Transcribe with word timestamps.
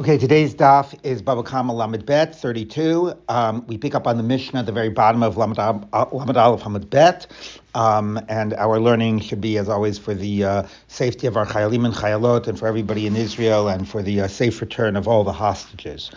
Okay, 0.00 0.18
today's 0.18 0.56
daf 0.56 0.92
is 1.04 1.22
Baba 1.22 1.44
Kama 1.44 1.72
Lamed 1.72 2.04
Bet 2.04 2.34
32. 2.34 3.14
Um, 3.28 3.64
we 3.68 3.78
pick 3.78 3.94
up 3.94 4.08
on 4.08 4.16
the 4.16 4.24
Mishnah 4.24 4.58
at 4.58 4.66
the 4.66 4.72
very 4.72 4.88
bottom 4.88 5.22
of 5.22 5.36
Lamed, 5.36 5.56
uh, 5.56 6.06
Lamed 6.10 6.36
Aleph 6.36 6.90
Bet. 6.90 7.28
Um, 7.76 8.20
and 8.28 8.54
our 8.54 8.80
learning 8.80 9.20
should 9.20 9.40
be, 9.40 9.56
as 9.56 9.68
always, 9.68 9.96
for 9.96 10.12
the 10.12 10.42
uh, 10.42 10.62
safety 10.88 11.28
of 11.28 11.36
our 11.36 11.46
Chayalim 11.46 11.84
and 11.84 11.94
Chayalot 11.94 12.48
and 12.48 12.58
for 12.58 12.66
everybody 12.66 13.06
in 13.06 13.14
Israel 13.14 13.68
and 13.68 13.88
for 13.88 14.02
the 14.02 14.22
uh, 14.22 14.26
safe 14.26 14.60
return 14.60 14.96
of 14.96 15.06
all 15.06 15.22
the 15.22 15.32
hostages. 15.32 16.10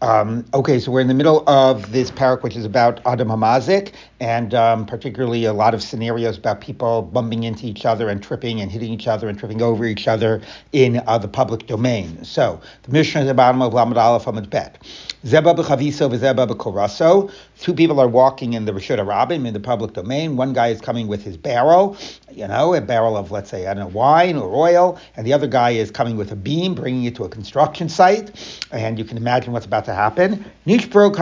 Um, 0.00 0.44
okay, 0.52 0.78
so 0.80 0.90
we're 0.90 1.00
in 1.00 1.08
the 1.08 1.14
middle 1.14 1.48
of 1.48 1.92
this 1.92 2.10
perek, 2.10 2.42
which 2.42 2.56
is 2.56 2.64
about 2.66 3.00
Adam 3.06 3.28
Hamazik, 3.28 3.94
and 4.20 4.52
um, 4.52 4.84
particularly 4.84 5.44
a 5.46 5.52
lot 5.52 5.72
of 5.72 5.82
scenarios 5.82 6.36
about 6.36 6.60
people 6.60 7.02
bumping 7.02 7.44
into 7.44 7.66
each 7.66 7.86
other 7.86 8.10
and 8.10 8.22
tripping 8.22 8.60
and 8.60 8.70
hitting 8.70 8.92
each 8.92 9.06
other 9.06 9.28
and 9.28 9.38
tripping 9.38 9.62
over 9.62 9.86
each 9.86 10.06
other 10.06 10.42
in 10.72 11.02
uh, 11.06 11.16
the 11.16 11.28
public 11.28 11.66
domain. 11.66 12.22
So 12.22 12.60
the 12.82 12.92
Mishnah 12.92 13.22
is 13.22 13.26
the 13.28 13.34
bottom 13.34 13.62
of 13.62 13.72
Lamed 13.72 13.96
Aleph 13.96 14.24
Amud 14.24 14.50
Bet. 14.50 14.82
Zeba 15.24 15.56
b'chaviso 15.56 16.10
v'zeba 16.10 16.46
b'koraso. 16.48 17.32
Two 17.58 17.74
people 17.74 18.00
are 18.00 18.08
walking 18.08 18.52
in 18.52 18.64
the 18.64 18.72
Rishut 18.72 18.98
Rabbim 18.98 19.46
in 19.46 19.54
the 19.54 19.60
public 19.60 19.92
domain. 19.92 20.36
One 20.36 20.52
guy 20.52 20.68
is 20.68 20.80
coming 20.80 21.06
with 21.06 21.22
his 21.22 21.36
barrel, 21.36 21.96
you 22.30 22.46
know, 22.48 22.74
a 22.74 22.80
barrel 22.80 23.16
of, 23.16 23.30
let's 23.30 23.50
say, 23.50 23.66
I 23.66 23.74
don't 23.74 23.84
know, 23.84 23.96
wine 23.96 24.36
or 24.36 24.54
oil, 24.54 24.98
and 25.16 25.26
the 25.26 25.32
other 25.32 25.46
guy 25.46 25.70
is 25.70 25.90
coming 25.90 26.16
with 26.16 26.32
a 26.32 26.36
beam, 26.36 26.74
bringing 26.74 27.04
it 27.04 27.14
to 27.16 27.24
a 27.24 27.28
construction 27.28 27.88
site, 27.88 28.66
and 28.72 28.98
you 28.98 29.04
can 29.04 29.16
imagine 29.16 29.52
what's 29.52 29.66
about 29.66 29.84
to 29.86 29.94
happen. 29.94 30.44
Nishbro. 30.66 31.12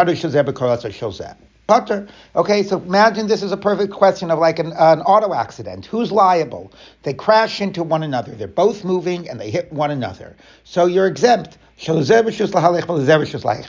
Okay, 2.37 2.63
so 2.65 2.79
imagine 2.79 3.29
this 3.29 3.43
is 3.43 3.53
a 3.53 3.57
perfect 3.57 3.93
question 3.93 4.31
of 4.31 4.39
like 4.39 4.59
an, 4.59 4.73
an, 4.73 5.01
auto 5.03 5.33
accident. 5.33 5.87
Who's 5.87 6.13
liable? 6.13 6.73
They 7.03 7.15
crash 7.15 7.61
into 7.61 7.83
one 7.83 8.03
another. 8.03 8.33
They're 8.33 8.49
both 8.49 8.85
moving 8.85 9.29
and 9.29 9.41
they 9.41 9.51
hit 9.51 9.73
one 9.73 9.91
another. 9.91 10.37
So 10.65 10.87
you're 10.87 11.07
exempt. 11.07 11.57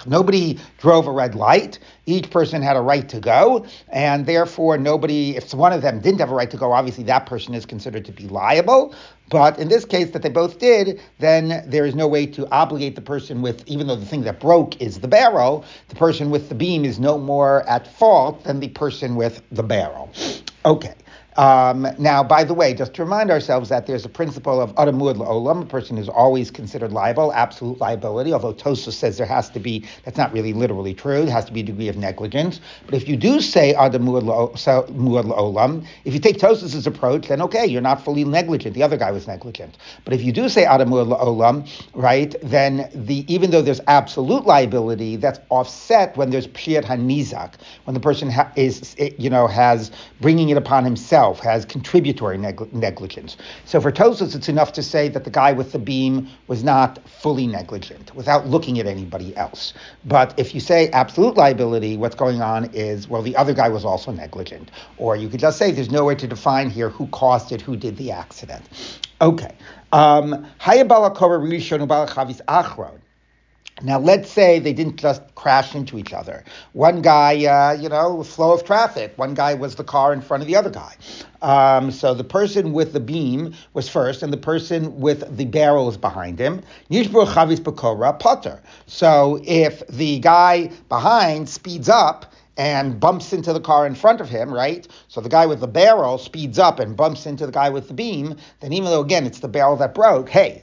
Nobody 0.06 0.60
drove 0.78 1.08
a 1.08 1.12
red 1.12 1.34
light. 1.36 1.80
Each 2.06 2.30
person 2.30 2.62
had 2.62 2.76
a 2.76 2.82
right 2.82 3.10
to 3.10 3.20
go, 3.20 3.66
and 3.90 4.26
therefore 4.26 4.78
nobody, 4.78 5.36
if 5.36 5.52
one 5.54 5.74
of 5.74 5.82
them 5.82 6.00
didn't 6.00 6.20
have 6.20 6.30
a 6.30 6.36
right 6.36 6.52
to 6.52 6.58
go, 6.58 6.74
obviously 6.74 7.04
that 7.06 7.26
person 7.26 7.56
is 7.56 7.66
considered 7.66 8.06
to 8.06 8.12
be 8.12 8.28
liable. 8.28 8.94
But 9.30 9.58
in 9.58 9.68
this 9.68 9.84
case, 9.84 10.12
that 10.12 10.22
they 10.22 10.30
both 10.30 10.60
did, 10.60 11.02
then 11.18 11.64
there 11.68 11.86
is 11.86 11.96
no 11.96 12.08
way 12.08 12.28
to 12.28 12.48
obligate 12.52 12.94
the 12.96 13.02
person 13.02 13.42
with, 13.42 13.64
even 13.68 13.88
though 13.88 13.96
the 13.96 14.06
thing 14.06 14.22
that 14.24 14.40
broke 14.40 14.80
is 14.80 15.00
the 15.00 15.08
barrel, 15.08 15.66
the 15.88 15.96
person 15.96 16.30
with 16.30 16.50
the 16.50 16.56
beam 16.56 16.86
is 16.86 17.00
no 17.00 17.18
more 17.18 17.68
at 17.68 17.88
fault 17.88 18.44
than 18.44 18.60
the 18.60 18.70
person 18.70 19.16
with 19.16 19.42
the 19.52 19.64
barrel. 19.64 20.12
Okay. 20.66 20.94
Um, 21.36 21.88
now, 21.98 22.24
by 22.24 22.44
the 22.44 22.54
way, 22.54 22.74
just 22.74 22.94
to 22.96 23.04
remind 23.04 23.32
ourselves 23.32 23.70
that 23.70 23.88
there's 23.88 24.06
a 24.06 24.10
principle 24.10 24.62
of 24.62 24.74
adamud 24.76 25.16
la'olam, 25.16 25.64
a 25.64 25.66
person 25.66 25.98
is 25.98 26.08
always 26.08 26.52
considered 26.52 26.92
liable, 26.92 27.34
absolute 27.34 27.80
liability, 27.80 28.34
although 28.34 28.54
Tosa 28.54 28.92
says 28.92 29.18
there 29.18 29.26
has 29.26 29.50
to 29.52 29.60
be, 29.60 29.86
that's 30.06 30.18
not 30.18 30.32
really 30.32 30.54
literally 30.54 30.94
true, 30.94 31.26
there 31.26 31.34
has 31.34 31.46
to 31.46 31.54
be 31.54 31.62
a 31.62 31.64
degree 31.64 31.88
of 31.88 31.98
negligence. 31.98 32.60
But 32.86 32.96
if 32.96 33.08
you 33.08 33.18
do 33.18 33.42
say 33.42 33.74
adamud 33.74 34.24
la'olam, 34.24 35.88
if 36.06 36.14
you 36.14 36.20
take 36.20 36.38
Tosas's 36.38 36.86
approach, 36.86 37.30
then 37.30 37.42
okay, 37.42 37.66
you're 37.66 37.82
not 37.82 38.04
fully 38.04 38.26
negligent, 38.26 38.76
the 38.76 38.84
other 38.84 38.98
guy 38.98 39.12
was 39.12 39.28
negligent. 39.28 39.78
But 40.06 40.14
if 40.14 40.22
you 40.22 40.32
do 40.32 40.50
say 40.50 40.66
adamud 40.66 41.18
la'olam, 41.18 41.68
right, 41.96 42.36
then 42.44 42.90
the 42.94 43.26
even 43.34 43.50
though 43.50 43.62
there's 43.64 43.82
absolute 43.88 44.46
liability, 44.46 45.16
that's 45.16 45.40
offset 45.50 46.16
when 46.16 46.30
there's 46.30 46.48
pshiat 46.48 46.84
hanizak, 46.84 47.56
when 47.86 47.96
the 47.96 48.00
person 48.00 48.30
ha- 48.30 48.52
is, 48.56 48.96
you 49.18 49.30
know, 49.32 49.48
has 49.48 49.92
bringing 50.22 50.50
it 50.50 50.58
upon 50.58 50.84
himself 50.84 51.23
itself 51.24 51.40
has 51.40 51.64
contributory 51.66 52.38
neg- 52.38 52.74
negligence. 52.74 53.38
So 53.66 53.80
for 53.80 53.92
Tosos, 53.92 54.36
it's 54.36 54.50
enough 54.50 54.74
to 54.74 54.84
say 54.84 55.08
that 55.10 55.24
the 55.24 55.30
guy 55.30 55.54
with 55.54 55.72
the 55.72 55.80
beam 55.80 56.28
was 56.48 56.64
not 56.64 57.00
fully 57.08 57.48
negligent 57.48 58.14
without 58.14 58.48
looking 58.48 58.78
at 58.80 58.88
anybody 58.88 59.36
else. 59.38 59.74
But 60.04 60.34
if 60.38 60.54
you 60.54 60.60
say 60.60 60.90
absolute 60.90 61.38
liability, 61.38 61.96
what's 61.96 62.16
going 62.16 62.42
on 62.42 62.70
is, 62.74 63.08
well, 63.08 63.22
the 63.22 63.38
other 63.38 63.54
guy 63.54 63.70
was 63.70 63.86
also 63.86 64.12
negligent. 64.12 64.70
Or 64.98 65.16
you 65.16 65.30
could 65.30 65.40
just 65.40 65.58
say 65.58 65.72
there's 65.72 65.92
no 65.92 66.04
way 66.04 66.16
to 66.16 66.28
define 66.28 66.70
here 66.70 66.90
who 66.90 67.08
caused 67.08 67.54
it, 67.54 67.62
who 67.62 67.78
did 67.78 67.96
the 67.96 68.12
accident. 68.12 68.66
Okay. 69.22 69.56
Um, 69.94 70.46
now, 73.82 73.98
let's 73.98 74.30
say 74.30 74.60
they 74.60 74.72
didn't 74.72 74.98
just 74.98 75.22
crash 75.34 75.74
into 75.74 75.98
each 75.98 76.14
other. 76.14 76.44
One 76.74 77.02
guy, 77.02 77.44
uh, 77.46 77.74
you 77.74 77.90
know, 77.90 78.22
flow 78.24 78.54
of 78.54 78.64
traffic. 78.64 79.14
One 79.18 79.34
guy 79.34 79.56
was 79.56 79.76
the 79.76 79.84
car 79.84 80.14
in 80.14 80.22
front 80.22 80.44
of 80.44 80.48
the 80.48 80.56
other 80.56 80.70
guy. 80.70 80.96
Um, 81.42 81.90
so 81.90 82.14
the 82.14 82.24
person 82.24 82.72
with 82.72 82.94
the 82.94 83.00
beam 83.00 83.56
was 83.74 83.90
first, 83.90 84.22
and 84.22 84.32
the 84.32 84.38
person 84.38 85.00
with 85.00 85.36
the 85.36 85.46
barrel 85.46 85.90
is 85.90 85.98
behind 85.98 86.38
him. 86.40 86.62
So 88.86 89.42
if 89.44 89.88
the 89.88 90.20
guy 90.20 90.72
behind 90.88 91.50
speeds 91.50 91.90
up, 91.90 92.34
and 92.56 93.00
bumps 93.00 93.34
into 93.34 93.52
the 93.52 93.60
car 93.60 93.88
in 93.88 93.96
front 93.96 94.22
of 94.22 94.30
him, 94.30 94.54
right? 94.54 94.88
So 95.08 95.22
the 95.22 95.30
guy 95.30 95.48
with 95.48 95.60
the 95.60 95.68
barrel 95.68 96.20
speeds 96.20 96.60
up 96.60 96.80
and 96.80 96.96
bumps 96.96 97.26
into 97.26 97.48
the 97.48 97.52
guy 97.52 97.70
with 97.70 97.88
the 97.88 97.96
beam, 97.96 98.36
then 98.60 98.74
even 98.74 98.92
though 98.92 99.02
again 99.02 99.26
it's 99.26 99.40
the 99.40 99.48
barrel 99.48 99.76
that 99.78 99.96
broke, 99.96 100.30
hey, 100.30 100.62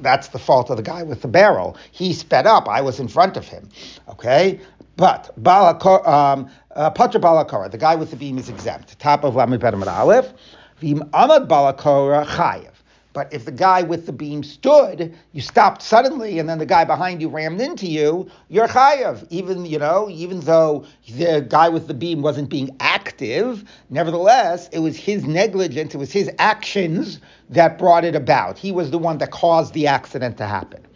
that's 0.00 0.28
the 0.28 0.38
fault 0.38 0.70
of 0.70 0.76
the 0.76 0.82
guy 0.82 1.02
with 1.02 1.22
the 1.22 1.28
barrel. 1.28 1.76
He 1.90 2.12
sped 2.12 2.46
up. 2.46 2.68
I 2.68 2.80
was 2.80 3.00
in 3.00 3.08
front 3.08 3.36
of 3.36 3.46
him. 3.46 3.68
Okay? 4.08 4.60
But 4.96 5.30
Balakor, 5.40 6.06
um, 6.06 6.50
uh, 6.76 6.90
Balakora, 6.90 7.70
the 7.70 7.78
guy 7.78 7.94
with 7.94 8.10
the 8.10 8.16
beam 8.16 8.38
is 8.38 8.48
exempt. 8.48 8.98
Top 8.98 9.24
of 9.24 9.34
Lamed 9.34 9.60
Pedamad 9.60 9.86
Aleph. 9.86 10.32
Vim 10.78 10.98
Amad 11.12 11.48
Balakora 11.48 12.26
Chayev. 12.26 12.71
But 13.12 13.32
if 13.32 13.44
the 13.44 13.52
guy 13.52 13.82
with 13.82 14.06
the 14.06 14.12
beam 14.12 14.42
stood, 14.42 15.14
you 15.32 15.42
stopped 15.42 15.82
suddenly, 15.82 16.38
and 16.38 16.48
then 16.48 16.58
the 16.58 16.66
guy 16.66 16.84
behind 16.84 17.20
you 17.20 17.28
rammed 17.28 17.60
into 17.60 17.86
you, 17.86 18.30
you're 18.48 18.68
chayav. 18.68 19.26
Even 19.30 19.66
you 19.66 19.78
know, 19.78 20.08
even 20.10 20.40
though 20.40 20.86
the 21.06 21.46
guy 21.46 21.68
with 21.68 21.88
the 21.88 21.94
beam 21.94 22.22
wasn't 22.22 22.48
being 22.48 22.74
active, 22.80 23.64
nevertheless, 23.90 24.68
it 24.68 24.78
was 24.78 24.96
his 24.96 25.24
negligence, 25.24 25.94
it 25.94 25.98
was 25.98 26.12
his 26.12 26.30
actions 26.38 27.20
that 27.50 27.78
brought 27.78 28.04
it 28.04 28.16
about. 28.16 28.56
He 28.56 28.72
was 28.72 28.90
the 28.90 28.98
one 28.98 29.18
that 29.18 29.30
caused 29.30 29.74
the 29.74 29.86
accident 29.86 30.38
to 30.38 30.46
happen. 30.46 30.86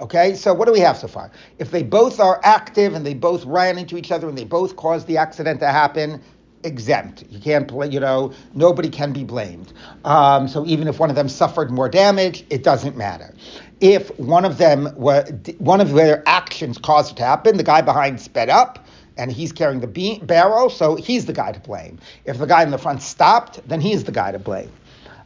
Okay, 0.00 0.34
so 0.34 0.54
what 0.54 0.64
do 0.64 0.72
we 0.72 0.80
have 0.80 0.96
so 0.96 1.06
far? 1.06 1.30
If 1.58 1.70
they 1.70 1.82
both 1.82 2.20
are 2.20 2.40
active 2.42 2.94
and 2.94 3.04
they 3.04 3.12
both 3.12 3.44
ran 3.44 3.76
into 3.76 3.98
each 3.98 4.10
other 4.10 4.28
and 4.28 4.36
they 4.36 4.44
both 4.44 4.76
caused 4.76 5.06
the 5.06 5.18
accident 5.18 5.60
to 5.60 5.68
happen, 5.68 6.22
exempt. 6.64 7.24
You 7.30 7.40
can't, 7.40 7.66
play, 7.68 7.88
you 7.88 8.00
know, 8.00 8.32
nobody 8.54 8.88
can 8.88 9.12
be 9.12 9.24
blamed. 9.24 9.72
Um, 10.04 10.48
so 10.48 10.64
even 10.66 10.88
if 10.88 10.98
one 10.98 11.10
of 11.10 11.16
them 11.16 11.28
suffered 11.28 11.70
more 11.70 11.88
damage, 11.88 12.44
it 12.50 12.62
doesn't 12.62 12.96
matter. 12.96 13.34
If 13.80 14.16
one 14.18 14.44
of 14.44 14.58
them, 14.58 14.88
were, 14.96 15.24
one 15.58 15.80
of 15.80 15.92
their 15.92 16.22
actions 16.26 16.78
caused 16.78 17.12
it 17.12 17.16
to 17.16 17.24
happen, 17.24 17.56
the 17.56 17.62
guy 17.62 17.80
behind 17.80 18.20
sped 18.20 18.50
up, 18.50 18.86
and 19.16 19.30
he's 19.30 19.52
carrying 19.52 19.80
the 19.80 19.86
beam, 19.86 20.24
barrel, 20.24 20.70
so 20.70 20.96
he's 20.96 21.26
the 21.26 21.32
guy 21.32 21.52
to 21.52 21.60
blame. 21.60 21.98
If 22.24 22.38
the 22.38 22.46
guy 22.46 22.62
in 22.62 22.70
the 22.70 22.78
front 22.78 23.02
stopped, 23.02 23.66
then 23.68 23.80
he's 23.80 24.04
the 24.04 24.12
guy 24.12 24.32
to 24.32 24.38
blame. 24.38 24.70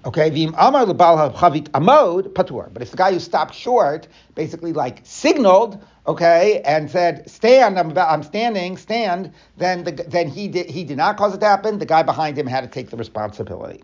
Okay, 0.06 0.30
v'im 0.30 0.54
amar 0.58 0.84
amod 0.84 2.28
patur. 2.34 2.68
But 2.72 2.82
if 2.82 2.90
the 2.90 2.96
guy 2.96 3.12
who 3.12 3.20
stopped 3.20 3.54
short 3.54 4.06
basically 4.34 4.72
like 4.74 5.00
signaled, 5.04 5.82
okay, 6.06 6.60
and 6.64 6.90
said 6.90 7.28
stand, 7.28 7.78
I'm, 7.78 7.96
I'm 7.96 8.22
standing, 8.22 8.76
stand, 8.76 9.32
then 9.56 9.84
the, 9.84 9.92
then 9.92 10.28
he 10.28 10.48
did 10.48 10.70
he 10.70 10.84
did 10.84 10.96
not 10.96 11.16
cause 11.16 11.34
it 11.34 11.40
to 11.40 11.46
happen. 11.46 11.78
The 11.78 11.86
guy 11.86 12.02
behind 12.02 12.38
him 12.38 12.46
had 12.46 12.62
to 12.62 12.68
take 12.68 12.90
the 12.90 12.96
responsibility. 12.96 13.82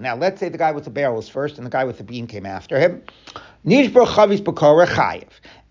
Now 0.00 0.16
let's 0.16 0.40
say 0.40 0.48
the 0.48 0.58
guy 0.58 0.72
with 0.72 0.84
the 0.84 0.90
barrel 0.90 1.16
was 1.16 1.28
first 1.28 1.58
and 1.58 1.66
the 1.66 1.70
guy 1.70 1.84
with 1.84 1.98
the 1.98 2.04
beam 2.04 2.26
came 2.26 2.46
after 2.46 2.78
him. 2.78 3.02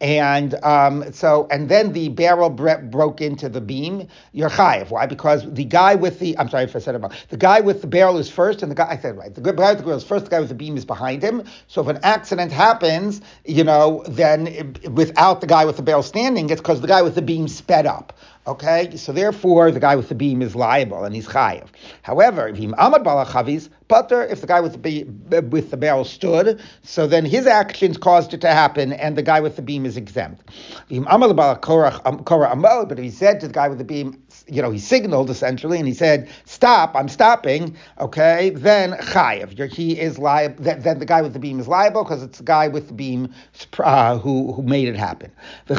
And 0.03 0.55
um, 0.65 1.13
so, 1.13 1.47
and 1.49 1.69
then 1.69 1.93
the 1.93 2.09
barrel 2.09 2.49
bre- 2.49 2.81
broke 2.83 3.21
into 3.21 3.47
the 3.47 3.61
beam. 3.61 4.09
You're 4.33 4.49
chayiv. 4.49 4.89
Why? 4.89 5.05
Because 5.05 5.51
the 5.53 5.63
guy 5.63 5.95
with 5.95 6.19
the, 6.19 6.37
I'm 6.37 6.49
sorry 6.49 6.65
if 6.65 6.75
I 6.75 6.79
said 6.79 6.95
it 6.95 6.99
wrong. 6.99 7.13
The 7.29 7.37
guy 7.37 7.61
with 7.61 7.81
the 7.81 7.87
barrel 7.87 8.17
is 8.17 8.29
first, 8.29 8.61
and 8.61 8.69
the 8.69 8.75
guy, 8.75 8.89
I 8.89 8.97
said 8.97 9.17
right. 9.17 9.33
The 9.33 9.41
guy 9.41 9.51
with 9.71 9.77
the 9.77 9.83
barrel 9.85 9.97
is 9.97 10.03
first. 10.03 10.25
The 10.25 10.31
guy 10.31 10.41
with 10.41 10.49
the 10.49 10.55
beam 10.55 10.75
is 10.75 10.83
behind 10.83 11.23
him. 11.23 11.45
So 11.67 11.81
if 11.81 11.87
an 11.87 11.99
accident 12.03 12.51
happens, 12.51 13.21
you 13.45 13.63
know, 13.63 14.03
then 14.09 14.47
it, 14.47 14.91
without 14.91 15.39
the 15.39 15.47
guy 15.47 15.63
with 15.63 15.77
the 15.77 15.83
barrel 15.83 16.03
standing, 16.03 16.49
it's 16.49 16.59
because 16.59 16.81
the 16.81 16.87
guy 16.87 17.01
with 17.01 17.15
the 17.15 17.21
beam 17.21 17.47
sped 17.47 17.85
up. 17.85 18.11
Okay, 18.45 18.97
so 18.97 19.13
therefore 19.13 19.71
the 19.71 19.79
guy 19.79 19.95
with 19.95 20.09
the 20.09 20.15
beam 20.15 20.41
is 20.41 20.53
liable 20.53 21.05
and 21.05 21.15
he's 21.15 21.27
chayiv. 21.27 21.69
However, 22.01 22.49
if 22.49 22.57
amad 22.57 23.05
balachavis 23.05 23.69
putter, 23.87 24.23
if 24.23 24.41
the 24.41 24.47
guy 24.47 24.59
with 24.59 24.73
the 24.73 24.77
beam 24.77 25.23
with 25.49 25.71
the 25.71 25.77
barrel 25.77 26.03
stood, 26.03 26.61
so 26.81 27.07
then 27.07 27.23
his 27.25 27.47
actions 27.47 27.97
caused 27.97 28.33
it 28.33 28.41
to 28.41 28.49
happen, 28.49 28.91
and 28.91 29.17
the 29.17 29.21
guy 29.21 29.39
with 29.39 29.55
the 29.55 29.61
beam 29.61 29.85
is 29.85 29.95
exempt. 29.95 30.49
Um, 30.91 31.07
but 31.21 32.91
if 32.91 33.03
he 33.03 33.09
said 33.11 33.39
to 33.39 33.47
the 33.47 33.53
guy 33.53 33.69
with 33.69 33.77
the 33.77 33.85
beam, 33.85 34.21
you 34.47 34.61
know, 34.61 34.71
he 34.71 34.79
signaled 34.79 35.29
essentially, 35.29 35.77
and 35.77 35.87
he 35.87 35.93
said, 35.93 36.27
"Stop! 36.43 36.97
I'm 36.97 37.07
stopping." 37.07 37.77
Okay, 38.01 38.49
then 38.49 38.91
chayiv. 38.93 39.71
He 39.71 39.97
is 39.97 40.19
liable. 40.19 40.61
Then 40.61 40.99
the 40.99 41.05
guy 41.05 41.21
with 41.21 41.31
the 41.31 41.39
beam 41.39 41.61
is 41.61 41.69
liable 41.69 42.03
because 42.03 42.21
it's 42.23 42.39
the 42.39 42.43
guy 42.43 42.67
with 42.67 42.87
the 42.87 42.93
beam 42.93 43.33
uh, 43.79 44.17
who 44.17 44.51
who 44.51 44.63
made 44.63 44.89
it 44.89 44.97
happen. 44.97 45.31
The 45.67 45.75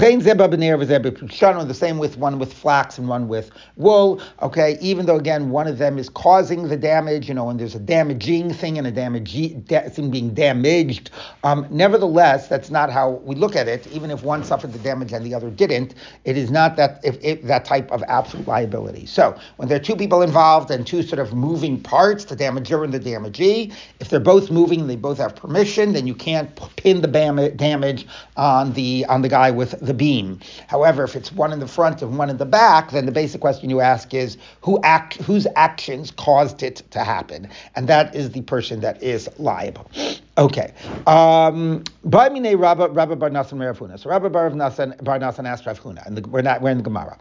same 1.75 1.99
with 1.99 2.17
one 2.17 2.39
with 2.39 2.54
flax 2.55 2.99
and 2.99 3.09
one 3.09 3.29
with 3.29 3.51
wool. 3.77 4.21
Okay, 4.43 4.79
even 4.81 5.07
though 5.07 5.17
again 5.17 5.51
one 5.51 5.67
of 5.67 5.79
them 5.79 5.99
is 5.99 6.09
causing 6.09 6.69
the 6.69 6.77
damage, 6.77 7.29
you 7.29 7.35
know, 7.35 7.51
and 7.51 7.59
there's 7.59 7.75
a 7.75 7.81
damaging 7.81 8.53
thing 8.53 8.79
and 8.79 8.87
a 8.87 8.91
damage 8.91 9.33
thing 9.33 10.11
being 10.11 10.35
damaged. 10.35 11.11
Um, 11.43 11.67
nevertheless, 11.71 12.49
that's 12.49 12.71
not 12.71 12.91
how 12.91 13.11
we 13.25 13.35
look 13.35 13.57
at 13.57 13.69
it. 13.69 13.87
Even 13.89 14.11
if 14.11 14.23
one 14.23 14.45
suffered 14.45 14.73
the 14.73 14.79
damage 14.79 15.13
and 15.13 15.25
the 15.25 15.35
other 15.35 15.51
didn't, 15.51 15.95
it 16.25 16.37
is 16.37 16.51
not 16.51 16.77
that 16.77 17.01
if, 17.05 17.23
if 17.23 17.43
that 17.43 17.65
type 17.65 17.91
of 17.91 18.03
absolute 18.09 18.47
liability. 18.47 19.07
So 19.07 19.39
when 19.57 19.69
there 19.69 19.77
are 19.77 19.83
two 19.83 19.97
people 19.97 20.23
involved 20.23 20.71
and 20.71 20.87
two 20.87 21.03
sort 21.03 21.19
of 21.19 21.35
moving 21.35 21.81
parts, 21.81 22.25
the 22.25 22.37
damager 22.37 22.85
and 22.85 22.93
the 22.93 23.01
damagee, 23.01 23.73
if 24.01 24.09
they're 24.09 24.21
both 24.21 24.51
moving, 24.51 24.87
they 24.87 24.97
both 24.97 25.19
have 25.19 25.35
permission, 25.35 25.93
then 25.93 26.07
you 26.07 26.15
can't 26.15 26.55
pin 26.77 27.01
the 27.01 27.09
damage 27.57 28.07
on 28.37 28.73
the 28.73 29.05
on 29.07 29.23
the 29.23 29.29
guy 29.29 29.51
with 29.51 29.79
the 29.81 29.95
beam. 29.95 30.41
However, 30.69 31.05
if 31.05 31.17
it's 31.17 31.33
one 31.33 31.53
in 31.53 31.61
the 31.61 31.69
front 31.69 32.03
and 32.03 32.19
one 32.19 32.31
in 32.31 32.37
the 32.37 32.44
back, 32.45 32.91
then 32.91 33.07
the 33.07 33.13
basic 33.13 33.41
question 33.41 33.71
you 33.71 33.81
ask 33.81 34.13
is 34.15 34.37
who 34.61 34.81
act 34.83 35.17
whose 35.23 35.47
actions 35.57 36.11
caused 36.11 36.63
it 36.63 36.83
to 36.91 37.01
happen, 37.05 37.49
and 37.77 37.89
that 37.89 38.15
is 38.15 38.31
the 38.31 38.43
person 38.43 38.81
that 38.81 39.03
is 39.03 39.29
liable. 39.39 39.91
Okay. 40.37 40.73
By 41.05 41.47
Um, 41.47 41.85
Rabba 42.05 42.89
Rabba 42.89 43.15
Bar 43.15 43.31
Nasan 43.31 43.55
Merafuna. 43.55 43.97
So 44.01 44.11
Rabba 44.11 44.31
Bar 44.31 44.51
Nasan 44.51 45.03
Bar 45.05 45.21
Nasan 45.21 45.47
asked 45.47 45.65
Rav 45.65 45.81
Huna, 45.81 46.05
and 46.07 46.27
we're 46.27 46.43
not 46.43 46.61
we're 46.61 46.71
in 46.71 46.79
the 46.79 46.83
Gemara. 46.83 47.17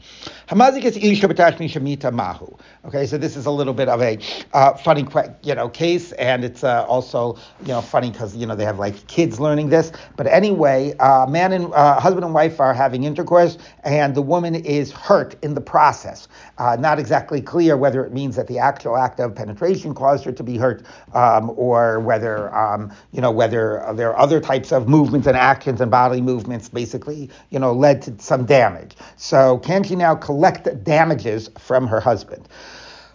Hamazik 0.48 0.84
is 0.84 0.98
Isha 0.98 1.28
Batashmi 1.28 1.70
Shamita 1.70 2.12
Mahu. 2.12 2.58
Okay, 2.86 3.06
so 3.06 3.20
this 3.20 3.38
is 3.38 3.46
a 3.46 3.52
little 3.52 3.74
bit 3.76 3.88
of 3.88 4.02
a 4.02 4.18
uh, 4.54 4.74
funny, 4.74 5.06
you 5.44 5.54
know, 5.54 5.70
case, 5.70 6.12
and 6.14 6.44
it's 6.44 6.64
uh, 6.64 6.86
also 6.86 7.38
you 7.62 7.68
know 7.68 7.82
funny 7.82 8.10
because 8.10 8.36
you 8.36 8.48
know 8.48 8.56
they 8.56 8.66
have 8.66 8.80
like 8.80 9.06
kids 9.06 9.40
learning 9.40 9.70
this. 9.70 9.92
But 10.16 10.26
anyway, 10.26 10.96
uh, 10.98 11.28
man 11.28 11.52
and 11.54 11.72
uh, 11.72 12.00
husband 12.00 12.26
and 12.26 12.34
wife 12.34 12.60
are 12.60 12.74
having 12.74 13.04
intercourse, 13.04 13.60
and 13.84 14.16
the 14.16 14.24
woman 14.24 14.56
is 14.56 14.92
hurt 14.92 15.36
in 15.44 15.54
the 15.54 15.62
process. 15.62 16.28
Uh, 16.58 16.78
not 16.80 16.98
exactly 16.98 17.42
clear 17.42 17.78
whether 17.78 18.04
it 18.04 18.12
means 18.12 18.36
that 18.38 18.48
the 18.48 18.58
actual 18.58 18.98
act 18.98 19.20
of 19.20 19.36
penetration 19.36 19.94
caused 19.94 20.26
her 20.26 20.32
to 20.32 20.44
be 20.44 20.58
hurt, 20.58 20.84
um, 21.14 21.52
or 21.56 22.00
whether 22.00 22.54
um, 22.56 22.92
you 23.14 23.22
know, 23.22 23.32
whether 23.32 23.86
there 23.96 24.10
are 24.12 24.20
other 24.20 24.42
types 24.42 24.74
of 24.74 24.90
movements 24.90 25.28
and 25.28 25.38
actions 25.38 25.80
and 25.80 25.92
bodily 25.92 26.22
movements 26.22 26.68
basically, 26.68 27.30
you 27.52 27.60
know, 27.60 27.72
led 27.72 28.02
to 28.02 28.20
some 28.20 28.46
damage. 28.46 28.96
So 29.16 29.60
can 29.60 29.84
she 29.84 29.96
now 29.96 30.16
collect 30.16 30.84
damages 30.84 31.50
from 31.60 31.88
her 31.88 32.02
husband? 32.02 32.50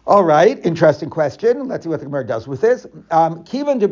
All 0.06 0.24
right, 0.24 0.64
interesting 0.64 1.10
question. 1.10 1.68
Let's 1.68 1.84
see 1.84 1.90
what 1.90 2.00
the 2.00 2.06
Gemara 2.06 2.26
does 2.26 2.48
with 2.48 2.62
this. 2.62 2.86
Um, 3.10 3.44
Kivan 3.44 3.78
de 3.78 3.88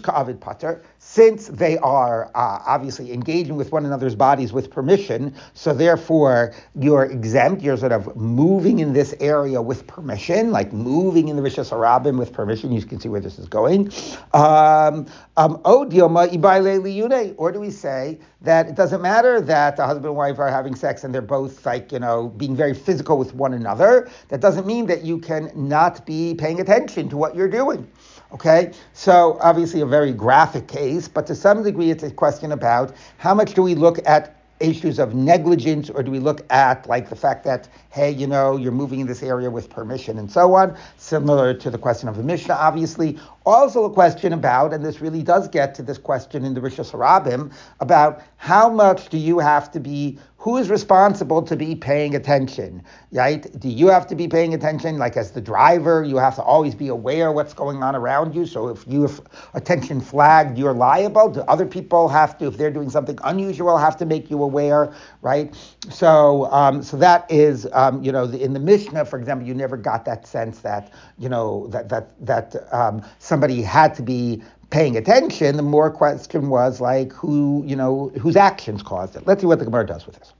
Ka'avid 0.00 0.40
Pater 0.40 0.82
since 1.12 1.48
they 1.48 1.76
are 1.78 2.26
uh, 2.36 2.62
obviously 2.64 3.12
engaging 3.12 3.56
with 3.56 3.72
one 3.72 3.84
another's 3.84 4.14
bodies 4.14 4.52
with 4.52 4.70
permission, 4.70 5.34
so 5.54 5.72
therefore 5.72 6.54
you're 6.78 7.06
exempt. 7.06 7.62
You're 7.62 7.76
sort 7.76 7.90
of 7.90 8.14
moving 8.14 8.78
in 8.78 8.92
this 8.92 9.12
area 9.18 9.60
with 9.60 9.88
permission, 9.88 10.52
like 10.52 10.72
moving 10.72 11.26
in 11.26 11.34
the 11.34 11.42
Rishas 11.42 11.72
Harabim 11.72 12.16
with 12.16 12.32
permission. 12.32 12.70
You 12.70 12.80
can 12.84 13.00
see 13.00 13.08
where 13.08 13.20
this 13.20 13.40
is 13.40 13.48
going. 13.48 13.90
Um, 14.34 15.06
um, 15.36 15.60
or 15.64 15.86
do 15.86 17.58
we 17.58 17.70
say 17.72 18.20
that 18.42 18.68
it 18.68 18.76
doesn't 18.76 19.02
matter 19.02 19.40
that 19.40 19.76
the 19.76 19.84
husband 19.84 20.06
and 20.06 20.14
wife 20.14 20.38
are 20.38 20.48
having 20.48 20.76
sex 20.76 21.02
and 21.02 21.12
they're 21.12 21.20
both 21.22 21.66
like, 21.66 21.90
you 21.90 21.98
know, 21.98 22.28
being 22.28 22.54
very 22.54 22.72
physical 22.72 23.18
with 23.18 23.34
one 23.34 23.52
another? 23.52 24.08
That 24.28 24.40
doesn't 24.40 24.64
mean 24.64 24.86
that 24.86 25.04
you 25.04 25.18
can 25.18 25.50
not 25.56 26.06
be 26.06 26.36
paying 26.36 26.60
attention 26.60 27.08
to 27.08 27.16
what 27.16 27.34
you're 27.34 27.50
doing. 27.50 27.90
Okay, 28.32 28.72
so 28.92 29.38
obviously 29.40 29.80
a 29.80 29.86
very 29.86 30.12
graphic 30.12 30.68
case, 30.68 31.08
but 31.08 31.26
to 31.26 31.34
some 31.34 31.64
degree 31.64 31.90
it's 31.90 32.04
a 32.04 32.12
question 32.12 32.52
about 32.52 32.94
how 33.18 33.34
much 33.34 33.54
do 33.54 33.62
we 33.62 33.74
look 33.74 33.98
at 34.06 34.36
issues 34.60 34.98
of 34.98 35.14
negligence, 35.14 35.90
or 35.90 36.02
do 36.02 36.10
we 36.10 36.18
look 36.18 36.44
at 36.50 36.86
like 36.86 37.08
the 37.08 37.16
fact 37.16 37.44
that 37.44 37.68
hey, 37.90 38.10
you 38.10 38.26
know, 38.26 38.56
you're 38.56 38.70
moving 38.70 39.00
in 39.00 39.06
this 39.06 39.22
area 39.22 39.50
with 39.50 39.68
permission 39.68 40.16
and 40.16 40.30
so 40.30 40.54
on, 40.54 40.76
similar 40.96 41.52
to 41.52 41.70
the 41.70 41.78
question 41.78 42.08
of 42.08 42.16
the 42.16 42.22
Mishnah, 42.22 42.54
obviously. 42.54 43.18
Also 43.46 43.84
a 43.84 43.90
question 43.90 44.32
about, 44.32 44.72
and 44.72 44.84
this 44.84 45.00
really 45.00 45.24
does 45.24 45.48
get 45.48 45.74
to 45.74 45.82
this 45.82 45.98
question 45.98 46.44
in 46.44 46.54
the 46.54 46.60
Rishas 46.60 46.92
Harabim, 46.92 47.52
about 47.80 48.22
how 48.36 48.70
much 48.70 49.08
do 49.08 49.18
you 49.18 49.40
have 49.40 49.72
to 49.72 49.80
be 49.80 50.18
who 50.40 50.56
is 50.56 50.70
responsible 50.70 51.42
to 51.42 51.54
be 51.54 51.74
paying 51.74 52.14
attention, 52.14 52.82
right? 53.12 53.46
Do 53.60 53.68
you 53.68 53.88
have 53.88 54.06
to 54.06 54.14
be 54.14 54.26
paying 54.26 54.54
attention? 54.54 54.96
Like 54.96 55.18
as 55.18 55.32
the 55.32 55.40
driver, 55.40 56.02
you 56.02 56.16
have 56.16 56.34
to 56.36 56.42
always 56.42 56.74
be 56.74 56.88
aware 56.88 57.30
what's 57.30 57.52
going 57.52 57.82
on 57.82 57.94
around 57.94 58.34
you. 58.34 58.46
So 58.46 58.68
if 58.68 58.86
you 58.88 59.02
have 59.02 59.20
attention 59.52 60.00
flagged, 60.00 60.56
you're 60.56 60.72
liable. 60.72 61.28
Do 61.28 61.40
other 61.42 61.66
people 61.66 62.08
have 62.08 62.38
to, 62.38 62.46
if 62.46 62.56
they're 62.56 62.70
doing 62.70 62.88
something 62.88 63.18
unusual, 63.22 63.76
have 63.76 63.98
to 63.98 64.06
make 64.06 64.30
you 64.30 64.42
aware, 64.42 64.94
right? 65.20 65.54
So, 65.90 66.50
um, 66.50 66.82
so 66.82 66.96
that 66.96 67.30
is, 67.30 67.68
um, 67.74 68.02
you 68.02 68.10
know, 68.10 68.24
in 68.24 68.54
the 68.54 68.60
Mishnah, 68.60 69.04
for 69.04 69.18
example, 69.18 69.46
you 69.46 69.52
never 69.52 69.76
got 69.76 70.06
that 70.06 70.26
sense 70.26 70.60
that, 70.60 70.90
you 71.18 71.28
know, 71.28 71.66
that 71.66 71.90
that 71.90 72.14
that 72.24 72.56
um, 72.72 73.04
somebody 73.18 73.60
had 73.60 73.94
to 73.96 74.02
be 74.02 74.42
paying 74.70 74.96
attention, 74.96 75.56
the 75.56 75.62
more 75.62 75.90
question 75.90 76.48
was 76.48 76.80
like 76.80 77.12
who, 77.12 77.62
you 77.66 77.76
know, 77.76 78.10
whose 78.20 78.36
actions 78.36 78.82
caused 78.82 79.16
it. 79.16 79.26
Let's 79.26 79.40
see 79.40 79.46
what 79.46 79.58
the 79.58 79.64
Gemara 79.64 79.86
does 79.86 80.06
with 80.06 80.16
this. 80.16 80.32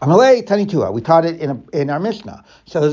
Amalei 0.00 0.42
Tanitua, 0.42 0.92
we 0.92 1.02
taught 1.02 1.26
it 1.26 1.38
in, 1.38 1.50
a, 1.50 1.76
in 1.76 1.90
our 1.90 2.00
Mishnah. 2.00 2.42
So 2.64 2.88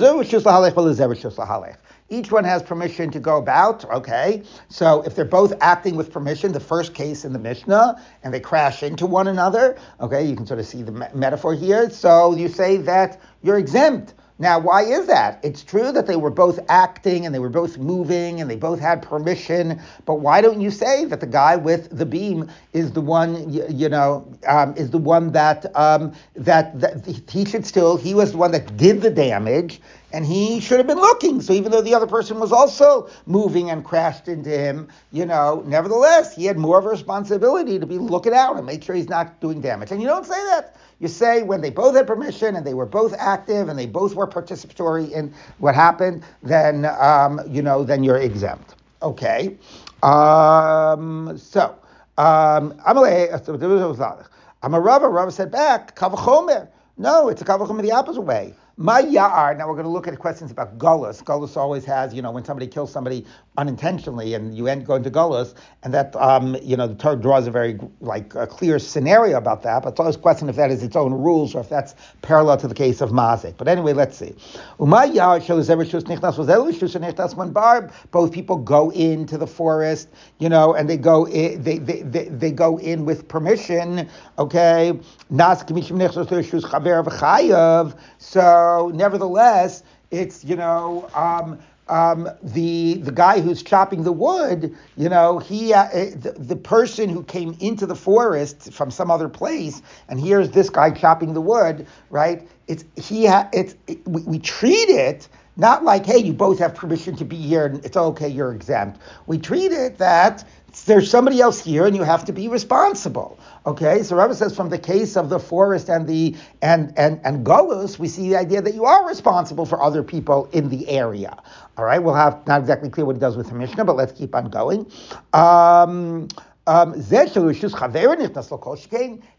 each 2.09 2.31
one 2.31 2.43
has 2.45 2.63
permission 2.63 3.11
to 3.11 3.19
go 3.19 3.37
about, 3.37 3.85
okay? 3.85 4.43
So 4.69 5.01
if 5.03 5.15
they're 5.15 5.25
both 5.25 5.53
acting 5.61 5.95
with 5.95 6.11
permission, 6.11 6.51
the 6.51 6.59
first 6.59 6.93
case 6.93 7.25
in 7.25 7.33
the 7.33 7.39
Mishnah, 7.39 8.01
and 8.23 8.33
they 8.33 8.39
crash 8.39 8.83
into 8.83 9.05
one 9.05 9.27
another, 9.27 9.77
okay, 9.99 10.25
you 10.25 10.35
can 10.35 10.45
sort 10.45 10.59
of 10.59 10.65
see 10.65 10.83
the 10.83 10.91
me- 10.91 11.07
metaphor 11.13 11.53
here. 11.53 11.89
So 11.89 12.35
you 12.35 12.47
say 12.47 12.77
that 12.77 13.19
you're 13.43 13.57
exempt 13.57 14.13
now, 14.39 14.59
why 14.59 14.83
is 14.83 15.07
that? 15.07 15.39
It's 15.43 15.63
true 15.63 15.91
that 15.91 16.05
they 16.05 16.15
were 16.15 16.29
both 16.29 16.59
acting 16.69 17.25
and 17.25 17.33
they 17.33 17.39
were 17.39 17.49
both 17.49 17.79
moving 17.79 18.39
and 18.39 18.49
they 18.49 18.55
both 18.55 18.79
had 18.79 19.01
permission, 19.01 19.81
but 20.05 20.15
why 20.15 20.41
don't 20.41 20.61
you 20.61 20.69
say 20.69 21.05
that 21.05 21.21
the 21.21 21.27
guy 21.27 21.55
with 21.55 21.89
the 21.97 22.05
beam 22.05 22.49
is 22.73 22.91
the 22.91 23.01
one, 23.01 23.51
you, 23.51 23.65
you 23.67 23.89
know, 23.89 24.31
um, 24.47 24.75
is 24.77 24.91
the 24.91 24.99
one 24.99 25.31
that 25.31 25.65
um, 25.75 26.13
that 26.35 26.79
that 26.79 27.05
he 27.29 27.45
should 27.45 27.65
still 27.65 27.97
he 27.97 28.13
was 28.13 28.33
the 28.33 28.37
one 28.37 28.51
that 28.51 28.77
did 28.77 29.01
the 29.01 29.09
damage 29.09 29.81
and 30.17 30.25
he 30.25 30.59
should 30.59 30.79
have 30.79 30.87
been 30.87 30.97
looking. 30.97 31.41
So 31.41 31.53
even 31.53 31.71
though 31.71 31.83
the 31.83 31.93
other 31.93 32.07
person 32.07 32.39
was 32.39 32.51
also 32.51 33.07
moving 33.27 33.69
and 33.69 33.85
crashed 33.85 34.27
into 34.27 34.49
him, 34.49 34.87
you 35.11 35.27
know, 35.27 35.63
nevertheless 35.67 36.35
he 36.35 36.45
had 36.45 36.57
more 36.57 36.79
of 36.79 36.87
a 36.87 36.89
responsibility 36.89 37.77
to 37.77 37.85
be 37.85 37.99
looking 37.99 38.33
out 38.33 38.57
and 38.57 38.65
make 38.65 38.81
sure 38.81 38.95
he's 38.95 39.09
not 39.09 39.39
doing 39.41 39.61
damage. 39.61 39.91
And 39.91 40.01
you 40.01 40.07
don't 40.07 40.25
say 40.25 40.43
that. 40.45 40.75
You 40.97 41.07
say 41.07 41.43
when 41.43 41.61
they 41.61 41.69
both 41.69 41.95
had 41.95 42.07
permission 42.07 42.55
and 42.55 42.65
they 42.65 42.73
were 42.73 42.87
both 42.87 43.13
active 43.19 43.69
and 43.69 43.77
they 43.77 43.85
both 43.85 44.15
were 44.15 44.25
participatory 44.25 45.11
in 45.11 45.31
what 45.59 45.75
happened, 45.75 46.23
then 46.41 46.85
um, 46.99 47.39
you 47.47 47.61
know, 47.61 47.83
then 47.83 48.03
you're 48.03 48.17
exempt. 48.17 48.73
Okay. 49.03 49.55
Um, 50.01 51.37
so 51.37 51.77
um, 52.17 52.73
I'm 52.87 52.97
a 52.97 54.79
Rava. 54.79 55.07
Rava 55.07 55.31
said 55.31 55.51
back, 55.51 55.95
Kavachomer. 55.95 56.69
No, 56.97 57.29
it's 57.29 57.43
a 57.43 57.45
Kavachomer 57.45 57.83
the 57.83 57.91
opposite 57.91 58.21
way. 58.21 58.55
My 58.79 59.01
ya'ar, 59.01 59.57
now 59.57 59.67
we're 59.67 59.73
going 59.73 59.85
to 59.85 59.89
look 59.89 60.07
at 60.07 60.19
questions 60.19 60.51
about 60.51 60.77
gullus. 60.77 61.23
Gullus 61.23 61.57
always 61.57 61.83
has, 61.85 62.13
you 62.13 62.21
know, 62.21 62.29
when 62.29 62.45
somebody 62.45 62.67
kills 62.67 62.91
somebody 62.91 63.25
unintentionally 63.57 64.35
and 64.35 64.55
you 64.55 64.67
end 64.67 64.85
going 64.85 65.01
to 65.01 65.09
gullus, 65.09 65.55
and 65.81 65.91
that, 65.95 66.15
um, 66.15 66.55
you 66.61 66.77
know, 66.77 66.85
the 66.85 66.93
Torah 66.93 67.15
draws 67.15 67.47
a 67.47 67.51
very, 67.51 67.79
like, 68.01 68.35
a 68.35 68.45
clear 68.45 68.77
scenario 68.77 69.35
about 69.35 69.63
that, 69.63 69.81
but 69.81 69.89
it's 69.89 69.99
always 69.99 70.15
a 70.15 70.19
question 70.19 70.47
if 70.47 70.57
that 70.57 70.69
is 70.69 70.83
its 70.83 70.95
own 70.95 71.11
rules 71.11 71.55
or 71.55 71.61
if 71.61 71.69
that's 71.69 71.95
parallel 72.21 72.55
to 72.57 72.67
the 72.67 72.75
case 72.75 73.01
of 73.01 73.09
mazik. 73.09 73.57
But 73.57 73.67
anyway, 73.67 73.93
let's 73.93 74.15
see. 74.15 74.35
My 74.77 75.07
ya'ar 75.07 75.43
shows 75.43 75.71
every 75.71 75.87
shus 75.87 76.03
nichnas 76.03 76.37
was 76.37 76.45
nichnas 76.45 77.35
when 77.35 77.51
barb. 77.51 77.91
Both 78.11 78.31
people 78.31 78.57
go 78.57 78.91
into 78.91 79.39
the 79.39 79.47
forest, 79.47 80.07
you 80.37 80.49
know, 80.49 80.75
and 80.75 80.87
they 80.87 80.97
go 80.97 81.25
in, 81.25 81.63
they, 81.63 81.79
they, 81.79 82.03
they, 82.03 82.25
they 82.25 82.51
go 82.51 82.77
in 82.77 83.05
with 83.05 83.27
permission, 83.27 84.07
okay? 84.37 84.91
Nas 85.31 85.63
kimishim 85.63 85.97
nichnas 85.97 86.27
chaver. 86.61 87.97
So, 88.19 88.66
nevertheless, 88.93 89.83
it's 90.11 90.43
you 90.43 90.55
know 90.55 91.09
um, 91.13 91.59
um, 91.89 92.29
the 92.43 92.95
the 92.95 93.11
guy 93.11 93.39
who's 93.39 93.63
chopping 93.63 94.03
the 94.03 94.11
wood. 94.11 94.75
You 94.95 95.09
know, 95.09 95.39
he 95.39 95.73
uh, 95.73 95.87
eh, 95.91 96.11
the, 96.15 96.31
the, 96.33 96.55
person 96.55 97.09
who 97.09 97.23
came 97.23 97.55
into 97.59 97.85
the 97.85 97.95
forest 97.95 98.73
from 98.73 98.91
some 98.91 99.09
other 99.09 99.29
place, 99.29 99.81
and 100.09 100.19
here's 100.19 100.51
this 100.51 100.69
guy 100.69 100.91
chopping 100.91 101.33
the 101.33 101.41
wood. 101.41 101.87
Right? 102.09 102.47
It's 102.67 102.83
he. 102.95 103.25
Ha, 103.25 103.49
it's 103.53 103.75
it, 103.87 104.05
we, 104.07 104.21
we 104.23 104.39
treat 104.39 104.89
it 104.89 105.27
not 105.57 105.83
like, 105.83 106.05
hey, 106.05 106.19
you 106.19 106.33
both 106.33 106.59
have 106.59 106.75
permission 106.75 107.15
to 107.17 107.25
be 107.25 107.37
here 107.37 107.65
and 107.65 107.83
it's 107.85 107.97
okay, 107.97 108.27
you're 108.29 108.53
exempt. 108.53 108.99
We 109.25 109.37
treat 109.37 109.71
it 109.71 109.97
that 109.97 110.47
there's 110.85 111.09
somebody 111.09 111.41
else 111.41 111.59
here 111.63 111.85
and 111.87 111.95
you 111.95 112.03
have 112.03 112.25
to 112.25 112.33
be 112.33 112.47
responsible. 112.47 113.39
Okay, 113.65 114.03
so 114.03 114.15
Rava 114.15 114.35
says 114.35 114.55
from 114.55 114.69
the 114.69 114.77
case 114.77 115.17
of 115.17 115.29
the 115.29 115.39
forest 115.39 115.89
and 115.89 116.07
the 116.07 116.35
and 116.61 116.93
and 116.97 117.19
and 117.23 117.45
Golos, 117.45 117.97
we 117.99 118.07
see 118.07 118.29
the 118.29 118.37
idea 118.37 118.61
that 118.61 118.75
you 118.75 118.85
are 118.85 119.07
responsible 119.07 119.65
for 119.65 119.81
other 119.81 120.03
people 120.03 120.47
in 120.53 120.69
the 120.69 120.87
area. 120.89 121.37
All 121.77 121.85
right, 121.85 121.99
we'll 121.99 122.13
have 122.13 122.45
not 122.47 122.61
exactly 122.61 122.89
clear 122.89 123.05
what 123.05 123.15
he 123.15 123.19
does 123.19 123.35
with 123.37 123.49
the 123.49 123.55
Mishnah, 123.55 123.85
but 123.85 123.95
let's 123.95 124.13
keep 124.13 124.35
on 124.35 124.49
going. 124.49 124.91
Um, 125.33 126.27
Um, 126.67 126.93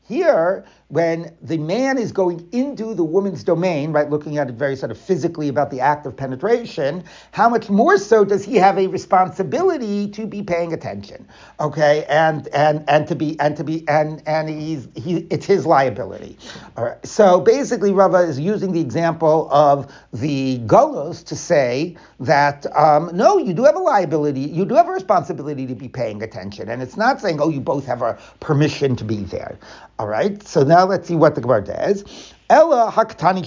here, 0.09 0.65
when 0.89 1.37
the 1.43 1.59
man 1.59 1.99
is 1.99 2.13
going 2.13 2.49
into 2.53 2.95
the 2.95 3.05
woman's 3.05 3.45
domain, 3.45 3.93
right, 3.93 4.09
looking 4.09 4.39
at 4.39 4.49
it 4.49 4.55
very 4.55 4.75
sort 4.75 4.91
of 4.91 4.97
physically 4.97 5.49
about 5.49 5.71
the 5.71 5.81
act 5.81 6.07
of 6.07 6.17
penetration, 6.17 7.05
how 7.33 7.47
much 7.47 7.69
more 7.69 7.99
so 7.99 8.25
does 8.25 8.43
he 8.43 8.57
have 8.57 8.79
a 8.79 8.87
responsibility 8.87 10.09
to 10.09 10.27
be 10.27 10.43
paying 10.43 10.73
attention? 10.73 11.29
Okay, 11.61 12.07
and 12.09 12.49
and 12.49 12.85
and 12.89 13.07
to 13.07 13.15
be 13.15 13.39
and 13.39 13.55
to 13.59 13.65
be 13.65 13.87
and 13.87 14.23
and 14.27 14.49
he's 14.49 14.89
he 14.95 15.27
it's 15.31 15.45
his 15.45 15.67
liability. 15.67 16.39
All 16.79 16.85
right. 16.85 17.07
So 17.07 17.39
basically, 17.41 17.93
Rava 17.93 18.21
is 18.21 18.41
using 18.41 18.73
the 18.73 18.81
example 18.81 19.47
of 19.51 19.93
the 20.15 20.59
golos 20.61 21.23
to 21.27 21.37
say 21.37 21.99
that 22.21 22.65
um, 22.75 23.11
no, 23.13 23.37
you 23.37 23.53
do 23.53 23.65
have 23.65 23.77
a 23.77 23.81
liability, 23.81 24.41
you 24.41 24.65
do 24.65 24.75
have 24.75 24.89
a 24.89 24.93
responsibility 24.93 25.67
to 25.67 25.75
be 25.75 25.89
paying 25.89 26.23
attention, 26.23 26.71
and 26.71 26.81
it's 26.81 26.97
not 26.97 27.21
saying 27.21 27.41
oh 27.43 27.51
you 27.51 27.61
both 27.61 27.85
have 27.85 28.01
a 28.01 28.19
permission 28.41 28.97
to 28.97 29.05
be 29.05 29.25
there. 29.25 29.59
All 29.99 30.07
right, 30.07 30.41
so 30.47 30.63
now 30.63 30.85
let's 30.87 31.09
see 31.09 31.17
what 31.17 31.35
the 31.35 31.41
Gemara 31.41 31.65
does. 31.65 32.33
Ella 32.51 32.91
haktani 32.95 33.43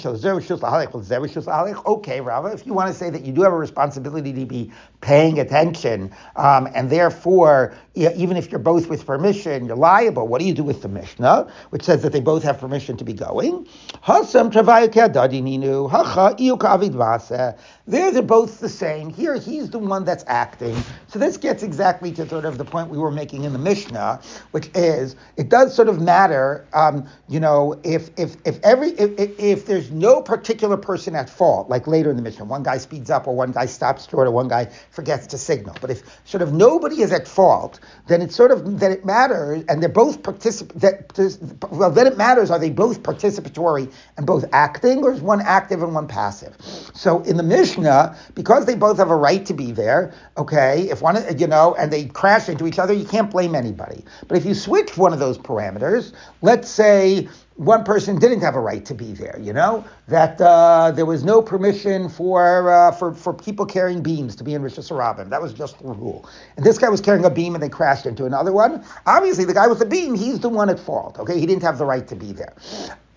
Okay, 1.85 2.21
Rava, 2.21 2.47
if 2.49 2.67
you 2.67 2.73
want 2.73 2.89
to 2.89 2.93
say 2.93 3.09
that 3.09 3.25
you 3.25 3.31
do 3.31 3.41
have 3.41 3.53
a 3.53 3.57
responsibility 3.57 4.33
to 4.33 4.45
be 4.45 4.69
paying 4.99 5.39
attention, 5.39 6.13
um, 6.35 6.67
and 6.75 6.89
therefore, 6.89 7.73
even 7.95 8.35
if 8.35 8.51
you're 8.51 8.59
both 8.59 8.89
with 8.89 9.05
permission, 9.05 9.65
you're 9.65 9.77
liable. 9.77 10.27
What 10.27 10.41
do 10.41 10.45
you 10.45 10.53
do 10.53 10.63
with 10.63 10.81
the 10.81 10.89
Mishnah, 10.89 11.51
which 11.69 11.83
says 11.83 12.03
that 12.03 12.11
they 12.11 12.19
both 12.19 12.43
have 12.43 12.59
permission 12.59 12.97
to 12.97 13.05
be 13.05 13.13
going? 13.13 13.65
There, 17.87 18.11
they're 18.11 18.21
both 18.21 18.59
the 18.59 18.69
same. 18.69 19.09
Here, 19.09 19.35
he's 19.35 19.69
the 19.71 19.79
one 19.79 20.05
that's 20.05 20.23
acting. 20.27 20.77
So 21.07 21.17
this 21.17 21.35
gets 21.35 21.63
exactly 21.63 22.11
to 22.13 22.27
sort 22.29 22.45
of 22.45 22.57
the 22.57 22.63
point 22.65 22.89
we 22.89 22.97
were 22.97 23.11
making 23.11 23.43
in 23.43 23.53
the 23.53 23.59
Mishnah, 23.59 24.21
which 24.51 24.69
is 24.75 25.15
it 25.35 25.49
does 25.49 25.73
sort 25.73 25.89
of 25.89 25.99
matter, 25.99 26.67
um, 26.73 27.07
you 27.27 27.39
know, 27.39 27.79
if 27.83 28.11
if 28.17 28.37
if 28.45 28.59
every 28.63 28.89
if, 28.91 29.19
if, 29.19 29.39
if, 29.39 29.65
there's 29.65 29.89
no 29.89 30.21
particular 30.21 30.77
person 30.77 31.15
at 31.15 31.29
fault, 31.29 31.69
like 31.69 31.87
later 31.87 32.11
in 32.11 32.17
the 32.17 32.21
Mishnah, 32.21 32.45
one 32.45 32.61
guy 32.61 32.77
speeds 32.77 33.09
up 33.09 33.27
or 33.27 33.35
one 33.35 33.51
guy 33.51 33.65
stops 33.65 34.07
short 34.07 34.27
or 34.27 34.31
one 34.31 34.47
guy 34.47 34.65
forgets 34.91 35.25
to 35.27 35.37
signal. 35.37 35.75
But 35.81 35.89
if 35.89 36.03
sort 36.25 36.43
of 36.43 36.53
nobody 36.53 37.01
is 37.01 37.11
at 37.11 37.27
fault, 37.27 37.79
then 38.07 38.21
it 38.21 38.31
sort 38.31 38.51
of 38.51 38.79
then 38.79 38.91
it 38.91 39.05
matters, 39.05 39.63
and 39.67 39.81
they're 39.81 39.89
both 39.89 40.21
particip 40.21 40.71
that 40.73 41.11
well 41.71 41.89
then 41.89 42.05
it 42.05 42.15
matters 42.15 42.51
are 42.51 42.59
they 42.59 42.69
both 42.69 43.01
participatory 43.01 43.91
and 44.17 44.27
both 44.27 44.45
acting, 44.53 45.03
or 45.03 45.11
is 45.11 45.21
one 45.21 45.41
active 45.41 45.81
and 45.81 45.95
one 45.95 46.07
passive? 46.07 46.55
So 46.93 47.21
in 47.23 47.37
the 47.37 47.43
Mishnah, 47.43 47.70
because 48.35 48.65
they 48.65 48.75
both 48.75 48.97
have 48.97 49.09
a 49.09 49.15
right 49.15 49.45
to 49.45 49.53
be 49.53 49.71
there, 49.71 50.13
okay, 50.37 50.89
if 50.89 51.01
one 51.01 51.17
you 51.37 51.47
know, 51.47 51.75
and 51.75 51.91
they 51.91 52.05
crash 52.05 52.49
into 52.49 52.67
each 52.67 52.79
other, 52.79 52.93
you 52.93 53.05
can't 53.05 53.31
blame 53.31 53.55
anybody. 53.55 54.03
But 54.27 54.37
if 54.37 54.45
you 54.45 54.53
switch 54.53 54.97
one 54.97 55.13
of 55.13 55.19
those 55.19 55.37
parameters, 55.37 56.13
let's 56.41 56.69
say 56.69 57.27
one 57.55 57.83
person 57.83 58.17
didn't 58.17 58.41
have 58.41 58.55
a 58.55 58.59
right 58.59 58.83
to 58.85 58.93
be 58.95 59.13
there. 59.13 59.37
You 59.39 59.53
know 59.53 59.85
that 60.07 60.41
uh, 60.41 60.91
there 60.91 61.05
was 61.05 61.23
no 61.23 61.41
permission 61.41 62.09
for 62.09 62.71
uh, 62.71 62.91
for 62.91 63.13
for 63.13 63.33
people 63.33 63.65
carrying 63.65 64.01
beams 64.01 64.35
to 64.37 64.43
be 64.43 64.53
in 64.53 64.61
Rishus 64.63 64.89
Harabim. 64.89 65.29
That 65.29 65.41
was 65.41 65.53
just 65.53 65.77
the 65.79 65.93
rule. 65.93 66.27
And 66.57 66.65
this 66.65 66.77
guy 66.77 66.89
was 66.89 67.01
carrying 67.01 67.25
a 67.25 67.29
beam, 67.29 67.53
and 67.53 67.61
they 67.61 67.69
crashed 67.69 68.05
into 68.05 68.25
another 68.25 68.51
one. 68.51 68.83
Obviously, 69.05 69.45
the 69.45 69.53
guy 69.53 69.67
with 69.67 69.79
the 69.79 69.85
beam, 69.85 70.15
he's 70.15 70.39
the 70.39 70.49
one 70.49 70.69
at 70.69 70.79
fault. 70.79 71.19
Okay, 71.19 71.39
he 71.39 71.45
didn't 71.45 71.63
have 71.63 71.77
the 71.77 71.85
right 71.85 72.07
to 72.07 72.15
be 72.15 72.31
there. 72.31 72.53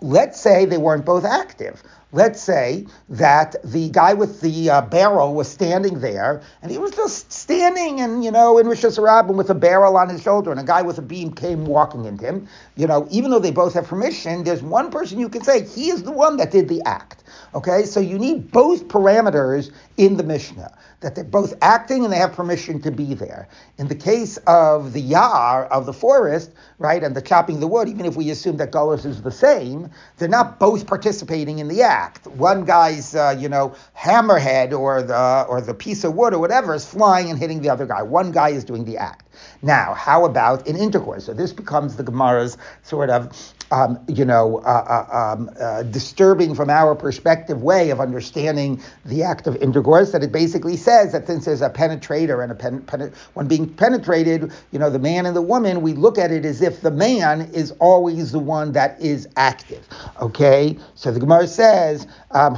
Let's 0.00 0.40
say 0.40 0.64
they 0.64 0.78
weren't 0.78 1.04
both 1.04 1.24
active. 1.24 1.82
Let's 2.12 2.40
say 2.40 2.86
that 3.08 3.56
the 3.64 3.88
guy 3.88 4.14
with 4.14 4.40
the 4.40 4.70
uh, 4.70 4.82
barrel 4.82 5.34
was 5.34 5.48
standing 5.48 5.98
there, 5.98 6.42
and 6.62 6.70
he 6.70 6.78
was 6.78 6.92
just 6.92 7.32
standing, 7.32 8.00
and 8.00 8.24
you 8.24 8.30
know, 8.30 8.58
in 8.58 8.68
Rishus 8.68 8.98
Harabim 8.98 9.34
with 9.34 9.50
a 9.50 9.54
barrel 9.54 9.96
on 9.96 10.08
his 10.08 10.22
shoulder, 10.22 10.52
and 10.52 10.60
a 10.60 10.64
guy 10.64 10.82
with 10.82 10.98
a 10.98 11.02
beam 11.02 11.32
came 11.32 11.64
walking 11.64 12.04
into 12.04 12.24
him. 12.24 12.48
You 12.76 12.86
know, 12.86 13.08
even 13.10 13.32
though 13.32 13.40
they 13.40 13.50
both 13.50 13.74
have 13.74 13.88
permission, 13.88 14.44
there's 14.44 14.62
one 14.62 14.92
person 14.92 15.18
you 15.18 15.28
can 15.28 15.42
say 15.42 15.64
he 15.64 15.90
is 15.90 16.04
the 16.04 16.12
one 16.12 16.36
that 16.36 16.52
did 16.52 16.68
the 16.68 16.82
act. 16.86 17.24
Okay, 17.52 17.84
so 17.84 17.98
you 17.98 18.16
need 18.16 18.52
both 18.52 18.86
parameters 18.86 19.72
in 19.96 20.16
the 20.16 20.22
Mishnah 20.22 20.72
that 21.04 21.14
they're 21.14 21.22
both 21.22 21.54
acting 21.62 22.02
and 22.02 22.12
they 22.12 22.16
have 22.16 22.32
permission 22.32 22.80
to 22.80 22.90
be 22.90 23.14
there. 23.14 23.46
In 23.78 23.88
the 23.88 23.94
case 23.94 24.38
of 24.46 24.92
the 24.92 25.00
yar 25.00 25.66
of 25.66 25.86
the 25.86 25.92
forest, 25.92 26.50
right, 26.78 27.02
and 27.02 27.14
the 27.14 27.22
chopping 27.22 27.60
the 27.60 27.66
wood, 27.66 27.88
even 27.88 28.06
if 28.06 28.16
we 28.16 28.30
assume 28.30 28.56
that 28.56 28.72
Gullus 28.72 29.04
is 29.04 29.22
the 29.22 29.30
same, 29.30 29.90
they're 30.16 30.28
not 30.28 30.58
both 30.58 30.86
participating 30.86 31.58
in 31.58 31.68
the 31.68 31.82
act. 31.82 32.26
One 32.26 32.64
guy's, 32.64 33.14
uh, 33.14 33.36
you 33.38 33.48
know, 33.48 33.74
hammerhead 33.96 34.72
or 34.72 35.02
the 35.02 35.46
or 35.48 35.60
the 35.60 35.74
piece 35.74 36.04
of 36.04 36.14
wood 36.14 36.32
or 36.32 36.38
whatever 36.38 36.74
is 36.74 36.86
flying 36.86 37.30
and 37.30 37.38
hitting 37.38 37.60
the 37.60 37.68
other 37.68 37.86
guy. 37.86 38.02
One 38.02 38.32
guy 38.32 38.48
is 38.48 38.64
doing 38.64 38.84
the 38.84 38.96
act. 38.96 39.28
Now, 39.62 39.94
how 39.94 40.24
about 40.24 40.66
in 40.66 40.76
intercourse? 40.76 41.26
So 41.26 41.34
this 41.34 41.52
becomes 41.52 41.96
the 41.96 42.02
Gemara's 42.02 42.56
sort 42.82 43.10
of 43.10 43.36
um, 43.74 43.98
you 44.06 44.24
know, 44.24 44.58
uh, 44.60 45.06
uh, 45.10 45.16
um, 45.34 45.50
uh, 45.60 45.82
disturbing 45.82 46.54
from 46.54 46.70
our 46.70 46.94
perspective 46.94 47.62
way 47.62 47.90
of 47.90 48.00
understanding 48.00 48.80
the 49.04 49.24
act 49.24 49.48
of 49.48 49.56
intercourse. 49.56 50.12
That 50.12 50.22
it 50.22 50.30
basically 50.30 50.76
says 50.76 51.12
that 51.12 51.26
since 51.26 51.44
there's 51.46 51.60
a 51.60 51.70
penetrator 51.70 52.42
and 52.42 52.52
a 52.52 52.54
pen, 52.54 52.82
pen, 52.82 53.12
when 53.34 53.48
being 53.48 53.68
penetrated, 53.68 54.52
you 54.70 54.78
know, 54.78 54.90
the 54.90 55.00
man 55.00 55.26
and 55.26 55.34
the 55.34 55.42
woman, 55.42 55.82
we 55.82 55.92
look 55.94 56.18
at 56.18 56.30
it 56.30 56.44
as 56.44 56.62
if 56.62 56.82
the 56.82 56.90
man 56.92 57.42
is 57.52 57.72
always 57.80 58.30
the 58.30 58.38
one 58.38 58.72
that 58.72 59.00
is 59.00 59.28
active. 59.36 59.86
Okay, 60.22 60.78
so 60.94 61.10
the 61.10 61.18
Gemara 61.18 61.48
says, 61.48 62.06
um, 62.30 62.54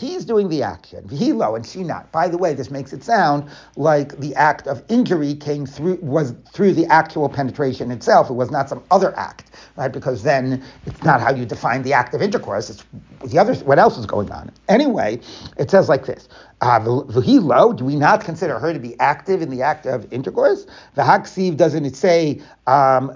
he's 0.00 0.24
doing 0.24 0.48
the 0.48 0.62
action, 0.62 1.06
low 1.38 1.54
and 1.56 1.66
she 1.66 1.82
not. 1.82 2.10
By 2.10 2.28
the 2.28 2.38
way, 2.38 2.54
this 2.54 2.70
makes 2.70 2.92
it 2.94 3.04
sound 3.04 3.50
like 3.76 4.18
the 4.18 4.34
act 4.34 4.66
of 4.66 4.82
injury 4.88 5.34
came 5.34 5.66
through 5.66 5.96
was 6.00 6.34
through 6.52 6.72
the 6.72 6.86
actual 6.86 7.28
penetration 7.28 7.90
itself. 7.90 8.30
It 8.30 8.34
was 8.34 8.50
not 8.50 8.68
some 8.68 8.82
other 8.90 9.16
act 9.18 9.50
right? 9.76 9.92
Because 9.92 10.22
then 10.22 10.62
it's 10.86 11.02
not 11.02 11.20
how 11.20 11.32
you 11.34 11.44
define 11.44 11.82
the 11.82 11.92
act 11.92 12.14
of 12.14 12.22
intercourse. 12.22 12.70
It's 12.70 12.84
the 13.24 13.38
other. 13.38 13.54
What 13.56 13.78
else 13.78 13.98
is 13.98 14.06
going 14.06 14.30
on? 14.30 14.50
Anyway, 14.68 15.20
it 15.56 15.70
says 15.70 15.88
like 15.88 16.06
this: 16.06 16.28
uh, 16.60 16.80
V'hilo, 16.80 17.76
do 17.76 17.84
we 17.84 17.96
not 17.96 18.24
consider 18.24 18.58
her 18.58 18.72
to 18.72 18.78
be 18.78 18.98
active 19.00 19.42
in 19.42 19.50
the 19.50 19.62
act 19.62 19.86
of 19.86 20.10
intercourse? 20.12 20.66
V'haksiv, 20.96 21.56
doesn't 21.56 21.84
it 21.84 21.96
say 21.96 22.40
um, 22.66 23.12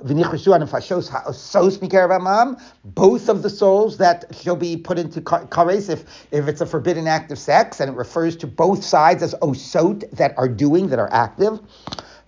both 2.84 3.28
of 3.28 3.42
the 3.42 3.50
souls 3.50 3.96
that 3.98 4.24
shall 4.34 4.56
be 4.56 4.76
put 4.76 4.98
into 4.98 5.20
kares 5.20 5.88
if, 5.88 6.26
if 6.30 6.48
it's 6.48 6.60
a 6.60 6.66
forbidden 6.66 7.06
act 7.06 7.30
of 7.30 7.38
sex, 7.38 7.80
and 7.80 7.90
it 7.90 7.96
refers 7.96 8.36
to 8.36 8.46
both 8.46 8.84
sides 8.84 9.22
as 9.22 9.34
osot 9.40 10.10
that 10.12 10.36
are 10.36 10.48
doing, 10.48 10.88
that 10.88 10.98
are 10.98 11.12
active? 11.12 11.60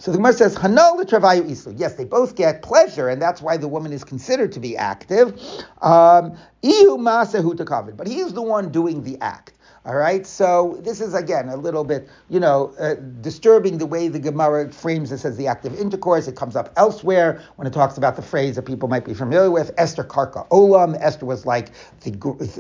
So 0.01 0.11
the 0.13 0.17
Gemara 0.17 0.33
says, 0.33 0.57
Hanal 0.57 0.99
travayu 1.05 1.43
islu. 1.43 1.75
Yes, 1.79 1.93
they 1.95 2.07
both 2.07 2.35
get 2.35 2.63
pleasure, 2.63 3.11
and 3.11 3.21
that's 3.21 3.43
why 3.43 3.59
the 3.59 3.69
woman 3.69 3.93
is 3.93 4.03
considered 4.03 4.51
to 4.53 4.61
be 4.61 4.75
active. 4.75 5.39
Um, 5.83 6.39
but 6.63 8.07
he 8.09 8.21
is 8.21 8.33
the 8.33 8.43
one 8.43 8.73
doing 8.73 9.03
the 9.05 9.19
act. 9.21 9.53
All 9.87 9.97
right, 9.97 10.27
so 10.27 10.79
this 10.83 11.01
is 11.01 11.15
again 11.15 11.49
a 11.49 11.57
little 11.57 11.85
bit, 11.85 12.07
you 12.29 12.39
know, 12.39 12.75
uh, 12.79 12.97
disturbing 13.23 13.79
the 13.79 13.87
way 13.87 14.09
the 14.09 14.19
Gemara 14.19 14.71
frames 14.71 15.09
this 15.09 15.25
as 15.25 15.39
the 15.39 15.47
act 15.47 15.65
of 15.65 15.75
intercourse. 15.81 16.29
It 16.29 16.37
comes 16.37 16.55
up 16.55 16.71
elsewhere 16.77 17.43
when 17.57 17.67
it 17.67 17.73
talks 17.73 17.97
about 17.97 18.17
the 18.17 18.21
phrase 18.21 18.57
that 18.57 18.67
people 18.67 18.91
might 18.91 19.07
be 19.07 19.15
familiar 19.15 19.51
with. 19.51 19.71
Esther 19.79 20.05
Karka 20.05 20.47
Olam. 20.51 20.99
Esther 21.01 21.25
was 21.25 21.47
like 21.47 21.71
the 22.03 22.11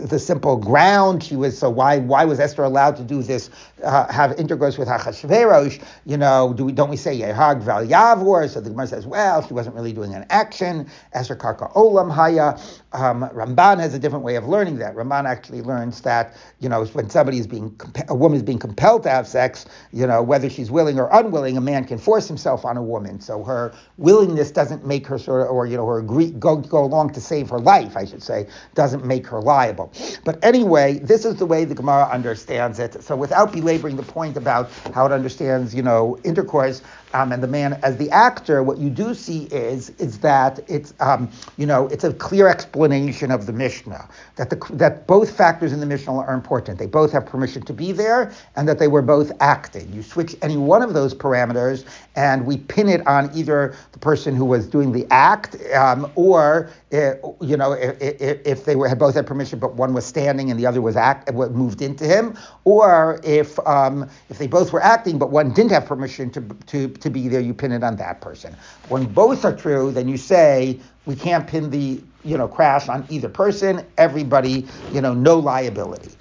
the 0.08 0.18
simple 0.18 0.56
ground. 0.56 1.22
She 1.22 1.36
was 1.36 1.58
so 1.58 1.68
why 1.68 1.98
why 1.98 2.24
was 2.24 2.40
Esther 2.40 2.64
allowed 2.64 2.96
to 2.96 3.04
do 3.04 3.22
this? 3.22 3.50
Uh, 3.84 4.10
have 4.10 4.40
intercourse 4.40 4.78
with 4.78 4.88
Achashverosh? 4.88 5.82
You 6.06 6.16
know, 6.16 6.54
do 6.54 6.64
we 6.64 6.72
don't 6.72 6.88
we 6.88 6.96
say 6.96 7.20
Yehag 7.20 7.60
Val 7.60 7.86
Yavor? 7.86 8.48
So 8.48 8.62
the 8.62 8.70
Gemara 8.70 8.86
says, 8.86 9.06
well, 9.06 9.46
she 9.46 9.52
wasn't 9.52 9.74
really 9.74 9.92
doing 9.92 10.14
an 10.14 10.24
action. 10.30 10.88
Esther 11.12 11.36
Karka 11.36 11.70
Olam 11.74 12.10
Haya. 12.10 12.58
Um, 12.92 13.22
Ramban 13.30 13.78
has 13.78 13.94
a 13.94 13.98
different 13.98 14.24
way 14.24 14.36
of 14.36 14.48
learning 14.48 14.78
that. 14.78 14.96
Ramban 14.96 15.24
actually 15.24 15.62
learns 15.62 16.00
that 16.02 16.36
you 16.58 16.68
know 16.68 16.84
when 16.86 17.08
somebody 17.08 17.38
is 17.38 17.46
being 17.46 17.78
a 18.08 18.14
woman 18.14 18.36
is 18.36 18.42
being 18.42 18.58
compelled 18.58 19.04
to 19.04 19.10
have 19.10 19.28
sex, 19.28 19.66
you 19.92 20.06
know 20.06 20.22
whether 20.22 20.50
she's 20.50 20.70
willing 20.70 20.98
or 20.98 21.08
unwilling, 21.12 21.56
a 21.56 21.60
man 21.60 21.84
can 21.84 21.98
force 21.98 22.26
himself 22.26 22.64
on 22.64 22.76
a 22.76 22.82
woman. 22.82 23.20
So 23.20 23.44
her 23.44 23.72
willingness 23.96 24.50
doesn't 24.50 24.84
make 24.84 25.06
her 25.06 25.18
sort 25.18 25.42
of, 25.42 25.52
or 25.52 25.66
you 25.66 25.76
know 25.76 25.86
her 25.86 25.98
agree 25.98 26.32
go 26.32 26.56
go 26.56 26.84
along 26.84 27.12
to 27.12 27.20
save 27.20 27.48
her 27.50 27.60
life, 27.60 27.96
I 27.96 28.04
should 28.04 28.22
say, 28.22 28.48
doesn't 28.74 29.04
make 29.04 29.26
her 29.28 29.40
liable. 29.40 29.92
But 30.24 30.44
anyway, 30.44 30.98
this 30.98 31.24
is 31.24 31.36
the 31.36 31.46
way 31.46 31.64
the 31.64 31.74
Gemara 31.76 32.08
understands 32.10 32.80
it. 32.80 33.02
So 33.04 33.14
without 33.16 33.52
belaboring 33.52 33.96
the 33.96 34.02
point 34.02 34.36
about 34.36 34.70
how 34.94 35.06
it 35.06 35.12
understands, 35.12 35.74
you 35.74 35.82
know, 35.82 36.18
intercourse, 36.24 36.82
um, 37.14 37.32
and 37.32 37.42
the 37.42 37.48
man 37.48 37.78
as 37.82 37.96
the 37.96 38.10
actor, 38.10 38.62
what 38.62 38.78
you 38.78 38.90
do 38.90 39.14
see 39.14 39.44
is 39.44 39.90
is 39.98 40.18
that 40.20 40.60
it's 40.68 40.92
um, 41.00 41.30
you 41.56 41.66
know 41.66 41.86
it's 41.88 42.04
a 42.04 42.12
clear 42.12 42.48
explanation 42.48 42.79
of 42.84 43.46
the 43.46 43.52
Mishnah 43.52 44.08
that 44.36 44.50
the 44.50 44.56
that 44.72 45.06
both 45.06 45.36
factors 45.36 45.72
in 45.72 45.80
the 45.80 45.86
Mishnah 45.86 46.16
are 46.16 46.34
important. 46.34 46.78
They 46.78 46.86
both 46.86 47.12
have 47.12 47.26
permission 47.26 47.62
to 47.62 47.72
be 47.72 47.92
there, 47.92 48.32
and 48.56 48.66
that 48.68 48.78
they 48.78 48.88
were 48.88 49.02
both 49.02 49.32
acting. 49.40 49.92
You 49.92 50.02
switch 50.02 50.34
any 50.42 50.56
one 50.56 50.82
of 50.82 50.94
those 50.94 51.14
parameters, 51.14 51.84
and 52.16 52.46
we 52.46 52.56
pin 52.56 52.88
it 52.88 53.06
on 53.06 53.30
either 53.34 53.74
the 53.92 53.98
person 53.98 54.34
who 54.34 54.44
was 54.44 54.66
doing 54.66 54.92
the 54.92 55.06
act, 55.10 55.56
um, 55.74 56.10
or 56.14 56.70
uh, 56.92 57.12
you 57.40 57.56
know 57.56 57.72
if, 57.72 58.46
if, 58.46 58.64
they 58.64 58.76
were 58.76 58.88
had 58.88 58.98
both 58.98 59.14
had 59.14 59.26
permission, 59.26 59.58
but 59.58 59.74
one 59.74 59.92
was 59.92 60.06
standing 60.06 60.50
and 60.50 60.58
the 60.58 60.66
other 60.66 60.80
was 60.80 60.96
act 60.96 61.32
moved 61.32 61.82
into 61.82 62.04
him, 62.04 62.36
or 62.64 63.20
if 63.22 63.58
um, 63.66 64.08
if 64.28 64.38
they 64.38 64.46
both 64.46 64.72
were 64.72 64.82
acting, 64.82 65.18
but 65.18 65.30
one 65.30 65.52
didn't 65.52 65.72
have 65.72 65.86
permission 65.86 66.30
to 66.30 66.40
to 66.66 66.88
to 66.88 67.10
be 67.10 67.28
there, 67.28 67.40
you 67.40 67.52
pin 67.52 67.72
it 67.72 67.84
on 67.84 67.96
that 67.96 68.20
person. 68.20 68.56
When 68.88 69.04
both 69.04 69.44
are 69.44 69.54
true, 69.54 69.92
then 69.92 70.08
you 70.08 70.16
say 70.16 70.80
we 71.06 71.16
can't 71.16 71.46
pin 71.46 71.70
the 71.70 72.02
you 72.24 72.36
know 72.36 72.48
crash 72.48 72.88
on 72.88 73.06
either 73.08 73.28
person. 73.28 73.86
Everybody, 73.98 74.66
you 74.92 75.00
know, 75.00 75.14
no 75.14 75.38
liability. 75.38 76.12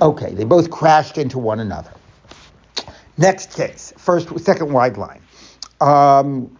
Okay, 0.00 0.32
they 0.32 0.44
both 0.44 0.70
crashed 0.70 1.18
into 1.18 1.38
one 1.38 1.60
another. 1.60 1.92
Next 3.16 3.54
case, 3.54 3.92
first, 3.96 4.38
second 4.40 4.72
wide 4.72 4.96
line. 4.96 5.20
Um, 5.80 6.56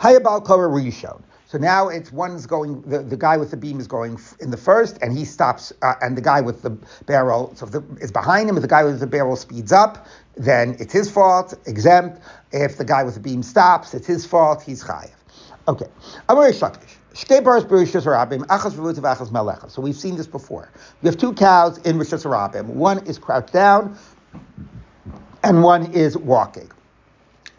Hayabal 0.00 0.44
Rishon. 0.44 1.22
So 1.46 1.58
now 1.58 1.88
it's 1.88 2.12
one's 2.12 2.46
going, 2.46 2.80
the, 2.82 3.00
the 3.00 3.16
guy 3.16 3.36
with 3.36 3.50
the 3.50 3.56
beam 3.56 3.80
is 3.80 3.88
going 3.88 4.20
in 4.38 4.52
the 4.52 4.56
first, 4.56 4.98
and 5.02 5.16
he 5.16 5.24
stops, 5.24 5.72
uh, 5.82 5.94
and 6.00 6.16
the 6.16 6.20
guy 6.20 6.40
with 6.40 6.62
the 6.62 6.70
barrel 7.06 7.52
so 7.56 7.66
the, 7.66 7.82
is 8.00 8.12
behind 8.12 8.48
him, 8.48 8.56
and 8.56 8.62
the 8.62 8.68
guy 8.68 8.84
with 8.84 9.00
the 9.00 9.06
barrel 9.06 9.34
speeds 9.34 9.72
up, 9.72 10.06
then 10.36 10.76
it's 10.78 10.92
his 10.92 11.10
fault, 11.10 11.54
exempt. 11.66 12.22
If 12.52 12.76
the 12.76 12.84
guy 12.84 13.02
with 13.02 13.14
the 13.14 13.20
beam 13.20 13.42
stops, 13.42 13.94
it's 13.94 14.06
his 14.06 14.24
fault, 14.24 14.62
he's 14.62 14.84
chayiv. 14.84 15.10
Okay. 15.70 15.86
So 19.68 19.82
we've 19.82 19.96
seen 19.96 20.16
this 20.16 20.26
before. 20.26 20.68
We 21.00 21.06
have 21.08 21.16
two 21.16 21.32
cows 21.32 21.78
in 21.78 21.96
Rishus 21.96 22.24
Harabim. 22.24 22.64
One 22.66 23.06
is 23.06 23.18
crouched 23.18 23.52
down, 23.52 23.96
and 25.44 25.62
one 25.62 25.92
is 25.92 26.18
walking. 26.18 26.68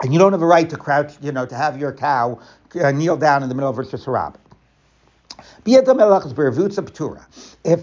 And 0.01 0.11
you 0.11 0.19
don't 0.19 0.33
have 0.33 0.41
a 0.41 0.45
right 0.45 0.69
to 0.69 0.75
crouch, 0.75 1.13
you 1.21 1.31
know, 1.31 1.45
to 1.45 1.55
have 1.55 1.79
your 1.79 1.93
cow 1.93 2.41
uh, 2.75 2.91
kneel 2.91 3.15
down 3.15 3.43
in 3.43 3.49
the 3.49 3.55
middle 3.55 3.69
of 3.69 3.77
Rishus 3.77 4.03
Harabim. 4.03 4.35
If 5.65 5.85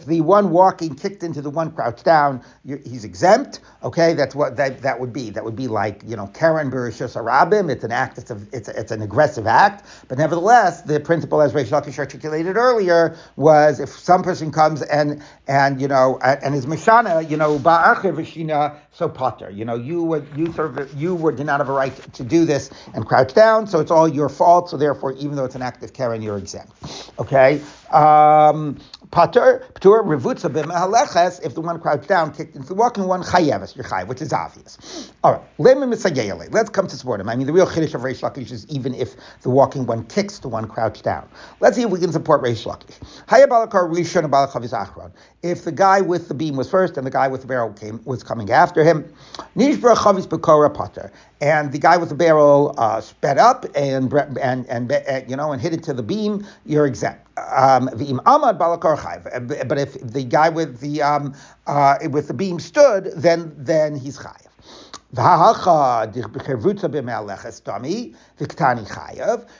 the 0.06 0.20
one 0.22 0.50
walking 0.50 0.94
kicked 0.96 1.22
into 1.22 1.40
the 1.40 1.50
one 1.50 1.70
crouched 1.70 2.04
down, 2.04 2.42
he's 2.66 3.04
exempt. 3.04 3.60
Okay, 3.84 4.14
that's 4.14 4.34
what 4.34 4.56
that, 4.56 4.82
that 4.82 4.98
would 4.98 5.12
be. 5.12 5.30
That 5.30 5.44
would 5.44 5.54
be 5.56 5.68
like 5.68 6.02
you 6.06 6.16
know 6.16 6.26
Keren 6.28 6.70
Berishus 6.70 7.14
Arabim. 7.16 7.70
It's 7.70 7.84
an 7.84 7.92
act. 7.92 8.18
It's 8.18 8.30
a, 8.32 8.40
it's 8.52 8.68
a, 8.68 8.78
it's 8.80 8.90
an 8.90 9.02
aggressive 9.02 9.46
act. 9.46 9.86
But 10.08 10.18
nevertheless, 10.18 10.82
the 10.82 10.98
principle, 10.98 11.40
as 11.40 11.52
Reish 11.52 11.68
Lakish 11.68 11.98
articulated 11.98 12.56
earlier, 12.56 13.16
was 13.36 13.78
if 13.80 13.90
some 13.90 14.22
person 14.22 14.50
comes 14.50 14.82
and 14.82 15.22
and 15.46 15.80
you 15.80 15.88
know 15.88 16.18
and 16.22 16.54
is 16.56 16.66
mishana, 16.66 17.28
you 17.30 17.36
know 17.36 17.58
ba'acher 17.58 18.12
v'shina 18.12 18.76
so 18.90 19.08
potter. 19.08 19.50
You 19.50 19.64
know 19.64 19.76
you 19.76 20.02
would 20.02 20.26
you 20.36 20.52
sort 20.52 20.78
of 20.78 20.92
you 20.94 21.14
would 21.14 21.36
did 21.36 21.46
not 21.46 21.60
have 21.60 21.68
a 21.68 21.72
right 21.72 21.94
to 22.14 22.24
do 22.24 22.44
this 22.44 22.70
and 22.94 23.06
crouch 23.06 23.34
down. 23.34 23.66
So 23.68 23.78
it's 23.80 23.90
all 23.92 24.08
your 24.08 24.28
fault. 24.28 24.70
So 24.70 24.76
therefore, 24.76 25.12
even 25.12 25.36
though 25.36 25.44
it's 25.44 25.54
an 25.54 25.62
act 25.62 25.84
of 25.84 25.92
Keren, 25.92 26.22
you're 26.22 26.38
exempt. 26.38 27.12
Okay. 27.18 27.60
Um, 27.90 28.78
Pater, 29.10 29.64
Patur, 29.74 30.04
Revutza 30.04 30.52
b'mehaleches, 30.52 31.42
if 31.44 31.54
the 31.54 31.62
one 31.62 31.80
crouched 31.80 32.08
down, 32.08 32.34
kicked 32.34 32.54
into 32.54 32.68
the 32.68 32.74
walking 32.74 33.06
one, 33.06 33.22
chayeves, 33.22 33.74
you're 33.74 33.84
chayev, 33.84 34.06
which 34.06 34.20
is 34.20 34.34
obvious. 34.34 35.10
All 35.24 35.32
right, 35.32 35.42
let's 35.58 36.70
come 36.70 36.86
to 36.86 36.96
support 36.96 37.20
him. 37.20 37.28
I 37.30 37.36
mean, 37.36 37.46
the 37.46 37.52
real 37.54 37.66
chiddush 37.66 37.94
of 37.94 38.02
Reish 38.02 38.20
Lakish 38.20 38.52
is 38.52 38.66
even 38.68 38.94
if 38.94 39.16
the 39.42 39.48
walking 39.48 39.86
one 39.86 40.04
kicks 40.04 40.40
the 40.40 40.48
one 40.48 40.68
crouched 40.68 41.04
down. 41.04 41.26
Let's 41.60 41.76
see 41.76 41.82
if 41.82 41.90
we 41.90 41.98
can 41.98 42.12
support 42.12 42.42
Reish 42.42 42.66
Lakish. 42.66 42.98
Hayabalakar 43.26 43.90
Rishon 43.90 44.24
and 44.24 44.32
Balachavis 44.32 44.74
Achron. 44.74 45.10
If 45.42 45.64
the 45.64 45.72
guy 45.72 46.02
with 46.02 46.28
the 46.28 46.34
beam 46.34 46.56
was 46.56 46.68
first 46.68 46.98
and 46.98 47.06
the 47.06 47.10
guy 47.10 47.28
with 47.28 47.40
the 47.40 47.46
barrel 47.46 47.72
came 47.72 48.00
was 48.04 48.22
coming 48.22 48.50
after 48.50 48.84
him, 48.84 49.10
Nishbra 49.56 49.96
Chavis 49.96 50.26
Bekora 50.26 50.72
Pater 50.72 51.10
and 51.40 51.72
the 51.72 51.78
guy 51.78 51.96
with 51.96 52.08
the 52.08 52.14
barrel 52.14 52.74
uh, 52.78 53.00
sped 53.00 53.38
up 53.38 53.64
and 53.74 54.12
and 54.40 54.66
and 54.66 54.92
uh, 54.92 55.20
you 55.26 55.36
know 55.36 55.52
and 55.52 55.62
hit 55.62 55.72
it 55.72 55.82
to 55.84 55.92
the 55.92 56.02
beam, 56.02 56.46
you're 56.66 56.86
exempt. 56.86 57.26
Um, 57.36 57.86
but 57.86 59.78
if 59.78 59.94
the 60.00 60.24
guy 60.28 60.48
with 60.48 60.80
the 60.80 61.02
um, 61.02 61.34
uh, 61.66 61.98
with 62.10 62.28
the 62.28 62.34
beam 62.34 62.58
stood, 62.58 63.12
then 63.16 63.54
then 63.56 63.96
he's 63.96 64.18
chayiv. 64.18 64.48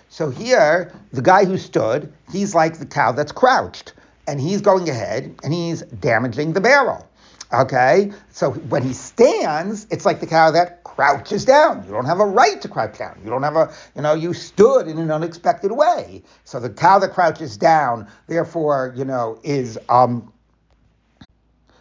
So 0.08 0.30
here, 0.30 0.92
the 1.12 1.22
guy 1.22 1.44
who 1.46 1.56
stood, 1.56 2.12
he's 2.30 2.54
like 2.54 2.78
the 2.78 2.84
cow 2.84 3.12
that's 3.12 3.32
crouched, 3.32 3.94
and 4.26 4.38
he's 4.40 4.60
going 4.60 4.90
ahead 4.90 5.34
and 5.42 5.54
he's 5.54 5.80
damaging 5.82 6.52
the 6.52 6.60
barrel. 6.60 7.07
Okay, 7.50 8.12
so 8.30 8.50
when 8.50 8.82
he 8.82 8.92
stands, 8.92 9.86
it's 9.90 10.04
like 10.04 10.20
the 10.20 10.26
cow 10.26 10.50
that 10.50 10.84
crouches 10.84 11.46
down. 11.46 11.82
You 11.86 11.92
don't 11.92 12.04
have 12.04 12.20
a 12.20 12.26
right 12.26 12.60
to 12.60 12.68
crouch 12.68 12.98
down. 12.98 13.18
You 13.24 13.30
don't 13.30 13.42
have 13.42 13.56
a, 13.56 13.72
you 13.96 14.02
know, 14.02 14.12
you 14.12 14.34
stood 14.34 14.86
in 14.86 14.98
an 14.98 15.10
unexpected 15.10 15.72
way. 15.72 16.22
So 16.44 16.60
the 16.60 16.68
cow 16.68 16.98
that 16.98 17.12
crouches 17.12 17.56
down, 17.56 18.06
therefore, 18.26 18.92
you 18.96 19.04
know, 19.06 19.38
is 19.42 19.78
um. 19.88 20.30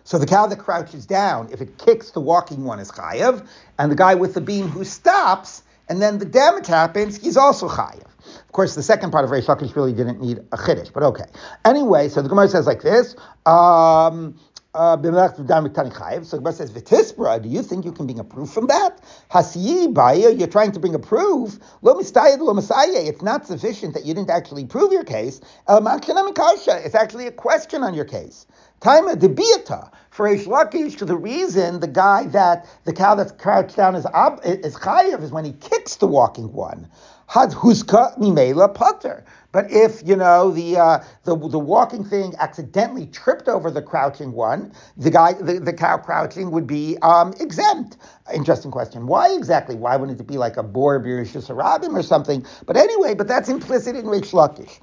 So 0.05 0.17
the 0.17 0.25
cow 0.25 0.47
that 0.47 0.59
crouches 0.59 1.05
down, 1.05 1.49
if 1.51 1.59
it 1.59 1.77
kicks 1.77 2.11
the 2.11 2.21
walking 2.21 2.63
one, 2.63 2.79
is 2.79 2.89
chayav, 2.89 3.45
and 3.77 3.91
the 3.91 3.95
guy 3.95 4.15
with 4.15 4.35
the 4.35 4.41
beam 4.41 4.69
who 4.69 4.85
stops, 4.85 5.63
and 5.89 6.01
then 6.01 6.17
the 6.17 6.25
damage 6.25 6.67
happens, 6.67 7.17
he's 7.17 7.35
also 7.35 7.67
chayav. 7.67 8.05
Of 8.25 8.51
course, 8.53 8.73
the 8.73 8.83
second 8.83 9.11
part 9.11 9.25
of 9.25 9.31
Reish 9.31 9.47
Lakish 9.47 9.75
really 9.75 9.91
didn't 9.91 10.21
need 10.21 10.39
a 10.53 10.57
chiddush, 10.57 10.93
but 10.93 11.03
okay. 11.03 11.25
Anyway, 11.65 12.07
so 12.07 12.21
the 12.21 12.29
Gemara 12.29 12.47
says 12.47 12.65
like 12.65 12.81
this. 12.81 13.17
Um, 13.45 14.39
uh, 14.77 14.95
so 16.23 16.37
Gemara 16.37 16.53
says, 16.53 16.71
Vitispra, 16.71 17.41
do 17.41 17.49
you 17.49 17.63
think 17.63 17.83
you 17.83 17.91
can 17.91 18.05
bring 18.05 18.19
a 18.19 18.23
proof 18.23 18.51
from 18.51 18.67
that? 18.67 19.01
Hasiyi 19.31 19.91
Baya, 19.91 20.31
you're 20.31 20.47
trying 20.47 20.71
to 20.73 20.79
bring 20.79 20.93
a 20.93 20.99
proof. 20.99 21.57
Lo 21.81 21.95
Mistayed 21.95 22.39
Lo 22.39 22.55
it's 22.55 23.21
not 23.23 23.47
sufficient 23.47 23.95
that 23.95 24.05
you 24.05 24.13
didn't 24.13 24.29
actually 24.29 24.65
prove 24.65 24.91
your 24.91 25.03
case. 25.03 25.41
It's 25.67 26.95
actually 26.95 27.27
a 27.27 27.31
question 27.31 27.81
on 27.81 27.95
your 27.95 28.05
case. 28.05 28.45
Of 28.79 29.19
debiata 29.19 29.91
for 30.11 30.27
Eish 30.29 30.45
Lakish 30.45 30.97
to 30.99 31.05
the 31.05 31.17
reason 31.17 31.79
the 31.79 31.87
guy 31.87 32.27
that 32.27 32.67
the 32.85 32.93
cow 32.93 33.15
that's 33.15 33.31
crouched 33.31 33.75
down 33.75 33.95
is 33.95 34.05
ab, 34.13 34.39
is 34.43 34.75
chayav 34.75 35.23
is 35.23 35.31
when 35.31 35.45
he 35.45 35.53
kicks 35.53 35.95
the 35.95 36.05
walking 36.05 36.53
one. 36.53 36.87
Had 37.27 37.49
huska 37.49 38.17
mimela 38.19 38.73
putter. 38.73 39.25
But 39.51 39.71
if 39.71 40.01
you 40.05 40.15
know 40.15 40.51
the, 40.51 40.77
uh, 40.77 41.03
the 41.23 41.35
the 41.35 41.59
walking 41.59 42.03
thing 42.03 42.33
accidentally 42.39 43.07
tripped 43.07 43.47
over 43.47 43.71
the 43.71 43.81
crouching 43.81 44.33
one, 44.33 44.71
the 44.97 45.09
guy 45.09 45.33
the, 45.33 45.59
the 45.59 45.73
cow 45.73 45.97
crouching 45.97 46.51
would 46.51 46.67
be 46.67 46.97
um, 47.01 47.33
exempt. 47.39 47.97
Interesting 48.33 48.71
question. 48.71 49.07
Why 49.07 49.33
exactly? 49.33 49.75
Why 49.75 49.95
wouldn't 49.95 50.19
it 50.19 50.27
be 50.27 50.37
like 50.37 50.57
a 50.57 50.63
bor 50.63 50.99
birishus 50.99 51.47
harabim 51.47 51.93
or 51.97 52.03
something? 52.03 52.45
But 52.65 52.75
anyway, 52.75 53.15
but 53.15 53.27
that's 53.27 53.47
implicit 53.47 53.95
in 53.95 54.05
Reish 54.05 54.33
Lakish. 54.33 54.79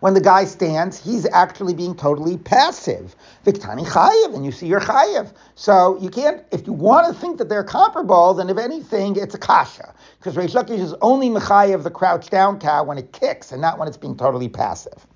When 0.00 0.14
the 0.14 0.20
guy 0.20 0.44
stands, 0.44 1.02
he's 1.02 1.26
actually 1.32 1.74
being 1.74 1.94
totally 1.94 2.36
passive. 2.36 3.16
Viktani 3.46 3.86
chayev, 3.86 4.34
and 4.34 4.44
you 4.44 4.52
see 4.52 4.66
your 4.66 4.80
chayev. 4.80 5.32
So 5.54 5.98
you 6.00 6.10
can't, 6.10 6.44
if 6.52 6.66
you 6.66 6.72
want 6.72 7.06
to 7.06 7.18
think 7.18 7.38
that 7.38 7.48
they're 7.48 7.64
comparable, 7.64 8.34
then 8.34 8.50
if 8.50 8.58
anything, 8.58 9.16
it's 9.16 9.34
a 9.34 9.38
kasha. 9.38 9.94
Because 10.18 10.36
Reish 10.48 10.64
Lakish 10.64 10.80
is 10.80 10.94
only 11.02 11.28
mechayev 11.28 11.82
the 11.82 11.90
crouched 11.90 12.30
down 12.30 12.58
cow 12.58 12.82
when 12.82 12.96
it 12.96 13.12
kicks 13.12 13.52
and 13.52 13.60
not 13.60 13.78
when 13.78 13.86
it's 13.86 13.98
being 13.98 14.16
totally 14.16 14.48
passive. 14.48 15.06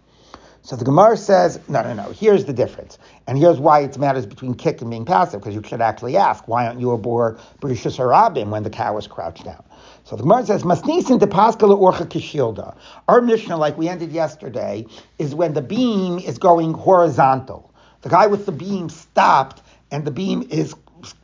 So 0.61 0.77
the 0.77 0.85
Gemara 0.85 1.17
says, 1.17 1.59
no, 1.69 1.83
no, 1.83 1.95
no, 1.95 2.11
here's 2.11 2.45
the 2.45 2.53
difference. 2.53 2.99
And 3.27 3.39
here's 3.39 3.59
why 3.59 3.81
it 3.81 3.97
matters 3.97 4.27
between 4.27 4.55
kick 4.55 4.83
and 4.83 4.91
being 4.91 5.07
passive, 5.07 5.41
because 5.41 5.55
you 5.55 5.63
should 5.67 5.81
actually 5.81 6.19
ask, 6.19 6.47
why 6.47 6.67
aren't 6.67 6.81
you 6.81 6.91
a 6.91 6.99
bor 6.99 7.39
Berishus 7.61 7.97
Harabim 7.97 8.51
when 8.51 8.63
the 8.63 8.69
cow 8.69 8.99
is 8.99 9.07
crouched 9.07 9.45
down? 9.45 9.65
So 10.05 10.17
the 10.17 10.23
Gemara 10.23 10.45
says, 10.45 10.65
Masnisin 10.65 11.19
de 11.19 11.27
Paskala 11.27 11.81
Orcha 11.81 12.07
Kishilda. 12.07 12.77
Our 13.09 13.23
Mishnah, 13.23 13.57
like 13.57 13.79
we 13.79 13.89
ended 13.89 14.13
yesterday, 14.13 14.85
is 15.19 15.35
when 15.35 15.55
the 15.55 15.63
beam 15.63 16.19
is 16.19 16.37
going 16.37 16.75
horizontal. 16.75 17.73
The 18.03 18.11
guy 18.11 18.27
with 18.27 18.45
the 18.45 18.53
beam 18.53 18.91
stopped, 18.91 19.63
and 19.91 20.05
the 20.05 20.11
beam 20.11 20.47
is 20.51 20.75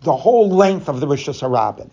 the 0.00 0.16
whole 0.16 0.48
length 0.48 0.88
of 0.88 1.00
the 1.00 1.06
Rishus 1.06 1.46
Harabim. 1.46 1.90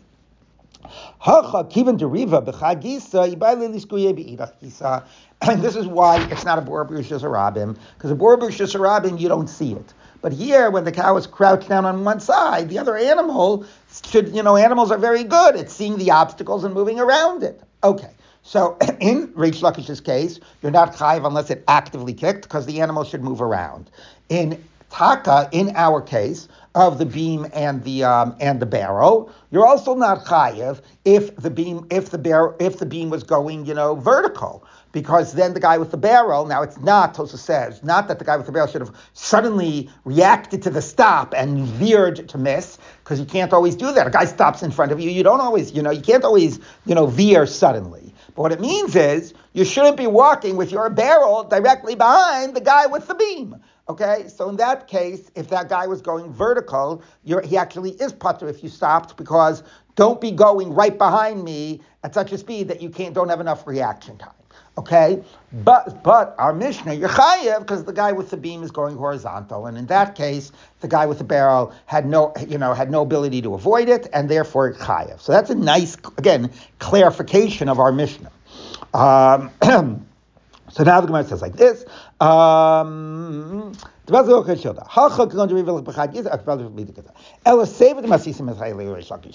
And 5.41 5.61
this 5.61 5.75
is 5.75 5.85
why 5.85 6.25
it's 6.31 6.45
not 6.45 6.57
a 6.57 6.61
Bor 6.61 6.85
B'Rishus 6.85 7.21
Harabim, 7.21 7.77
because 7.95 8.09
a 8.09 8.15
Bor 8.15 8.37
B'Rishus 8.37 8.73
Harabim, 8.75 9.19
you 9.19 9.27
don't 9.27 9.47
see 9.47 9.73
it. 9.73 9.93
But 10.21 10.33
here, 10.33 10.71
when 10.71 10.85
the 10.85 10.91
cow 10.91 11.17
is 11.17 11.27
crouched 11.27 11.69
down 11.69 11.85
on 11.85 12.03
one 12.03 12.19
side, 12.19 12.69
the 12.69 12.79
other 12.79 12.97
animal 12.97 13.65
should, 14.09 14.35
you 14.35 14.41
know, 14.41 14.55
animals 14.55 14.89
are 14.89 14.97
very 14.97 15.23
good 15.23 15.55
at 15.55 15.69
seeing 15.69 15.97
the 15.97 16.09
obstacles 16.09 16.63
and 16.63 16.73
moving 16.73 16.99
around 16.99 17.43
it. 17.43 17.61
Okay. 17.83 18.09
So 18.41 18.77
in 18.99 19.27
Reish 19.29 19.61
Lakish's 19.61 20.01
case, 20.01 20.39
you're 20.61 20.71
not 20.71 20.95
chayiv 20.95 21.27
unless 21.27 21.51
it 21.51 21.63
actively 21.67 22.13
kicked, 22.13 22.43
because 22.43 22.65
the 22.65 22.81
animal 22.81 23.03
should 23.03 23.23
move 23.23 23.41
around. 23.41 23.91
In 24.29 24.63
Taka, 24.89 25.49
in 25.51 25.75
our 25.75 26.01
case, 26.01 26.47
of 26.75 26.97
the 26.97 27.05
beam 27.05 27.47
and 27.53 27.83
the 27.85 28.03
um, 28.03 28.35
and 28.39 28.59
the 28.59 28.65
barrel. 28.65 29.31
You're 29.49 29.65
also 29.65 29.95
not 29.95 30.25
chayiv 30.25 30.81
if 31.05 31.35
the 31.37 31.49
beam 31.49 31.87
if 31.89 32.09
the 32.09 32.17
barrel 32.17 32.55
if 32.59 32.77
the 32.79 32.85
beam 32.85 33.09
was 33.09 33.23
going 33.23 33.65
you 33.65 33.73
know 33.73 33.95
vertical 33.95 34.65
because 34.91 35.33
then 35.33 35.53
the 35.53 35.59
guy 35.59 35.77
with 35.77 35.91
the 35.91 35.97
barrel 35.97 36.45
now 36.45 36.61
it's 36.61 36.77
not 36.79 37.13
Tosa 37.13 37.37
says 37.37 37.81
not 37.81 38.09
that 38.09 38.19
the 38.19 38.25
guy 38.25 38.35
with 38.35 38.45
the 38.45 38.51
barrel 38.51 38.67
should 38.67 38.81
have 38.81 38.93
suddenly 39.13 39.89
reacted 40.03 40.61
to 40.63 40.69
the 40.69 40.81
stop 40.81 41.33
and 41.35 41.65
veered 41.65 42.27
to 42.27 42.37
miss 42.37 42.77
because 43.03 43.19
you 43.19 43.25
can't 43.25 43.53
always 43.53 43.75
do 43.75 43.93
that. 43.93 44.05
A 44.05 44.09
guy 44.09 44.25
stops 44.25 44.61
in 44.61 44.69
front 44.69 44.91
of 44.91 44.99
you, 44.99 45.09
you 45.09 45.23
don't 45.23 45.41
always 45.41 45.71
you 45.71 45.81
know 45.81 45.91
you 45.91 46.01
can't 46.01 46.25
always 46.25 46.59
you 46.85 46.93
know 46.93 47.07
veer 47.07 47.45
suddenly. 47.45 48.13
But 48.35 48.41
what 48.41 48.51
it 48.51 48.59
means 48.59 48.97
is 48.97 49.33
you 49.53 49.63
shouldn't 49.63 49.95
be 49.95 50.07
walking 50.07 50.57
with 50.57 50.73
your 50.73 50.89
barrel 50.89 51.45
directly 51.45 51.95
behind 51.95 52.53
the 52.53 52.59
guy 52.59 52.85
with 52.87 53.07
the 53.07 53.15
beam. 53.15 53.55
Okay, 53.87 54.25
so 54.27 54.49
in 54.49 54.55
that 54.57 54.87
case, 54.87 55.29
if 55.35 55.49
that 55.49 55.69
guy 55.69 55.85
was 55.85 56.01
going 56.01 56.33
vertical, 56.33 57.03
he 57.23 57.55
actually 57.55 57.91
is 57.91 58.13
putter 58.13 58.49
if 58.49 58.63
you 58.63 58.69
stopped 58.69 59.15
because 59.15 59.61
don't 59.95 60.19
be 60.19 60.31
going 60.31 60.73
right 60.73 60.97
behind 60.97 61.43
me 61.43 61.81
at 62.03 62.13
such 62.13 62.31
a 62.31 62.37
speed 62.37 62.67
that 62.67 62.81
you 62.81 62.89
can't 62.89 63.13
don't 63.13 63.29
have 63.29 63.39
enough 63.39 63.67
reaction 63.67 64.17
time. 64.17 64.31
Okay, 64.77 65.23
but 65.63 66.03
but 66.03 66.35
our 66.37 66.51
Mishnah 66.51 66.95
you're 66.95 67.07
chayev 67.07 67.59
because 67.59 67.85
the 67.85 67.93
guy 67.93 68.11
with 68.11 68.29
the 68.29 68.35
beam 68.35 68.61
is 68.61 68.71
going 68.71 68.97
horizontal, 68.97 69.67
and 69.67 69.77
in 69.77 69.85
that 69.85 70.15
case, 70.15 70.51
the 70.81 70.87
guy 70.87 71.05
with 71.05 71.17
the 71.17 71.23
barrel 71.23 71.73
had 71.85 72.05
no 72.05 72.33
you 72.45 72.57
know 72.57 72.73
had 72.73 72.91
no 72.91 73.01
ability 73.03 73.41
to 73.43 73.53
avoid 73.53 73.87
it, 73.87 74.07
and 74.11 74.27
therefore 74.27 74.73
chayev. 74.73 75.21
So 75.21 75.31
that's 75.31 75.49
a 75.49 75.55
nice 75.55 75.95
again 76.17 76.51
clarification 76.79 77.69
of 77.69 77.79
our 77.79 77.93
Mishnah. 77.93 78.31
Um, 78.93 79.49
so 80.69 80.83
now 80.83 80.99
the 80.99 81.07
Gemara 81.07 81.23
says 81.23 81.41
like 81.41 81.53
this. 81.53 81.85
Um, 82.21 83.73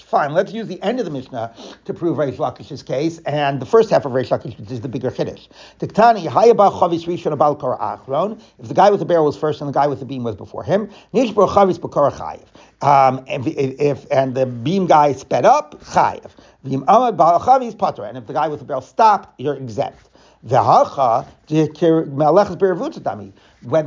Fine, 0.02 0.32
let's 0.32 0.52
use 0.52 0.68
the 0.68 0.80
end 0.82 0.98
of 1.00 1.04
the 1.04 1.10
Mishnah 1.10 1.54
to 1.84 1.92
prove 1.92 2.16
Reish 2.16 2.36
Lakish's 2.36 2.82
case, 2.82 3.18
and 3.26 3.60
the 3.60 3.66
first 3.66 3.90
half 3.90 4.06
of 4.06 4.12
Reish 4.12 4.28
Lakish, 4.28 4.58
which 4.58 4.70
is 4.70 4.80
the 4.80 4.88
bigger 4.88 5.10
chiddush. 5.10 5.48
If 5.80 5.88
the 8.68 8.74
guy 8.74 8.90
with 8.90 9.00
the 9.00 9.06
barrel 9.06 9.24
was 9.26 9.36
first 9.36 9.60
and 9.60 9.68
the 9.68 9.74
guy 9.74 9.86
with 9.86 9.98
the 9.98 10.06
beam 10.06 10.22
was 10.22 10.36
before 10.36 10.62
him, 10.62 10.88
um, 12.82 13.24
if, 13.26 13.46
if, 13.46 14.06
and 14.10 14.34
the 14.34 14.46
beam 14.46 14.86
guy 14.86 15.12
sped 15.12 15.44
up, 15.44 15.82
chayiv. 15.82 16.30
And 16.62 16.72
if 18.18 18.26
the 18.26 18.32
guy 18.32 18.48
with 18.48 18.58
the 18.60 18.64
barrel 18.64 18.82
stopped, 18.82 19.40
you're 19.40 19.54
exempt. 19.56 20.09
When 20.42 20.52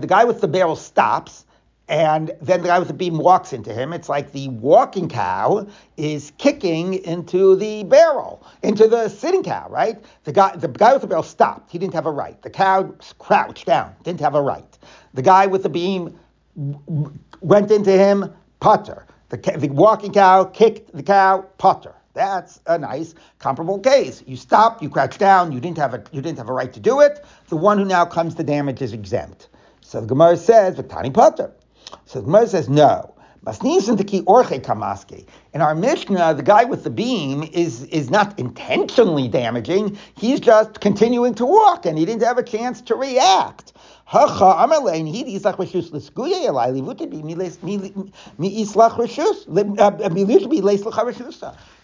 the 0.02 0.08
guy 0.08 0.24
with 0.24 0.42
the 0.42 0.48
barrel 0.48 0.76
stops, 0.76 1.46
and 1.90 2.32
then 2.42 2.62
the 2.62 2.68
guy 2.68 2.80
with 2.80 2.88
the 2.88 2.94
beam 2.94 3.18
walks 3.18 3.54
into 3.54 3.74
him. 3.74 3.92
It's 3.92 4.08
like 4.08 4.32
the 4.32 4.48
walking 4.50 5.10
cow 5.10 5.68
is 5.98 6.32
kicking 6.38 6.96
into 7.04 7.56
the 7.56 7.84
barrel, 7.84 8.46
into 8.62 8.88
the 8.88 9.10
sitting 9.10 9.44
cow, 9.44 9.68
right? 9.70 10.04
The 10.24 10.32
guy, 10.32 10.56
the 10.56 10.70
guy 10.70 10.94
with 10.94 11.02
the 11.02 11.08
barrel 11.08 11.24
stopped. 11.24 11.72
He 11.72 11.78
didn't 11.78 11.94
have 11.94 12.06
a 12.06 12.12
right. 12.12 12.42
The 12.42 12.50
cow 12.50 12.94
crouched 13.20 13.66
down, 13.66 13.94
didn't 14.04 14.22
have 14.22 14.36
a 14.36 14.42
right. 14.42 14.78
The 15.14 15.22
guy 15.22 15.46
with 15.46 15.64
the 15.64 15.70
beam 15.70 16.18
went 17.42 17.70
into 17.70 17.92
him, 17.92 18.34
putter. 18.60 19.06
The, 19.30 19.38
the 19.38 19.70
walking 19.70 20.14
cow 20.14 20.46
kicked 20.46 20.96
the 20.96 21.04
cow, 21.04 21.46
putter. 21.58 21.96
That's 22.14 22.60
a 22.68 22.78
nice 22.78 23.16
comparable 23.40 23.80
case. 23.80 24.24
You 24.28 24.36
stopped, 24.36 24.84
you 24.84 24.90
crouched 24.90 25.20
down, 25.20 25.52
you 25.52 25.60
didn't 25.60 25.78
have 25.78 25.94
a 25.94 26.04
you 26.12 26.22
didn't 26.22 26.38
have 26.38 26.50
a 26.50 26.54
right 26.54 26.72
to 26.74 26.80
do 26.80 27.02
it. 27.02 27.26
The 27.50 27.58
one 27.58 27.78
who 27.78 27.86
now 27.86 28.06
comes 28.06 28.36
to 28.36 28.44
damage 28.44 28.82
is 28.82 28.94
exempt. 28.94 29.50
So 29.82 30.02
the 30.02 30.08
Gemara 30.08 30.38
says, 30.38 30.76
Viktani 30.76 31.14
Potter. 31.14 31.52
So 32.06 32.20
the 32.20 32.26
Gemara 32.26 32.48
says, 32.48 32.70
no. 32.70 33.14
In 33.46 33.54
our 35.62 35.76
Mishnah, 35.76 36.34
the 36.34 36.44
guy 36.44 36.64
with 36.64 36.86
the 36.86 36.90
beam 36.90 37.44
is, 37.52 37.84
is 37.84 38.10
not 38.10 38.40
intentionally 38.40 39.28
damaging. 39.28 39.98
He's 40.16 40.40
just 40.40 40.80
continuing 40.80 41.36
to 41.36 41.46
walk 41.46 41.86
and 41.86 41.98
he 41.98 42.06
didn't 42.06 42.24
have 42.24 42.38
a 42.38 42.44
chance 42.44 42.80
to 42.84 42.96
react. 42.96 43.74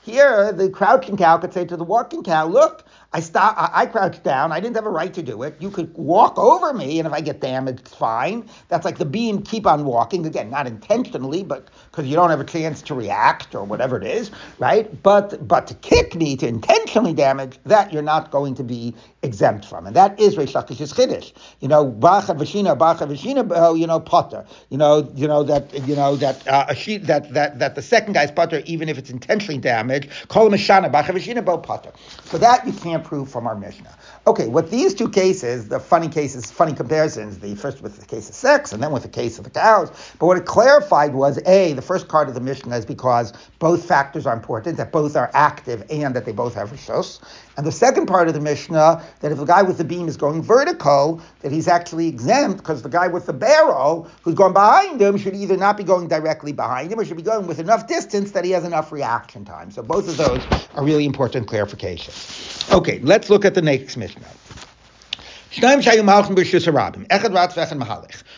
Here, 0.09 0.51
the 0.51 0.71
crouching 0.71 1.17
cow 1.17 1.37
could 1.37 1.53
say 1.53 1.65
to 1.65 1.77
the 1.77 1.83
walking 1.83 2.23
cow, 2.23 2.47
look, 2.47 2.83
I 3.11 3.21
stop. 3.21 3.55
I, 3.57 3.69
I 3.73 3.85
crouched 3.87 4.23
down. 4.23 4.51
I 4.51 4.59
didn't 4.59 4.75
have 4.75 4.85
a 4.85 4.91
right 4.91 5.11
to 5.15 5.23
do 5.23 5.41
it. 5.41 5.55
You 5.59 5.71
could 5.71 5.91
walk 5.95 6.37
over 6.37 6.73
me, 6.73 6.99
and 6.99 7.07
if 7.07 7.13
I 7.13 7.21
get 7.21 7.41
damaged, 7.41 7.87
fine. 7.87 8.47
That's 8.67 8.85
like 8.85 8.99
the 8.99 9.05
beam 9.05 9.41
keep 9.41 9.65
on 9.65 9.83
walking 9.83 10.27
again, 10.27 10.51
not 10.51 10.67
intentionally, 10.67 11.43
but 11.43 11.69
because 11.89 12.05
you 12.05 12.15
don't 12.15 12.29
have 12.29 12.39
a 12.39 12.45
chance 12.45 12.83
to 12.83 12.93
react 12.93 13.55
or 13.55 13.63
whatever 13.63 13.97
it 13.97 14.03
is, 14.03 14.29
right? 14.59 15.01
But 15.01 15.47
but 15.47 15.65
to 15.67 15.73
kick 15.73 16.13
me, 16.13 16.35
to 16.37 16.47
intentionally 16.47 17.13
damage, 17.13 17.57
that 17.65 17.91
you're 17.91 18.03
not 18.03 18.29
going 18.29 18.53
to 18.55 18.63
be 18.63 18.93
exempt 19.23 19.65
from, 19.65 19.87
and 19.87 19.95
that 19.95 20.19
is 20.19 20.35
Reish 20.35 20.53
Lakish's 20.53 20.93
chiddush. 20.93 21.33
You 21.61 21.67
know, 21.67 21.85
Bacha 21.85 22.35
Vashina, 22.35 22.77
Bacha 22.77 23.07
Vashina, 23.07 23.51
oh, 23.55 23.73
you 23.73 23.87
know, 23.87 23.99
Potter. 23.99 24.45
You 24.69 24.77
know, 24.77 25.11
you 25.15 25.27
know 25.27 25.41
that 25.43 25.73
you 25.87 25.95
know 25.95 26.15
that 26.17 26.47
uh, 26.47 26.65
that 26.67 27.33
that 27.33 27.57
that 27.57 27.73
the 27.73 27.81
second 27.81 28.13
guy's 28.13 28.29
Potter, 28.29 28.61
even 28.65 28.87
if 28.87 28.99
it's 28.99 29.09
intentionally 29.09 29.59
damaged, 29.59 30.09
call 30.27 30.45
him 30.45 30.53
a 30.53 30.57
Shana, 30.57 30.91
Bacha 30.91 31.11
Vashina, 31.11 31.43
Bo 31.43 31.57
Potter. 31.57 31.91
So 32.25 32.37
that 32.37 32.67
you 32.67 32.73
can't 32.73 32.98
prove 32.99 33.29
from 33.29 33.47
our 33.47 33.55
Mishnah. 33.55 33.97
Okay, 34.27 34.47
what 34.47 34.69
these 34.69 34.93
two 34.93 35.10
cases, 35.10 35.69
the 35.69 35.79
funny 35.79 36.08
cases, 36.08 36.51
funny 36.51 36.73
comparisons, 36.73 37.39
the 37.39 37.55
first 37.55 37.82
with 37.82 37.97
the 37.97 38.05
case 38.05 38.29
of 38.29 38.36
sex 38.36 38.73
and 38.73 38.84
then 38.84 38.91
with 38.91 39.03
the 39.03 39.10
case 39.10 39.38
of 39.38 39.43
the 39.43 39.49
cows, 39.49 39.89
but 40.19 40.27
what 40.27 40.38
it 40.38 40.45
clarified 40.45 41.13
was 41.13 41.39
A, 41.47 41.73
the 41.73 41.82
first 41.82 42.08
part 42.10 42.27
of 42.27 42.36
the 42.36 42.41
Mishnah 42.41 42.75
is 42.75 42.86
because 42.86 43.34
both 43.60 43.86
factors 43.86 44.25
are 44.25 44.34
important, 44.34 44.77
that 44.77 44.91
both 44.91 45.15
are 45.15 45.32
active 45.34 45.84
and 45.89 46.15
that 46.15 46.25
they 46.25 46.32
both 46.32 46.53
have 46.53 46.69
rishos. 46.69 47.19
And 47.58 47.65
the 47.65 47.71
second 47.71 48.05
part 48.05 48.27
of 48.27 48.34
the 48.34 48.39
Mishnah, 48.39 49.03
that 49.19 49.32
if 49.32 49.38
the 49.38 49.45
guy 49.45 49.63
with 49.63 49.77
the 49.77 49.84
beam 49.84 50.08
is 50.08 50.15
going 50.15 50.41
vertical, 50.41 51.21
that 51.41 51.51
he's 51.51 51.67
actually 51.67 52.08
exempt 52.08 52.58
because 52.60 52.84
the 52.84 52.89
guy 52.89 53.08
with 53.08 53.25
the 53.25 53.34
barrel 53.34 54.10
who's 54.21 54.36
going 54.36 54.53
behind 54.53 55.01
him 55.01 55.17
should 55.17 55.36
either 55.36 55.58
not 55.58 55.75
be 55.75 55.84
going 55.84 56.08
directly 56.08 56.53
behind 56.53 56.91
him 56.91 56.99
or 56.99 57.05
should 57.05 57.17
be 57.17 57.23
going 57.23 57.47
with 57.47 57.60
enough 57.60 57.88
distance 57.88 58.32
that 58.32 58.45
he 58.45 58.51
has 58.51 58.63
enough 58.63 58.91
reaction 58.91 59.43
time. 59.43 59.71
So 59.71 59.82
both 59.82 60.08
of 60.08 60.17
those 60.17 60.41
are 60.75 60.84
really 60.84 61.05
important 61.05 61.47
clarifications. 61.47 62.73
Okay, 62.73 62.99
let's 62.99 63.29
look 63.29 63.43
at 63.43 63.55
the 63.55 63.62
next 63.62 63.97
Mishnah. 63.97 64.08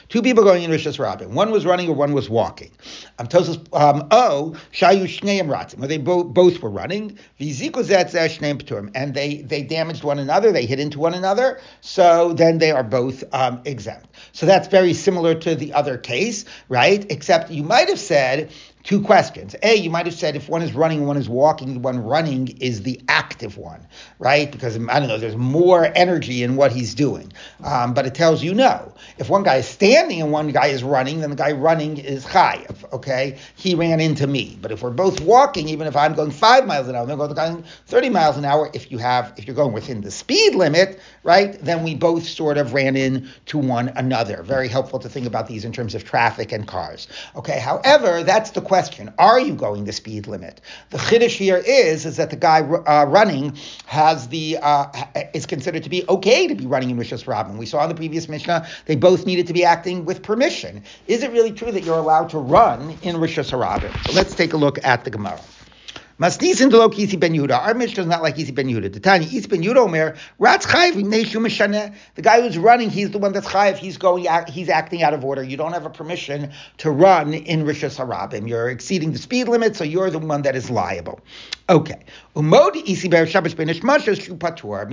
Two 0.07 0.21
people 0.21 0.43
going 0.45 0.63
in 0.63 0.71
Rishas 0.71 0.97
Rabim. 0.97 1.27
One 1.31 1.51
was 1.51 1.65
running 1.65 1.89
or 1.89 1.95
one 1.95 2.13
was 2.13 2.29
walking. 2.29 2.71
Um, 3.19 3.27
Tosos, 3.27 3.57
um, 3.73 4.07
oh, 4.11 4.55
Shayu 4.73 5.03
Shneim 5.03 5.47
Ratzim, 5.47 5.79
where 5.79 5.89
they 5.89 5.97
bo- 5.97 6.23
both 6.23 6.61
were 6.61 6.69
running. 6.69 7.17
And 7.39 9.13
they, 9.13 9.41
they 9.41 9.63
damaged 9.63 10.03
one 10.03 10.19
another, 10.19 10.51
they 10.53 10.65
hit 10.65 10.79
into 10.79 10.99
one 10.99 11.13
another, 11.13 11.59
so 11.81 12.33
then 12.33 12.59
they 12.59 12.71
are 12.71 12.83
both 12.83 13.23
um, 13.33 13.61
exempt. 13.65 14.07
So 14.31 14.45
that's 14.45 14.69
very 14.69 14.93
similar 14.93 15.35
to 15.35 15.53
the 15.53 15.73
other 15.73 15.97
case, 15.97 16.45
right? 16.69 17.05
Except 17.11 17.51
you 17.51 17.63
might 17.63 17.89
have 17.89 17.99
said 17.99 18.51
two 18.83 19.01
questions. 19.01 19.55
A, 19.63 19.75
you 19.75 19.89
might 19.89 20.05
have 20.05 20.15
said 20.15 20.35
if 20.35 20.49
one 20.49 20.61
is 20.61 20.73
running, 20.73 21.05
one 21.05 21.17
is 21.17 21.29
walking, 21.29 21.81
one 21.81 21.99
running 22.03 22.47
is 22.59 22.83
the 22.83 23.01
active 23.07 23.57
one, 23.57 23.85
right? 24.19 24.51
Because 24.51 24.75
I 24.75 24.99
don't 24.99 25.07
know, 25.07 25.17
there's 25.17 25.35
more 25.35 25.91
energy 25.95 26.43
in 26.43 26.55
what 26.55 26.71
he's 26.71 26.95
doing. 26.95 27.31
Um, 27.63 27.93
but 27.93 28.05
it 28.05 28.15
tells 28.15 28.43
you 28.43 28.53
no. 28.53 28.93
If 29.17 29.29
one 29.29 29.43
guy 29.43 29.57
is 29.57 29.67
standing 29.67 30.21
and 30.21 30.31
one 30.31 30.49
guy 30.49 30.67
is 30.67 30.83
running, 30.83 31.21
then 31.21 31.29
the 31.29 31.35
guy 31.35 31.51
running 31.51 31.97
is 31.97 32.25
chayiv, 32.25 32.91
okay? 32.93 33.37
He 33.55 33.75
ran 33.75 33.99
into 33.99 34.27
me. 34.27 34.57
But 34.61 34.71
if 34.71 34.81
we're 34.81 34.91
both 34.91 35.21
walking, 35.21 35.69
even 35.69 35.87
if 35.87 35.95
I'm 35.95 36.13
going 36.13 36.31
five 36.31 36.65
miles 36.65 36.87
an 36.87 36.95
hour, 36.95 37.05
they're 37.05 37.17
going 37.17 37.63
30 37.87 38.09
miles 38.09 38.37
an 38.37 38.45
hour, 38.45 38.69
if 38.73 38.91
you 38.91 38.97
have, 38.97 39.33
if 39.37 39.45
you're 39.45 39.55
going 39.55 39.73
within 39.73 40.01
the 40.01 40.11
speed 40.11 40.55
limit, 40.55 40.99
right, 41.23 41.53
then 41.63 41.83
we 41.83 41.95
both 41.95 42.27
sort 42.27 42.57
of 42.57 42.73
ran 42.73 42.95
into 42.95 43.57
one 43.57 43.89
another. 43.89 44.41
Very 44.43 44.67
helpful 44.67 44.99
to 44.99 45.09
think 45.09 45.27
about 45.27 45.47
these 45.47 45.65
in 45.65 45.71
terms 45.71 45.95
of 45.95 46.03
traffic 46.03 46.51
and 46.51 46.67
cars. 46.67 47.07
Okay, 47.35 47.59
however, 47.59 48.23
that's 48.23 48.51
the 48.51 48.61
question: 48.71 49.11
Are 49.19 49.37
you 49.37 49.53
going 49.53 49.83
the 49.83 49.91
speed 49.91 50.27
limit? 50.27 50.61
The 50.91 50.97
chiddush 50.97 51.35
here 51.35 51.57
is 51.57 52.05
is 52.05 52.15
that 52.15 52.29
the 52.29 52.37
guy 52.37 52.61
uh, 52.61 53.05
running 53.05 53.57
has 53.85 54.29
the 54.29 54.59
uh, 54.61 54.87
is 55.33 55.45
considered 55.45 55.83
to 55.83 55.89
be 55.89 56.05
okay 56.07 56.47
to 56.47 56.55
be 56.55 56.65
running 56.65 56.89
in 56.89 56.97
Rishas 56.97 57.27
Rabin. 57.27 57.57
We 57.57 57.65
saw 57.65 57.83
in 57.83 57.89
the 57.89 57.95
previous 57.95 58.29
Mishnah 58.29 58.65
they 58.85 58.95
both 58.95 59.25
needed 59.25 59.45
to 59.47 59.53
be 59.53 59.65
acting 59.65 60.05
with 60.05 60.23
permission. 60.23 60.85
Is 61.05 61.21
it 61.21 61.33
really 61.33 61.51
true 61.51 61.73
that 61.73 61.83
you're 61.83 61.97
allowed 61.97 62.29
to 62.29 62.37
run 62.37 62.91
in 63.01 63.17
Rishas 63.17 63.51
Rabin? 63.51 63.91
So 64.03 64.13
let's 64.13 64.35
take 64.35 64.53
a 64.53 64.57
look 64.57 64.79
at 64.85 65.03
the 65.03 65.09
Gemara. 65.09 65.41
Masnisin 66.21 66.69
de 66.69 66.77
lo 66.77 66.87
Isi 66.95 67.17
ben 67.17 67.33
Yehuda. 67.33 67.57
Our 67.65 67.73
Mishnah 67.73 68.03
is 68.03 68.07
not 68.07 68.21
like 68.21 68.37
Isi 68.37 68.51
ben 68.51 68.67
Yehuda. 68.67 68.93
The 68.93 68.99
Tanya 68.99 69.27
Isi 69.27 69.47
ben 69.47 69.63
Yehuda 69.63 69.77
Omer 69.77 70.15
Ratz 70.37 70.67
Chayiv 70.67 71.95
The 72.13 72.21
guy 72.21 72.41
who's 72.41 72.59
running, 72.59 72.91
he's 72.91 73.09
the 73.09 73.17
one 73.17 73.33
that's 73.33 73.47
Chayiv. 73.47 73.77
He's 73.77 73.97
going, 73.97 74.27
out 74.27 74.47
he's 74.47 74.69
acting 74.69 75.01
out 75.01 75.15
of 75.15 75.25
order. 75.25 75.41
You 75.41 75.57
don't 75.57 75.73
have 75.73 75.87
a 75.87 75.89
permission 75.89 76.51
to 76.77 76.91
run 76.91 77.33
in 77.33 77.63
Rishas 77.63 77.97
Harabim. 77.97 78.47
You're 78.47 78.69
exceeding 78.69 79.13
the 79.13 79.17
speed 79.17 79.47
limit, 79.47 79.75
so 79.75 79.83
you're 79.83 80.11
the 80.11 80.19
one 80.19 80.43
that 80.43 80.55
is 80.55 80.69
liable. 80.69 81.21
Okay. 81.69 82.03
Umod 82.35 82.75
Isi 82.87 83.07
Be'er 83.09 83.27
Shabbos 83.27 83.53
Ben 83.53 83.67
Hashmashos 83.67 84.21
Shu 84.21 84.35
Patur. 84.35 84.89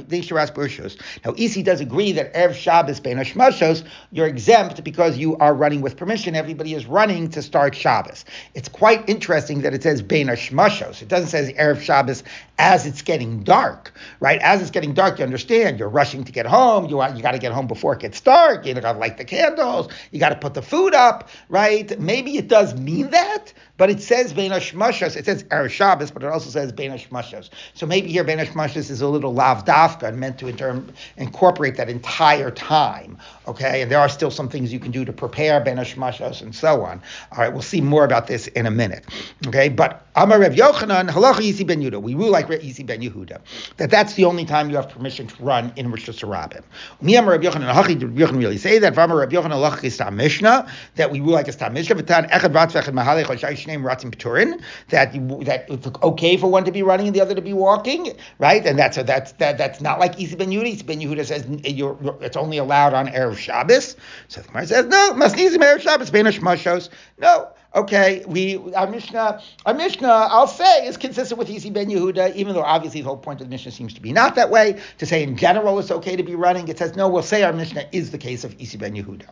Now 1.24 1.34
Isi 1.36 1.62
does 1.62 1.80
agree 1.80 2.12
that 2.12 2.34
Erev 2.34 2.54
Shabbos 2.54 3.00
Ben 3.00 3.16
Hashmashos 3.16 3.84
you're 4.10 4.26
exempt 4.26 4.82
because 4.82 5.16
you 5.16 5.36
are 5.36 5.54
running 5.54 5.80
with 5.80 5.96
permission. 5.96 6.34
Everybody 6.34 6.74
is 6.74 6.86
running 6.86 7.30
to 7.30 7.42
start 7.42 7.76
Shabbos. 7.76 8.24
It's 8.54 8.68
quite 8.68 9.08
interesting 9.08 9.60
that 9.62 9.72
it 9.72 9.84
says 9.84 10.02
Ben 10.02 10.26
Hashmashos. 10.26 11.00
It 11.00 11.08
doesn't 11.08 11.28
say 11.28 11.54
Erev 11.54 11.80
Shabbos 11.80 12.24
as 12.58 12.86
it's 12.86 13.02
getting 13.02 13.44
dark, 13.44 13.92
right? 14.18 14.40
As 14.40 14.60
it's 14.60 14.72
getting 14.72 14.92
dark, 14.92 15.20
you 15.20 15.24
understand 15.24 15.78
you're 15.78 15.88
rushing 15.88 16.24
to 16.24 16.32
get 16.32 16.44
home. 16.44 16.86
You 16.86 16.96
want, 16.96 17.16
you 17.16 17.22
got 17.22 17.32
to 17.32 17.38
get 17.38 17.52
home 17.52 17.68
before 17.68 17.92
it 17.92 18.00
gets 18.00 18.20
dark. 18.20 18.66
You 18.66 18.74
got 18.74 18.92
to 18.92 18.98
light 18.98 19.16
the 19.16 19.24
candles. 19.24 19.92
You 20.10 20.18
got 20.18 20.30
to 20.30 20.36
put 20.36 20.54
the 20.54 20.62
food 20.62 20.92
up, 20.92 21.28
right? 21.48 21.98
Maybe 22.00 22.36
it 22.36 22.48
does 22.48 22.74
mean 22.74 23.10
that, 23.10 23.52
but 23.76 23.90
it 23.90 24.00
says 24.00 24.32
Ben 24.32 24.50
Hashmashos. 24.50 25.16
It 25.16 25.24
says 25.24 25.44
Erev 25.44 25.70
Shabbos, 25.70 26.10
but 26.10 26.24
it 26.24 26.28
also 26.28 26.50
says 26.50 26.57
says 26.58 26.72
Hashmashos. 26.90 27.50
So 27.74 27.86
maybe 27.86 28.08
here 28.08 28.24
Ben 28.24 28.38
Hashmashos 28.38 28.90
is 28.90 29.00
a 29.00 29.06
little 29.08 29.32
lav 29.32 29.64
dafka 29.64 30.08
and 30.08 30.18
meant 30.18 30.38
to 30.38 30.48
inter- 30.48 30.82
incorporate 31.16 31.76
that 31.76 31.88
entire 31.88 32.50
time. 32.50 33.16
Okay, 33.48 33.80
and 33.80 33.90
there 33.90 33.98
are 33.98 34.10
still 34.10 34.30
some 34.30 34.50
things 34.50 34.74
you 34.74 34.78
can 34.78 34.90
do 34.90 35.06
to 35.06 35.12
prepare 35.12 35.58
Ben 35.58 35.78
Hashmashos 35.78 36.42
and 36.42 36.54
so 36.54 36.84
on. 36.84 37.00
All 37.32 37.38
right, 37.38 37.50
we'll 37.50 37.62
see 37.62 37.80
more 37.80 38.04
about 38.04 38.26
this 38.26 38.46
in 38.48 38.66
a 38.66 38.70
minute. 38.70 39.06
Okay, 39.46 39.70
but 39.70 40.06
Amar 40.16 40.38
Rev 40.38 40.52
Yochanan, 40.52 41.08
Halacha 41.08 41.40
Yisi 41.40 41.66
ben 41.66 41.80
Yehuda. 41.80 42.02
We 42.02 42.14
rule 42.14 42.28
like 42.30 42.48
Yisi 42.48 42.84
ben 42.84 43.00
Yehuda. 43.00 43.40
That 43.78 43.90
that's 43.90 44.14
the 44.14 44.26
only 44.26 44.44
time 44.44 44.68
you 44.68 44.76
have 44.76 44.90
permission 44.90 45.28
to 45.28 45.42
run 45.42 45.72
in 45.76 45.90
Rishus 45.90 46.22
Harabim. 46.22 46.62
Me 47.00 47.16
Amar 47.16 47.38
Rev 47.38 47.40
Yochanan, 47.40 47.72
Hachi 47.72 47.98
did 47.98 48.14
Yochanan 48.14 48.38
really 48.38 48.58
say 48.58 48.78
that? 48.80 48.98
Amar 48.98 49.16
Rev 49.16 49.30
Yochanan, 49.30 49.52
Halacha 49.52 49.80
Yistam 49.80 50.16
Mishnah, 50.16 50.70
that 50.96 51.10
we 51.10 51.20
rule 51.20 51.32
like 51.32 51.48
a 51.48 51.70
Mishnah, 51.70 51.96
V'tan 51.96 52.30
Echad 52.30 52.54
Ratz 52.54 52.74
V'echad 52.74 52.92
Mahalech 52.92 53.24
Hoshai 53.24 53.52
Shneim 53.52 53.82
Ratzim 53.82 54.14
Peturin, 54.14 54.60
that 54.90 55.14
that 55.46 55.64
it's 55.70 55.86
okay 56.02 56.36
for 56.36 56.48
one 56.48 56.64
to 56.64 56.72
be 56.72 56.82
running 56.82 57.06
and 57.06 57.16
the 57.16 57.22
other 57.22 57.34
to 57.34 57.40
be 57.40 57.54
walking, 57.54 58.14
right? 58.38 58.66
And 58.66 58.78
that's 58.78 58.98
a, 58.98 59.04
that's 59.04 59.32
that 59.32 59.56
that's 59.56 59.80
not 59.80 59.98
like 59.98 60.16
Yisi 60.16 60.36
ben 60.36 60.50
Yehuda. 60.50 60.66
Yisi 60.66 60.84
ben 60.84 61.00
Yehuda 61.00 61.24
says 61.24 61.46
you're, 61.64 61.96
it's 62.20 62.36
only 62.36 62.58
allowed 62.58 62.92
on 62.92 63.06
Erev 63.06 63.37
Shabbos. 63.38 63.96
So 64.28 64.40
the 64.40 64.48
Gemara 64.48 64.66
says 64.66 64.86
no, 64.86 65.12
Masnizim 65.14 65.58
Erev 65.58 65.80
Shabbos, 65.80 66.10
Ben 66.10 66.24
Hashmashos. 66.24 66.88
No, 67.18 67.48
okay, 67.74 68.24
we 68.26 68.58
our 68.74 68.86
Mishnah, 68.86 69.42
our 69.66 69.74
Mishnah, 69.74 70.08
I'll 70.08 70.46
say, 70.46 70.86
is 70.86 70.96
consistent 70.96 71.38
with 71.38 71.48
Yisi 71.48 71.72
ben 71.72 71.88
Yehuda, 71.88 72.34
even 72.34 72.54
though 72.54 72.62
obviously 72.62 73.00
the 73.00 73.08
whole 73.08 73.16
point 73.16 73.40
of 73.40 73.46
the 73.46 73.50
Mishnah 73.50 73.72
seems 73.72 73.94
to 73.94 74.00
be 74.00 74.12
not 74.12 74.34
that 74.34 74.50
way. 74.50 74.80
To 74.98 75.06
say 75.06 75.22
in 75.22 75.36
general 75.36 75.78
it's 75.78 75.90
okay 75.90 76.16
to 76.16 76.22
be 76.22 76.34
running, 76.34 76.68
it 76.68 76.78
says 76.78 76.96
no. 76.96 77.08
We'll 77.08 77.22
say 77.22 77.42
our 77.42 77.52
Mishnah 77.52 77.86
is 77.92 78.10
the 78.10 78.18
case 78.18 78.44
of 78.44 78.56
Yisi 78.58 78.78
ben 78.78 78.94
Yehuda 78.94 79.28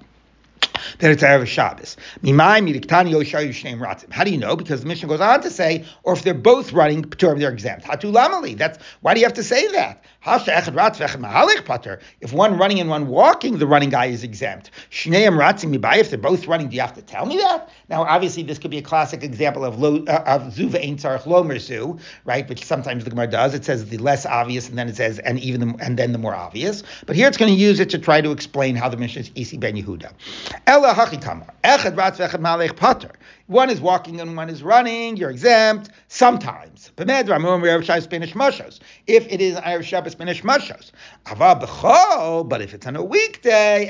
that 0.98 1.10
it's 1.10 1.22
Erev 1.22 1.46
Shabbos. 1.46 1.96
How 4.10 4.24
do 4.24 4.30
you 4.30 4.38
know? 4.38 4.56
Because 4.56 4.80
the 4.80 4.86
Mishnah 4.86 5.08
goes 5.08 5.20
on 5.20 5.42
to 5.42 5.50
say, 5.50 5.84
or 6.02 6.14
if 6.14 6.22
they're 6.22 6.34
both 6.34 6.72
running, 6.72 7.02
they're 7.02 7.50
exempt. 7.50 7.86
That's 7.86 8.78
why 9.00 9.14
do 9.14 9.20
you 9.20 9.26
have 9.26 9.34
to 9.34 9.42
say 9.42 9.68
that? 9.72 10.04
If 12.20 12.32
one 12.32 12.58
running 12.58 12.80
and 12.80 12.90
one 12.90 13.06
walking, 13.06 13.58
the 13.58 13.66
running 13.66 13.90
guy 13.90 14.06
is 14.06 14.24
exempt. 14.24 14.70
If 14.90 16.10
they're 16.10 16.18
both 16.18 16.46
running, 16.46 16.68
do 16.68 16.74
you 16.74 16.80
have 16.80 16.94
to 16.94 17.02
tell 17.02 17.26
me 17.26 17.36
that? 17.36 17.70
Now, 17.88 18.02
obviously, 18.02 18.42
this 18.42 18.58
could 18.58 18.70
be 18.70 18.78
a 18.78 18.82
classic 18.82 19.22
example 19.22 19.64
of 19.64 19.78
lo, 19.78 20.04
uh, 20.08 20.22
of 20.26 20.42
zuva 20.54 20.82
ein 20.82 20.96
tzarich 20.96 21.26
lo 21.26 21.98
right? 22.24 22.48
Which 22.48 22.64
sometimes 22.64 23.04
the 23.04 23.10
Gemara 23.10 23.28
does. 23.28 23.54
It 23.54 23.64
says 23.64 23.88
the 23.88 23.98
less 23.98 24.26
obvious, 24.26 24.68
and 24.68 24.76
then 24.76 24.88
it 24.88 24.96
says 24.96 25.20
and 25.20 25.38
even 25.38 25.60
the, 25.60 25.84
and 25.84 25.96
then 25.96 26.12
the 26.12 26.18
more 26.18 26.34
obvious. 26.34 26.82
But 27.06 27.14
here 27.16 27.28
it's 27.28 27.36
going 27.36 27.52
to 27.54 27.58
use 27.58 27.78
it 27.78 27.90
to 27.90 27.98
try 27.98 28.20
to 28.20 28.32
explain 28.32 28.74
how 28.74 28.88
the 28.88 28.96
Mishnah 28.96 29.22
is 29.22 29.30
isi 29.34 29.56
ben 29.56 29.76
Yehuda. 29.76 30.10
Ella 30.66 30.94
echad 30.94 31.96
ratz 31.96 32.18
malech 32.18 32.76
pater. 32.76 33.12
One 33.46 33.70
is 33.70 33.80
walking 33.80 34.20
and 34.20 34.36
one 34.36 34.50
is 34.50 34.60
running. 34.64 35.16
You're 35.16 35.30
exempt 35.30 35.90
sometimes. 36.08 36.90
If 36.98 37.08
it 39.32 39.40
is 39.40 39.56
Erev 39.56 39.82
Shabbos 39.84 40.16
Ben 40.16 40.26
Hashmashos. 40.26 40.90
But 42.48 42.60
if 42.60 42.74
it's 42.74 42.86
on 42.88 42.96
a 42.96 43.04
weekday, 43.04 43.88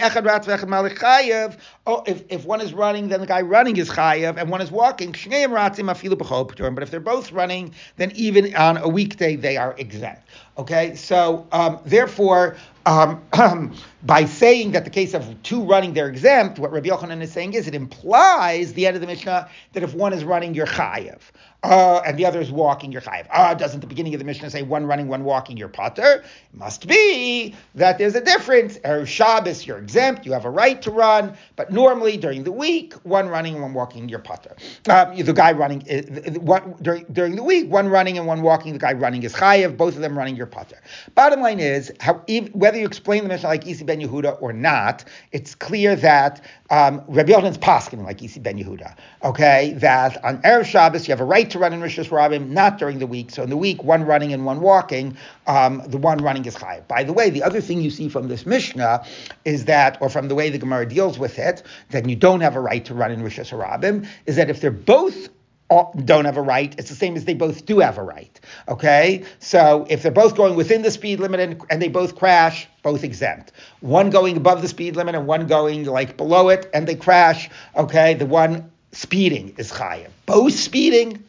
oh, 1.86 2.02
if, 2.06 2.22
if 2.28 2.44
one 2.44 2.60
is 2.60 2.74
running, 2.74 3.08
then 3.08 3.20
the 3.20 3.26
guy 3.26 3.40
running 3.40 3.78
is 3.78 3.88
chayav, 3.88 4.36
and 4.36 4.50
one 4.50 4.60
is 4.60 4.70
walking, 4.70 5.12
but 5.12 6.82
if 6.82 6.90
they're 6.90 7.00
both 7.00 7.32
running, 7.32 7.74
then 7.96 8.12
even 8.14 8.54
on 8.56 8.76
a 8.76 8.88
weekday 8.88 9.36
they 9.36 9.56
are 9.56 9.74
exempt. 9.78 10.28
Okay, 10.58 10.94
so 10.94 11.46
um, 11.52 11.80
therefore, 11.84 12.56
um, 12.86 13.20
by 14.04 14.24
saying 14.24 14.72
that 14.72 14.84
the 14.84 14.90
case 14.90 15.12
of 15.12 15.42
two 15.42 15.62
running 15.62 15.92
they're 15.92 16.08
exempt, 16.08 16.58
what 16.58 16.72
Rabbi 16.72 16.88
Yochanan 16.88 17.20
is 17.20 17.30
saying 17.30 17.52
is 17.52 17.66
it 17.66 17.74
implies 17.74 18.72
the 18.72 18.86
end 18.86 18.96
of 18.96 19.02
the 19.02 19.06
Mishnah 19.06 19.50
that 19.74 19.82
if 19.82 19.92
one 19.92 20.14
is 20.14 20.24
running, 20.24 20.54
you're 20.54 20.66
chayiv 20.66 21.20
uh, 21.66 22.00
and 22.06 22.18
the 22.18 22.24
other 22.24 22.40
is 22.40 22.52
walking, 22.52 22.92
you're 22.92 23.00
chayiv. 23.00 23.26
Ah, 23.30 23.50
uh, 23.50 23.54
doesn't 23.54 23.80
the 23.80 23.86
beginning 23.86 24.14
of 24.14 24.18
the 24.20 24.24
Mishnah 24.24 24.50
say 24.50 24.62
one 24.62 24.86
running, 24.86 25.08
one 25.08 25.24
walking, 25.24 25.56
you're 25.56 25.68
potter? 25.68 26.22
It 26.22 26.24
must 26.58 26.86
be 26.86 27.54
that 27.74 27.98
there's 27.98 28.14
a 28.14 28.20
difference. 28.20 28.78
Erev 28.78 29.06
Shabbos, 29.06 29.66
you're 29.66 29.78
exempt, 29.78 30.24
you 30.24 30.32
have 30.32 30.44
a 30.44 30.50
right 30.50 30.80
to 30.82 30.90
run, 30.90 31.36
but 31.56 31.72
normally 31.72 32.16
during 32.16 32.44
the 32.44 32.52
week, 32.52 32.94
one 33.04 33.28
running 33.28 33.60
one 33.60 33.74
walking, 33.74 34.08
you're 34.08 34.18
potter. 34.20 34.54
Um, 34.88 35.16
the 35.16 35.32
guy 35.32 35.52
running, 35.52 35.82
uh, 35.90 36.60
during, 36.82 37.04
during 37.12 37.36
the 37.36 37.42
week, 37.42 37.70
one 37.70 37.88
running 37.88 38.18
and 38.18 38.26
one 38.26 38.42
walking, 38.42 38.72
the 38.72 38.78
guy 38.78 38.92
running 38.92 39.22
is 39.22 39.34
chayiv, 39.34 39.76
both 39.76 39.96
of 39.96 40.02
them 40.02 40.16
running, 40.16 40.36
you're 40.36 40.45
potter. 40.46 40.80
Bottom 41.14 41.40
line 41.40 41.61
is, 41.61 41.92
how, 42.00 42.22
whether 42.52 42.78
you 42.78 42.87
explain 42.87 43.22
the 43.22 43.28
Mishnah 43.28 43.48
like 43.48 43.66
Isi 43.66 43.85
ben 43.85 44.00
Yehuda 44.00 44.40
or 44.40 44.52
not, 44.52 45.04
it's 45.32 45.54
clear 45.54 45.96
that 45.96 46.44
um, 46.70 47.02
Rabbi 47.09 47.32
Yochanan's 47.32 47.59
paskin 47.59 48.04
like 48.04 48.22
Isi 48.22 48.40
ben 48.40 48.59
Yehuda. 48.59 48.96
Okay, 49.24 49.74
that 49.78 50.22
on 50.24 50.38
Erev 50.42 50.64
Shabbos 50.64 51.06
you 51.06 51.12
have 51.12 51.20
a 51.20 51.24
right 51.24 51.48
to 51.50 51.59
run 51.59 51.72
in 51.72 51.80
Rishus 51.80 52.09
Rabim, 52.09 52.48
not 52.48 52.78
during 52.78 52.98
the 52.98 53.06
week. 53.06 53.30
So 53.30 53.42
in 53.42 53.50
the 53.50 53.56
week, 53.56 53.82
one 53.82 54.04
running 54.04 54.32
and 54.32 54.44
one 54.44 54.61
walking, 54.61 55.16
um, 55.46 55.82
the 55.87 55.98
one 55.98 56.18
running 56.18 56.44
is 56.44 56.54
high. 56.54 56.82
By 56.88 57.04
the 57.04 57.12
way, 57.12 57.30
the 57.30 57.42
other 57.42 57.61
thing 57.61 57.80
you 57.80 57.90
see 57.90 58.09
from 58.09 58.28
this 58.28 58.46
Mishnah 58.46 59.04
is 59.44 59.64
that, 59.66 59.98
or 60.00 60.09
from 60.09 60.28
the 60.28 60.35
way 60.35 60.50
the 60.50 60.59
Gemara 60.59 60.87
deals 60.87 61.18
with 61.18 61.38
it, 61.38 61.62
that 61.90 62.09
you 62.09 62.16
don't 62.16 62.40
have 62.40 62.56
a 62.56 62.61
right 62.61 62.85
to 62.85 62.94
run 62.94 63.11
in 63.11 63.20
Rishus 63.20 63.56
Rabim, 63.56 64.09
is 64.26 64.37
that 64.37 64.50
if 64.50 64.61
they're 64.61 64.70
both 64.70 65.28
don't 65.68 66.24
have 66.24 66.37
a 66.37 66.42
right. 66.42 66.74
It's 66.79 66.88
the 66.88 66.96
same 66.96 67.16
as 67.16 67.24
they 67.24 67.35
both 67.35 67.66
do 67.66 67.81
have 67.81 67.98
a 67.98 68.02
right. 68.02 68.40
Okay, 68.68 69.24
so 69.40 69.87
if 69.88 70.02
they're 70.02 70.12
both 70.12 70.37
going 70.37 70.55
within 70.55 70.83
the 70.83 70.90
speed 70.90 71.20
limit 71.20 71.40
and, 71.40 71.61
and, 71.70 71.83
they 71.83 71.88
both 71.88 72.16
crash, 72.16 72.68
both 72.83 73.02
exempt. 73.02 73.52
One 73.81 74.11
going 74.11 74.37
above 74.37 74.62
the 74.62 74.68
speed 74.68 74.96
limit 74.96 75.14
and 75.14 75.26
one 75.26 75.46
going 75.46 75.85
like 75.85 76.16
below 76.16 76.48
it, 76.50 76.70
and 76.72 76.87
they 76.87 76.94
crash. 76.94 77.50
Okay, 77.76 78.14
the 78.14 78.26
one 78.26 78.70
speeding 78.92 79.55
is 79.59 79.72
chayiv. 79.72 80.09
Both 80.26 80.55
speeding, 80.55 81.22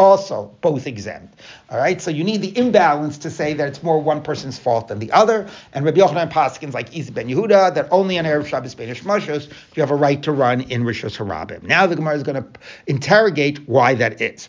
also 0.00 0.50
both 0.62 0.86
exempt. 0.86 1.40
All 1.68 1.76
right, 1.76 2.00
so 2.00 2.10
you 2.10 2.24
need 2.24 2.40
the 2.40 2.56
imbalance 2.56 3.18
to 3.18 3.30
say 3.30 3.52
that 3.52 3.68
it's 3.68 3.82
more 3.82 4.00
one 4.00 4.22
person's 4.22 4.58
fault 4.58 4.88
than 4.88 4.98
the 4.98 5.12
other. 5.12 5.46
And 5.74 5.84
Rabbi 5.84 6.00
Yochanan 6.00 6.32
Paskins 6.32 6.72
like 6.72 6.96
Isi 6.96 7.12
ben 7.12 7.28
Yehuda 7.28 7.74
that 7.74 7.86
only 7.90 8.18
on 8.18 8.24
erev 8.24 8.46
Shabbos 8.46 8.74
Ben 8.74 8.88
Hashmashos 8.88 9.48
do 9.48 9.54
you 9.74 9.82
have 9.82 9.90
a 9.90 9.94
right 9.96 10.22
to 10.22 10.32
run 10.32 10.62
in 10.62 10.84
Rishos 10.84 11.18
Harabim. 11.18 11.62
Now 11.64 11.86
the 11.86 11.96
Gemara 11.96 12.16
is 12.16 12.22
going 12.22 12.42
to 12.42 12.48
interrogate 12.86 13.68
why 13.68 13.94
that 13.94 14.22
is. 14.22 14.48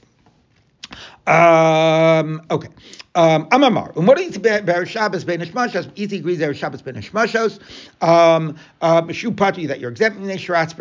Um, 1.27 2.41
okay. 2.49 2.69
Um, 3.13 3.49
Amamar. 3.49 3.95
And 3.97 4.07
what 4.07 4.19
is 4.19 4.37
Be'er 4.37 4.85
Shabbos 4.85 5.25
Ben 5.25 5.41
Hashmashos? 5.41 5.91
Isi 5.97 6.19
agrees 6.19 6.39
Be'er 6.39 6.53
Shabbos 6.53 6.81
Ben 6.81 6.95
Hashmashos. 6.95 7.59
Um, 8.01 8.55
uh, 8.81 9.11
Shu 9.11 9.31
Pati 9.31 9.65
that 9.67 9.81
you're 9.81 9.91
exempt 9.91 10.17
Mipnei 10.17 10.37
Shiratz 10.39 10.73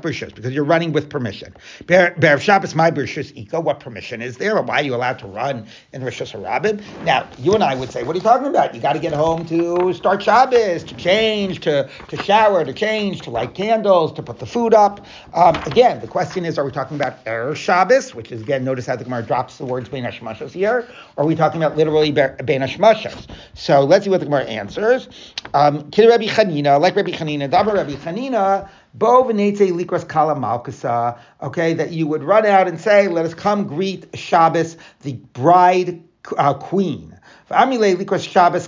Bershus 0.00 0.34
because 0.34 0.52
you're 0.52 0.64
running 0.64 0.92
with 0.92 1.10
permission. 1.10 1.52
Be'er 1.86 2.38
Shabbos 2.38 2.76
my 2.76 2.92
Bershus 2.92 3.36
Ika. 3.36 3.60
What 3.60 3.80
permission 3.80 4.22
is 4.22 4.36
there? 4.38 4.60
Why 4.62 4.80
are 4.80 4.84
you 4.84 4.94
allowed 4.94 5.18
to 5.20 5.26
run 5.26 5.66
in 5.92 6.02
Rishus 6.02 6.32
Harabim? 6.32 6.80
Now 7.02 7.28
you 7.38 7.54
and 7.54 7.64
I 7.64 7.74
would 7.74 7.90
say, 7.90 8.04
what 8.04 8.14
are 8.14 8.18
you 8.18 8.22
talking 8.22 8.46
about? 8.46 8.72
You 8.72 8.80
got 8.80 8.92
to 8.92 9.00
get 9.00 9.12
home 9.12 9.44
to 9.46 9.92
start 9.94 10.22
Shabbos, 10.22 10.84
to 10.84 10.94
change, 10.94 11.60
to 11.62 11.90
to 12.08 12.16
shower, 12.16 12.64
to 12.64 12.72
change, 12.72 13.22
to 13.22 13.30
light 13.30 13.54
candles, 13.54 14.12
to 14.12 14.22
put 14.22 14.38
the 14.38 14.46
food 14.46 14.74
up. 14.74 15.04
Um, 15.34 15.56
again, 15.66 16.00
the 16.00 16.08
question 16.08 16.44
is, 16.44 16.56
are 16.56 16.64
we 16.64 16.70
talking 16.70 16.96
about 16.96 17.24
Erev 17.24 17.56
Shabbos, 17.56 18.14
which 18.14 18.30
is 18.30 18.42
again, 18.42 18.64
notice 18.64 18.86
how 18.86 18.94
the 18.94 19.04
Gemara 19.04 19.24
drops 19.24 19.58
the 19.58 19.64
words 19.66 19.88
Ben 19.88 20.04
Hashmashos 20.04 20.51
here? 20.52 20.88
Or 21.16 21.24
are 21.24 21.26
we 21.26 21.34
talking 21.34 21.62
about 21.62 21.76
literally 21.76 22.12
Ben 22.12 22.36
Hashmashas? 22.38 23.28
So 23.54 23.84
let's 23.84 24.04
see 24.04 24.10
what 24.10 24.20
the 24.20 24.26
Gemara 24.26 24.44
answers. 24.44 25.08
Um, 25.54 25.90
Rabbi 25.96 26.26
Chanina, 26.26 26.80
like 26.80 26.96
Rabbi 26.96 27.10
Chanina, 27.10 27.50
Dabar 27.50 27.74
Rabbi 27.74 27.94
Chanina, 27.94 28.68
Bo 28.94 29.24
likras 29.24 30.06
kala 30.06 30.34
malkasa. 30.34 31.18
Okay, 31.42 31.74
that 31.74 31.92
you 31.92 32.06
would 32.06 32.22
run 32.22 32.44
out 32.46 32.68
and 32.68 32.80
say, 32.80 33.08
"Let 33.08 33.24
us 33.24 33.34
come 33.34 33.66
greet 33.66 34.06
Shabbos, 34.14 34.76
the 35.02 35.14
bride 35.32 36.02
uh, 36.36 36.54
queen." 36.54 37.18
Shabbos 37.52 38.66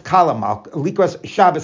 Shabbos 1.24 1.60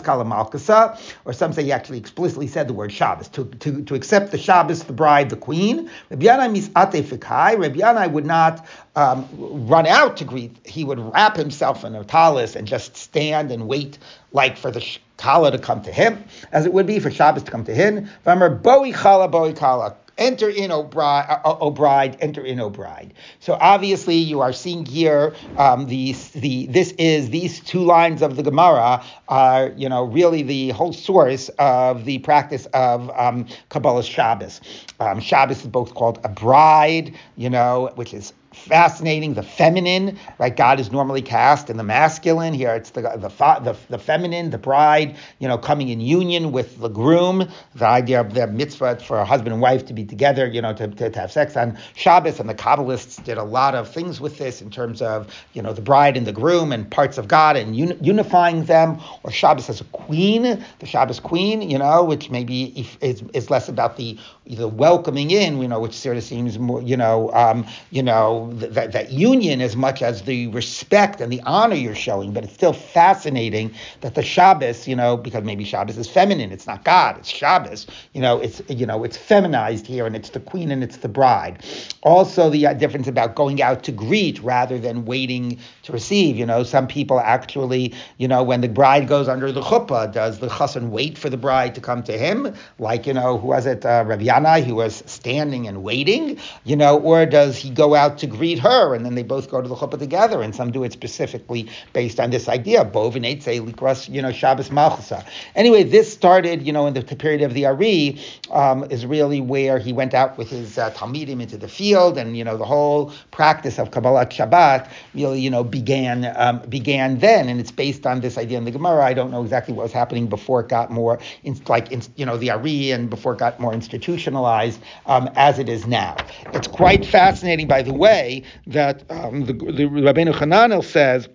or 1.24 1.32
some 1.32 1.52
say 1.52 1.62
he 1.64 1.72
actually 1.72 1.98
explicitly 1.98 2.46
said 2.46 2.68
the 2.68 2.72
word 2.72 2.92
Shabbos 2.92 3.28
to, 3.28 3.44
to, 3.44 3.82
to 3.82 3.94
accept 3.94 4.32
the 4.32 4.38
Shabbos, 4.38 4.84
the 4.84 4.92
bride, 4.92 5.30
the 5.30 5.36
queen. 5.36 5.90
Rabbi 6.10 6.26
Yanai 6.26 6.54
misate 6.56 7.02
fikai. 7.02 7.58
Rabbi 7.58 7.78
Yanai 7.78 8.10
would 8.10 8.26
not 8.26 8.66
um, 8.96 9.28
run 9.38 9.86
out 9.86 10.16
to 10.18 10.24
greet. 10.24 10.56
He 10.66 10.84
would 10.84 10.98
wrap 10.98 11.36
himself 11.36 11.84
in 11.84 11.94
a 11.94 12.04
talis 12.04 12.56
and 12.56 12.66
just 12.66 12.96
stand 12.96 13.50
and 13.50 13.68
wait, 13.68 13.98
like 14.32 14.56
for 14.56 14.70
the 14.70 14.84
kala 15.16 15.50
to 15.50 15.58
come 15.58 15.82
to 15.82 15.92
him, 15.92 16.24
as 16.52 16.66
it 16.66 16.72
would 16.72 16.86
be 16.86 16.98
for 16.98 17.10
Shabbos 17.10 17.42
to 17.44 17.50
come 17.50 17.64
to 17.64 17.74
him. 17.74 18.08
Vamar 18.24 18.62
boi 18.62 18.92
chala 18.92 19.30
boi 19.30 19.52
kala. 19.52 19.94
Enter 20.20 20.50
in, 20.50 20.70
O 20.70 20.82
bride, 20.82 21.40
o 21.46 21.70
bride, 21.70 22.18
enter 22.20 22.44
in, 22.44 22.60
O 22.60 22.68
bride. 22.68 23.14
So 23.38 23.56
obviously 23.58 24.16
you 24.16 24.42
are 24.42 24.52
seeing 24.52 24.84
here 24.84 25.34
um, 25.56 25.86
the, 25.86 26.14
the 26.34 26.66
this 26.66 26.92
is 26.98 27.30
these 27.30 27.60
two 27.60 27.82
lines 27.82 28.20
of 28.20 28.36
the 28.36 28.42
Gemara 28.42 29.02
are 29.28 29.72
you 29.76 29.88
know 29.88 30.04
really 30.04 30.42
the 30.42 30.70
whole 30.70 30.92
source 30.92 31.48
of 31.58 32.04
the 32.04 32.18
practice 32.18 32.66
of 32.74 33.10
um, 33.18 33.46
Kabbalas 33.70 34.04
Shabbos. 34.04 34.60
Um, 35.00 35.20
Shabbos 35.20 35.62
is 35.62 35.66
both 35.66 35.94
called 35.94 36.20
a 36.22 36.28
bride, 36.28 37.14
you 37.36 37.48
know, 37.48 37.90
which 37.94 38.12
is 38.12 38.34
fascinating. 38.60 39.34
The 39.34 39.42
feminine, 39.42 40.18
right? 40.38 40.54
God 40.54 40.80
is 40.80 40.92
normally 40.92 41.22
cast 41.22 41.70
in 41.70 41.76
the 41.76 41.82
masculine. 41.84 42.54
Here 42.54 42.74
it's 42.74 42.90
the 42.90 43.02
the 43.02 43.28
the, 43.62 43.76
the 43.88 43.98
feminine, 43.98 44.50
the 44.50 44.58
bride, 44.58 45.16
you 45.38 45.48
know, 45.48 45.58
coming 45.58 45.88
in 45.88 46.00
union 46.00 46.52
with 46.52 46.78
the 46.80 46.88
groom. 46.88 47.48
The 47.74 47.86
idea 47.86 48.20
of 48.20 48.34
the 48.34 48.46
mitzvah 48.46 48.96
for 49.00 49.18
a 49.18 49.24
husband 49.24 49.52
and 49.52 49.62
wife 49.62 49.86
to 49.86 49.94
be 49.94 50.04
together, 50.04 50.46
you 50.46 50.60
know, 50.62 50.72
to, 50.74 50.88
to, 50.88 51.10
to 51.10 51.18
have 51.18 51.32
sex 51.32 51.56
on 51.56 51.78
Shabbos. 51.94 52.40
And 52.40 52.48
the 52.48 52.54
Kabbalists 52.54 53.22
did 53.24 53.38
a 53.38 53.44
lot 53.44 53.74
of 53.74 53.88
things 53.92 54.20
with 54.20 54.38
this 54.38 54.60
in 54.62 54.70
terms 54.70 55.02
of, 55.02 55.32
you 55.52 55.62
know, 55.62 55.72
the 55.72 55.82
bride 55.82 56.16
and 56.16 56.26
the 56.26 56.32
groom 56.32 56.72
and 56.72 56.90
parts 56.90 57.18
of 57.18 57.28
God 57.28 57.56
and 57.56 57.76
uni- 57.76 57.98
unifying 58.00 58.64
them. 58.64 59.00
Or 59.22 59.30
Shabbos 59.30 59.68
as 59.68 59.80
a 59.80 59.84
queen, 59.84 60.64
the 60.78 60.86
Shabbos 60.86 61.20
queen, 61.20 61.62
you 61.62 61.78
know, 61.78 62.04
which 62.04 62.30
maybe 62.30 62.86
is, 63.00 63.22
is 63.32 63.50
less 63.50 63.68
about 63.68 63.96
the 63.96 64.18
the 64.46 64.66
welcoming 64.66 65.30
in, 65.30 65.62
you 65.62 65.68
know, 65.68 65.78
which 65.78 65.94
sort 65.94 66.16
of 66.16 66.24
seems 66.24 66.58
more, 66.58 66.82
you 66.82 66.96
know, 66.96 67.32
um, 67.32 67.64
you 67.90 68.02
know, 68.02 68.49
that, 68.50 68.92
that 68.92 69.10
union 69.12 69.60
as 69.60 69.76
much 69.76 70.02
as 70.02 70.22
the 70.22 70.48
respect 70.48 71.20
and 71.20 71.32
the 71.32 71.40
honor 71.46 71.74
you're 71.74 71.94
showing. 71.94 72.32
But 72.32 72.44
it's 72.44 72.54
still 72.54 72.72
fascinating 72.72 73.72
that 74.00 74.14
the 74.14 74.22
Shabbos, 74.22 74.86
you 74.86 74.96
know, 74.96 75.16
because 75.16 75.44
maybe 75.44 75.64
Shabbos 75.64 75.96
is 75.96 76.08
feminine, 76.08 76.52
it's 76.52 76.66
not 76.66 76.84
God, 76.84 77.18
it's 77.18 77.28
Shabbos. 77.28 77.86
You 78.12 78.20
know, 78.20 78.40
it's 78.40 78.62
you 78.68 78.86
know, 78.86 79.04
it's 79.04 79.16
feminized 79.16 79.86
here, 79.86 80.06
and 80.06 80.16
it's 80.16 80.30
the 80.30 80.40
queen 80.40 80.70
and 80.70 80.82
it's 80.82 80.98
the 80.98 81.08
bride. 81.08 81.64
Also, 82.02 82.50
the 82.50 82.66
uh, 82.66 82.74
difference 82.74 83.08
about 83.08 83.34
going 83.34 83.62
out 83.62 83.82
to 83.84 83.92
greet 83.92 84.40
rather 84.42 84.78
than 84.78 85.04
waiting 85.04 85.58
to 85.82 85.92
receive. 85.92 86.36
You 86.36 86.46
know, 86.46 86.62
some 86.62 86.86
people 86.86 87.20
actually, 87.20 87.94
you 88.18 88.28
know, 88.28 88.42
when 88.42 88.60
the 88.60 88.68
bride 88.68 89.08
goes 89.08 89.28
under 89.28 89.52
the 89.52 89.60
chuppah, 89.60 90.12
does 90.12 90.38
the 90.38 90.48
chassan 90.48 90.90
wait 90.90 91.18
for 91.18 91.28
the 91.28 91.36
bride 91.36 91.74
to 91.74 91.80
come 91.80 92.02
to 92.04 92.16
him, 92.16 92.54
like 92.78 93.06
you 93.06 93.14
know, 93.14 93.38
who 93.38 93.48
was 93.48 93.66
it, 93.66 93.84
uh, 93.84 94.04
Rabbi 94.06 94.24
Yanai, 94.24 94.64
who 94.64 94.74
was 94.74 95.02
standing 95.06 95.66
and 95.66 95.82
waiting, 95.82 96.38
you 96.64 96.76
know, 96.76 96.98
or 96.98 97.26
does 97.26 97.56
he 97.56 97.70
go 97.70 97.94
out 97.94 98.18
to 98.18 98.26
greet 98.30 98.58
her 98.58 98.94
and 98.94 99.04
then 99.04 99.14
they 99.14 99.22
both 99.22 99.50
go 99.50 99.60
to 99.60 99.68
the 99.68 99.74
chuppah 99.74 99.98
together? 99.98 100.42
And 100.42 100.54
some 100.54 100.70
do 100.70 100.84
it 100.84 100.92
specifically 100.92 101.68
based 101.92 102.20
on 102.20 102.30
this 102.30 102.48
idea, 102.48 102.84
bovin 102.84 103.24
likras, 103.24 104.08
you 104.08 104.22
know, 104.22 104.32
Shabbos 104.32 104.70
malchusa. 104.70 105.24
Anyway, 105.54 105.82
this 105.82 106.12
started, 106.12 106.66
you 106.66 106.72
know, 106.72 106.86
in 106.86 106.94
the 106.94 107.02
period 107.02 107.42
of 107.42 107.54
the 107.54 107.66
Ari, 107.66 108.18
um, 108.50 108.84
is 108.90 109.04
really 109.06 109.40
where 109.40 109.78
he 109.78 109.92
went 109.92 110.14
out 110.14 110.38
with 110.38 110.48
his 110.50 110.78
uh, 110.78 110.90
talmidim 110.92 111.40
into 111.40 111.56
the 111.56 111.68
field, 111.68 112.16
and 112.18 112.36
you 112.36 112.44
know, 112.44 112.56
the 112.56 112.64
whole 112.64 113.12
practice 113.30 113.78
of 113.78 113.90
Kabbalas 113.90 114.30
Shabbat 114.30 114.88
really, 115.14 115.40
you 115.40 115.50
know, 115.50 115.64
began 115.64 116.32
um, 116.36 116.60
began 116.68 117.18
then, 117.18 117.48
and 117.48 117.60
it's 117.60 117.70
based 117.70 118.06
on 118.06 118.20
this 118.20 118.38
idea 118.38 118.58
in 118.58 118.64
the 118.64 118.70
Gemara. 118.70 119.04
I 119.04 119.14
don't 119.14 119.30
know 119.30 119.42
exactly 119.42 119.74
what 119.74 119.84
was 119.84 119.92
happening 119.92 120.26
before 120.26 120.60
it 120.60 120.68
got 120.68 120.90
more, 120.90 121.18
in, 121.44 121.60
like, 121.68 121.90
in, 121.92 122.02
you 122.16 122.26
know, 122.26 122.36
the 122.36 122.50
Ari, 122.50 122.90
and 122.92 123.10
before 123.10 123.32
it 123.34 123.38
got 123.38 123.58
more 123.60 123.72
institutionalized 123.72 124.80
um, 125.06 125.28
as 125.36 125.58
it 125.58 125.68
is 125.68 125.86
now. 125.86 126.16
It's 126.52 126.68
quite 126.68 127.04
fascinating, 127.04 127.66
by 127.66 127.82
the 127.82 127.92
way, 127.92 128.19
that 128.66 129.10
um, 129.10 129.44
the, 129.46 129.52
the 129.52 129.84
Rabbeinu 129.84 130.32
Hananel 130.32 130.84
says. 130.84 131.28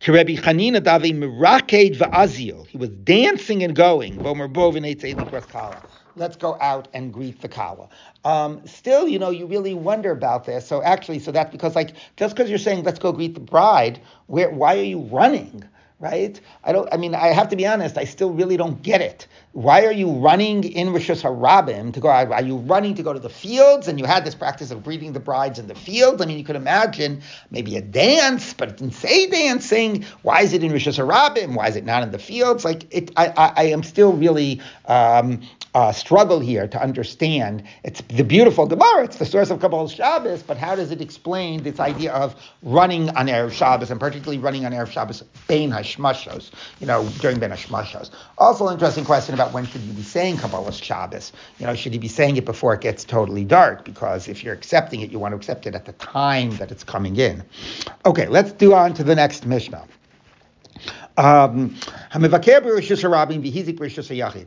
Chanina 0.00 0.80
Va'azil. 1.96 2.66
He 2.66 2.78
was 2.78 2.88
dancing 2.88 3.62
and 3.62 3.76
going. 3.76 4.16
Let's 6.16 6.36
go 6.36 6.56
out 6.60 6.88
and 6.94 7.12
greet 7.12 7.40
the 7.42 7.48
Kala. 7.48 7.88
Um, 8.24 8.66
still, 8.66 9.06
you 9.06 9.18
know, 9.18 9.30
you 9.30 9.46
really 9.46 9.74
wonder 9.74 10.10
about 10.10 10.44
this. 10.46 10.66
So 10.66 10.82
actually, 10.82 11.18
so 11.18 11.30
that's 11.32 11.50
because 11.52 11.76
like 11.76 11.94
just 12.16 12.34
because 12.34 12.48
you're 12.48 12.58
saying 12.58 12.84
let's 12.84 12.98
go 12.98 13.12
greet 13.12 13.34
the 13.34 13.40
bride, 13.40 14.00
where 14.26 14.50
why 14.50 14.78
are 14.78 14.82
you 14.82 15.00
running? 15.00 15.64
right? 16.00 16.40
I 16.64 16.72
don't. 16.72 16.88
I 16.92 16.96
mean, 16.96 17.14
I 17.14 17.28
have 17.28 17.48
to 17.48 17.56
be 17.56 17.66
honest. 17.66 17.98
I 17.98 18.04
still 18.04 18.30
really 18.32 18.56
don't 18.56 18.82
get 18.82 19.00
it. 19.00 19.26
Why 19.58 19.86
are 19.86 19.92
you 19.92 20.08
running 20.12 20.62
in 20.62 20.90
Rishus 20.90 21.20
Harabim 21.20 21.92
to 21.94 21.98
go? 21.98 22.06
Are 22.06 22.42
you 22.42 22.58
running 22.58 22.94
to 22.94 23.02
go 23.02 23.12
to 23.12 23.18
the 23.18 23.28
fields? 23.28 23.88
And 23.88 23.98
you 23.98 24.04
had 24.04 24.24
this 24.24 24.36
practice 24.36 24.70
of 24.70 24.84
greeting 24.84 25.14
the 25.14 25.18
brides 25.18 25.58
in 25.58 25.66
the 25.66 25.74
fields. 25.74 26.22
I 26.22 26.26
mean, 26.26 26.38
you 26.38 26.44
could 26.44 26.54
imagine 26.54 27.22
maybe 27.50 27.74
a 27.76 27.82
dance, 27.82 28.54
but 28.54 28.68
it 28.68 28.76
didn't 28.76 28.94
say 28.94 29.26
dancing. 29.26 30.04
Why 30.22 30.42
is 30.42 30.52
it 30.52 30.62
in 30.62 30.70
Rishus 30.70 31.04
Harabim? 31.04 31.56
Why 31.56 31.66
is 31.66 31.74
it 31.74 31.84
not 31.84 32.04
in 32.04 32.12
the 32.12 32.20
fields? 32.20 32.64
Like 32.64 32.86
it, 32.94 33.10
I, 33.16 33.32
I, 33.36 33.52
I 33.56 33.64
am 33.70 33.82
still 33.82 34.12
really 34.12 34.62
um, 34.84 35.40
uh, 35.78 35.92
struggle 35.92 36.40
here 36.40 36.66
to 36.66 36.82
understand. 36.82 37.62
It's 37.84 38.00
the 38.00 38.24
beautiful 38.24 38.66
Gemara, 38.66 39.04
it's 39.04 39.18
the 39.18 39.24
source 39.24 39.48
of 39.50 39.60
Kabbalas 39.60 39.94
Shabbos, 39.94 40.42
but 40.42 40.56
how 40.56 40.74
does 40.74 40.90
it 40.90 41.00
explain 41.00 41.62
this 41.62 41.78
idea 41.78 42.12
of 42.12 42.34
running 42.64 43.10
on 43.10 43.28
Erev 43.28 43.52
Shabbos, 43.52 43.92
and 43.92 44.00
particularly 44.00 44.38
running 44.38 44.66
on 44.66 44.72
Erev 44.72 44.90
Shabbos, 44.90 45.22
Bein 45.46 45.70
Hashmashos, 45.70 46.50
you 46.80 46.88
know, 46.88 47.08
during 47.20 47.38
Bein 47.38 47.50
Hashmashos? 47.50 48.10
Also, 48.38 48.68
interesting 48.68 49.04
question 49.04 49.34
about 49.34 49.52
when 49.52 49.66
should 49.66 49.82
you 49.82 49.92
be 49.92 50.02
saying 50.02 50.38
Kabbalas 50.38 50.82
Shabbos? 50.82 51.32
You 51.60 51.66
know, 51.66 51.76
should 51.76 51.94
you 51.94 52.00
be 52.00 52.08
saying 52.08 52.36
it 52.36 52.44
before 52.44 52.74
it 52.74 52.80
gets 52.80 53.04
totally 53.04 53.44
dark? 53.44 53.84
Because 53.84 54.26
if 54.26 54.42
you're 54.42 54.54
accepting 54.54 55.02
it, 55.02 55.12
you 55.12 55.20
want 55.20 55.30
to 55.30 55.36
accept 55.36 55.64
it 55.64 55.76
at 55.76 55.84
the 55.84 55.92
time 55.92 56.56
that 56.56 56.72
it's 56.72 56.82
coming 56.82 57.14
in. 57.14 57.44
Okay, 58.04 58.26
let's 58.26 58.50
do 58.50 58.74
on 58.74 58.94
to 58.94 59.04
the 59.04 59.14
next 59.14 59.46
Mishnah. 59.46 59.86
Um, 61.18 61.74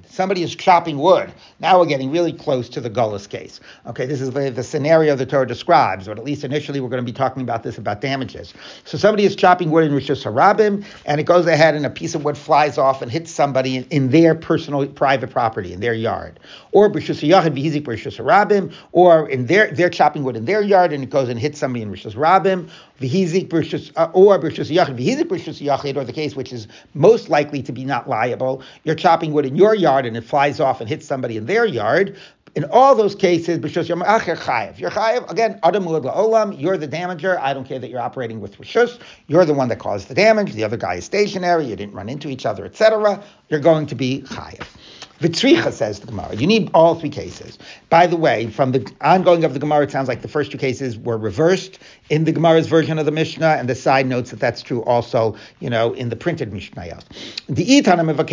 Somebody 0.09 0.43
is 0.43 0.55
chopping 0.55 0.97
wood. 0.97 1.33
Now 1.59 1.79
we're 1.79 1.85
getting 1.85 2.11
really 2.11 2.31
close 2.31 2.69
to 2.69 2.79
the 2.79 2.89
gullus 2.89 3.27
case. 3.27 3.59
Okay, 3.87 4.05
this 4.05 4.21
is 4.21 4.31
the, 4.31 4.49
the 4.49 4.63
scenario 4.63 5.17
the 5.17 5.25
Torah 5.25 5.45
describes, 5.45 6.07
but 6.07 6.17
at 6.17 6.23
least 6.23 6.45
initially 6.45 6.79
we're 6.79 6.87
going 6.87 7.05
to 7.05 7.11
be 7.11 7.15
talking 7.15 7.43
about 7.43 7.63
this 7.63 7.77
about 7.77 7.99
damages. 7.99 8.53
So 8.85 8.97
somebody 8.97 9.25
is 9.25 9.35
chopping 9.35 9.69
wood 9.69 9.83
in 9.83 9.91
Rishus 9.91 10.23
Harabim, 10.23 10.85
and 11.05 11.19
it 11.19 11.25
goes 11.25 11.45
ahead 11.45 11.75
and 11.75 11.85
a 11.85 11.89
piece 11.89 12.15
of 12.15 12.23
wood 12.23 12.37
flies 12.37 12.77
off 12.77 13.01
and 13.01 13.11
hits 13.11 13.31
somebody 13.31 13.75
in, 13.75 13.83
in 13.89 14.09
their 14.11 14.33
personal 14.33 14.87
private 14.87 15.29
property, 15.29 15.73
in 15.73 15.81
their 15.81 15.93
yard. 15.93 16.39
Or 16.71 16.89
Rishus 16.89 17.27
Yachid 17.27 17.53
Vihizik 17.53 17.83
Rishus 17.83 18.17
Harabim, 18.17 18.73
or 18.93 19.27
in 19.27 19.45
their 19.47 19.71
they're 19.71 19.89
chopping 19.89 20.23
wood 20.23 20.37
in 20.37 20.45
their 20.45 20.61
yard 20.61 20.93
and 20.93 21.03
it 21.03 21.09
goes 21.09 21.27
and 21.27 21.37
hits 21.37 21.59
somebody 21.59 21.83
in 21.83 21.91
Rishus 21.91 22.15
Harabim, 22.15 22.69
Vihizik 23.01 23.49
Rishus 23.49 23.91
uh, 23.95 24.09
or 24.13 24.39
Rishus 24.39 24.69
Yachid 24.73 24.97
Vihizik 24.97 25.27
Rishus 25.27 25.61
Yachid, 25.61 25.97
or 25.97 26.03
the 26.03 26.13
case 26.13 26.35
which 26.35 26.53
is 26.53 26.67
most 26.93 27.29
likely 27.29 27.61
to 27.63 27.71
be 27.71 27.83
not 27.83 28.07
liable. 28.07 28.61
You're 28.83 28.95
chopping 28.95 29.33
wood 29.33 29.45
in 29.45 29.55
your 29.55 29.75
yard 29.75 30.05
and 30.05 30.15
it 30.15 30.23
flies 30.23 30.59
off 30.59 30.79
and 30.79 30.87
hits 30.87 31.05
somebody 31.05 31.37
in 31.37 31.45
their 31.45 31.65
yard. 31.65 32.17
In 32.53 32.65
all 32.65 32.95
those 32.95 33.15
cases, 33.15 33.59
because 33.59 33.87
you're 33.87 33.97
chayiv. 33.97 34.77
You're 34.77 34.91
chayiv 34.91 35.29
again. 35.31 35.57
Adam 35.63 35.85
olam. 35.85 36.59
You're 36.59 36.77
the 36.77 36.87
damager. 36.87 37.39
I 37.39 37.53
don't 37.53 37.65
care 37.65 37.79
that 37.79 37.89
you're 37.89 38.01
operating 38.01 38.41
with 38.41 38.57
rishus. 38.57 38.99
You're 39.27 39.45
the 39.45 39.53
one 39.53 39.69
that 39.69 39.79
caused 39.79 40.09
the 40.09 40.13
damage. 40.13 40.53
The 40.53 40.65
other 40.65 40.75
guy 40.77 40.95
is 40.95 41.05
stationary. 41.05 41.65
You 41.65 41.77
didn't 41.77 41.93
run 41.93 42.09
into 42.09 42.27
each 42.27 42.45
other, 42.45 42.65
etc. 42.65 43.23
You're 43.49 43.61
going 43.61 43.87
to 43.87 43.95
be 43.95 44.23
chayiv. 44.23 44.67
Vitzricha 45.21 45.71
says 45.71 45.99
the 45.99 46.07
Gemara. 46.07 46.35
You 46.35 46.47
need 46.47 46.71
all 46.73 46.95
three 46.95 47.09
cases. 47.09 47.59
By 47.89 48.07
the 48.07 48.17
way, 48.17 48.47
from 48.47 48.71
the 48.71 48.91
ongoing 49.01 49.43
of 49.43 49.53
the 49.53 49.59
Gemara, 49.59 49.83
it 49.83 49.91
sounds 49.91 50.07
like 50.07 50.23
the 50.23 50.27
first 50.27 50.51
two 50.51 50.57
cases 50.57 50.97
were 50.97 51.17
reversed 51.17 51.77
in 52.11 52.25
the 52.25 52.31
Gemara's 52.33 52.67
version 52.67 52.99
of 52.99 53.05
the 53.05 53.11
Mishnah, 53.11 53.55
and 53.57 53.69
the 53.69 53.73
side 53.73 54.05
notes 54.05 54.31
that 54.31 54.39
that's 54.41 54.61
true 54.61 54.83
also, 54.83 55.33
you 55.61 55.69
know, 55.69 55.93
in 55.93 56.09
the 56.09 56.15
printed 56.17 56.51
Mishnah. 56.51 56.99
The 57.47 57.65
Itanim 57.65 58.09
of 58.09 58.19
a 58.19 58.25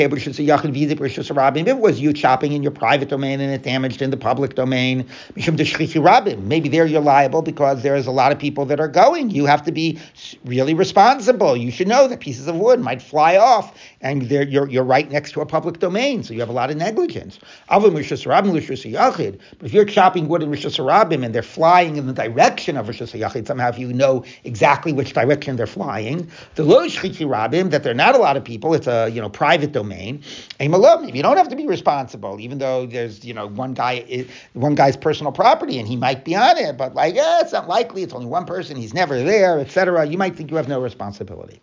If 1.59 1.67
it 1.69 1.79
was 1.79 2.01
you 2.01 2.13
chopping 2.13 2.53
in 2.53 2.63
your 2.65 2.73
private 2.73 3.09
domain 3.09 3.41
and 3.41 3.53
it 3.53 3.63
damaged 3.63 4.03
in 4.03 4.11
the 4.11 4.17
public 4.17 4.57
domain, 4.57 5.09
maybe 5.37 6.69
there 6.69 6.87
you're 6.87 7.01
liable 7.01 7.41
because 7.41 7.85
there 7.85 7.95
is 7.95 8.09
a 8.09 8.11
lot 8.11 8.33
of 8.33 8.39
people 8.41 8.65
that 8.65 8.81
are 8.81 8.89
going. 8.89 9.31
You 9.31 9.47
have 9.47 9.63
to 9.63 9.71
be 9.71 10.01
really 10.45 10.75
responsible. 10.75 11.57
You 11.57 11.71
should 11.71 11.87
know 11.87 12.09
that 12.09 12.19
pieces 12.19 12.49
of 12.49 12.57
wood 12.57 12.81
might 12.81 13.01
fly 13.01 13.37
off, 13.37 13.79
and 14.01 14.29
you're, 14.29 14.69
you're 14.69 14.83
right 14.83 15.09
next 15.09 15.31
to 15.33 15.41
a 15.41 15.47
public 15.47 15.79
domain, 15.79 16.25
so 16.25 16.35
you 16.35 16.41
have 16.41 16.49
a 16.49 16.53
lot 16.53 16.73
of 16.73 16.77
negligence. 16.77 17.39
But 17.69 17.95
if 17.95 19.73
you're 19.73 19.85
chopping 19.85 20.27
wood 20.27 20.43
in 20.43 20.51
Rishus 20.51 20.79
Harabim 20.79 21.25
and 21.25 21.33
they're 21.33 21.43
flying 21.43 21.95
in 21.95 22.09
the 22.09 22.13
direction 22.13 22.77
of 22.77 22.89
Rosh 22.89 23.03
Hashanah, 23.03 23.47
somehow 23.47 23.68
if 23.69 23.79
you 23.79 23.93
know 23.93 24.25
exactly 24.45 24.93
which 24.93 25.13
direction 25.13 25.57
they're 25.57 25.67
flying, 25.67 26.31
the 26.55 26.65
Lo 26.65 26.87
Rabim, 26.87 27.71
that 27.71 27.83
they're 27.83 27.95
not 27.95 28.15
a 28.15 28.19
lot 28.19 28.37
of 28.37 28.45
people, 28.45 28.75
it's 28.75 28.87
a 28.87 29.09
you 29.09 29.21
know 29.21 29.29
private 29.29 29.73
domain. 29.73 30.23
If 30.59 31.15
you 31.15 31.23
don't 31.23 31.37
have 31.37 31.49
to 31.49 31.57
be 31.57 31.67
responsible, 31.67 32.41
even 32.41 32.59
though 32.59 32.87
there's 32.87 33.25
you 33.25 33.35
know 33.35 33.47
one 33.47 33.75
guy 33.75 34.27
one 34.55 34.75
guy's 34.75 34.97
personal 34.97 35.33
property 35.33 35.79
and 35.79 35.87
he 35.87 35.97
might 35.97 36.25
be 36.25 36.35
on 36.35 36.57
it, 36.57 36.77
but 36.77 36.95
like 36.95 37.15
yeah, 37.15 37.41
it's 37.41 37.53
not 37.53 37.69
likely, 37.69 38.03
it's 38.03 38.13
only 38.13 38.27
one 38.27 38.45
person, 38.45 38.77
he's 38.77 38.95
never 38.95 39.23
there, 39.23 39.59
etc. 39.59 40.07
You 40.07 40.19
might 40.19 40.37
think 40.37 40.51
you 40.51 40.57
have 40.57 40.69
no 40.69 40.81
responsibility. 40.81 41.61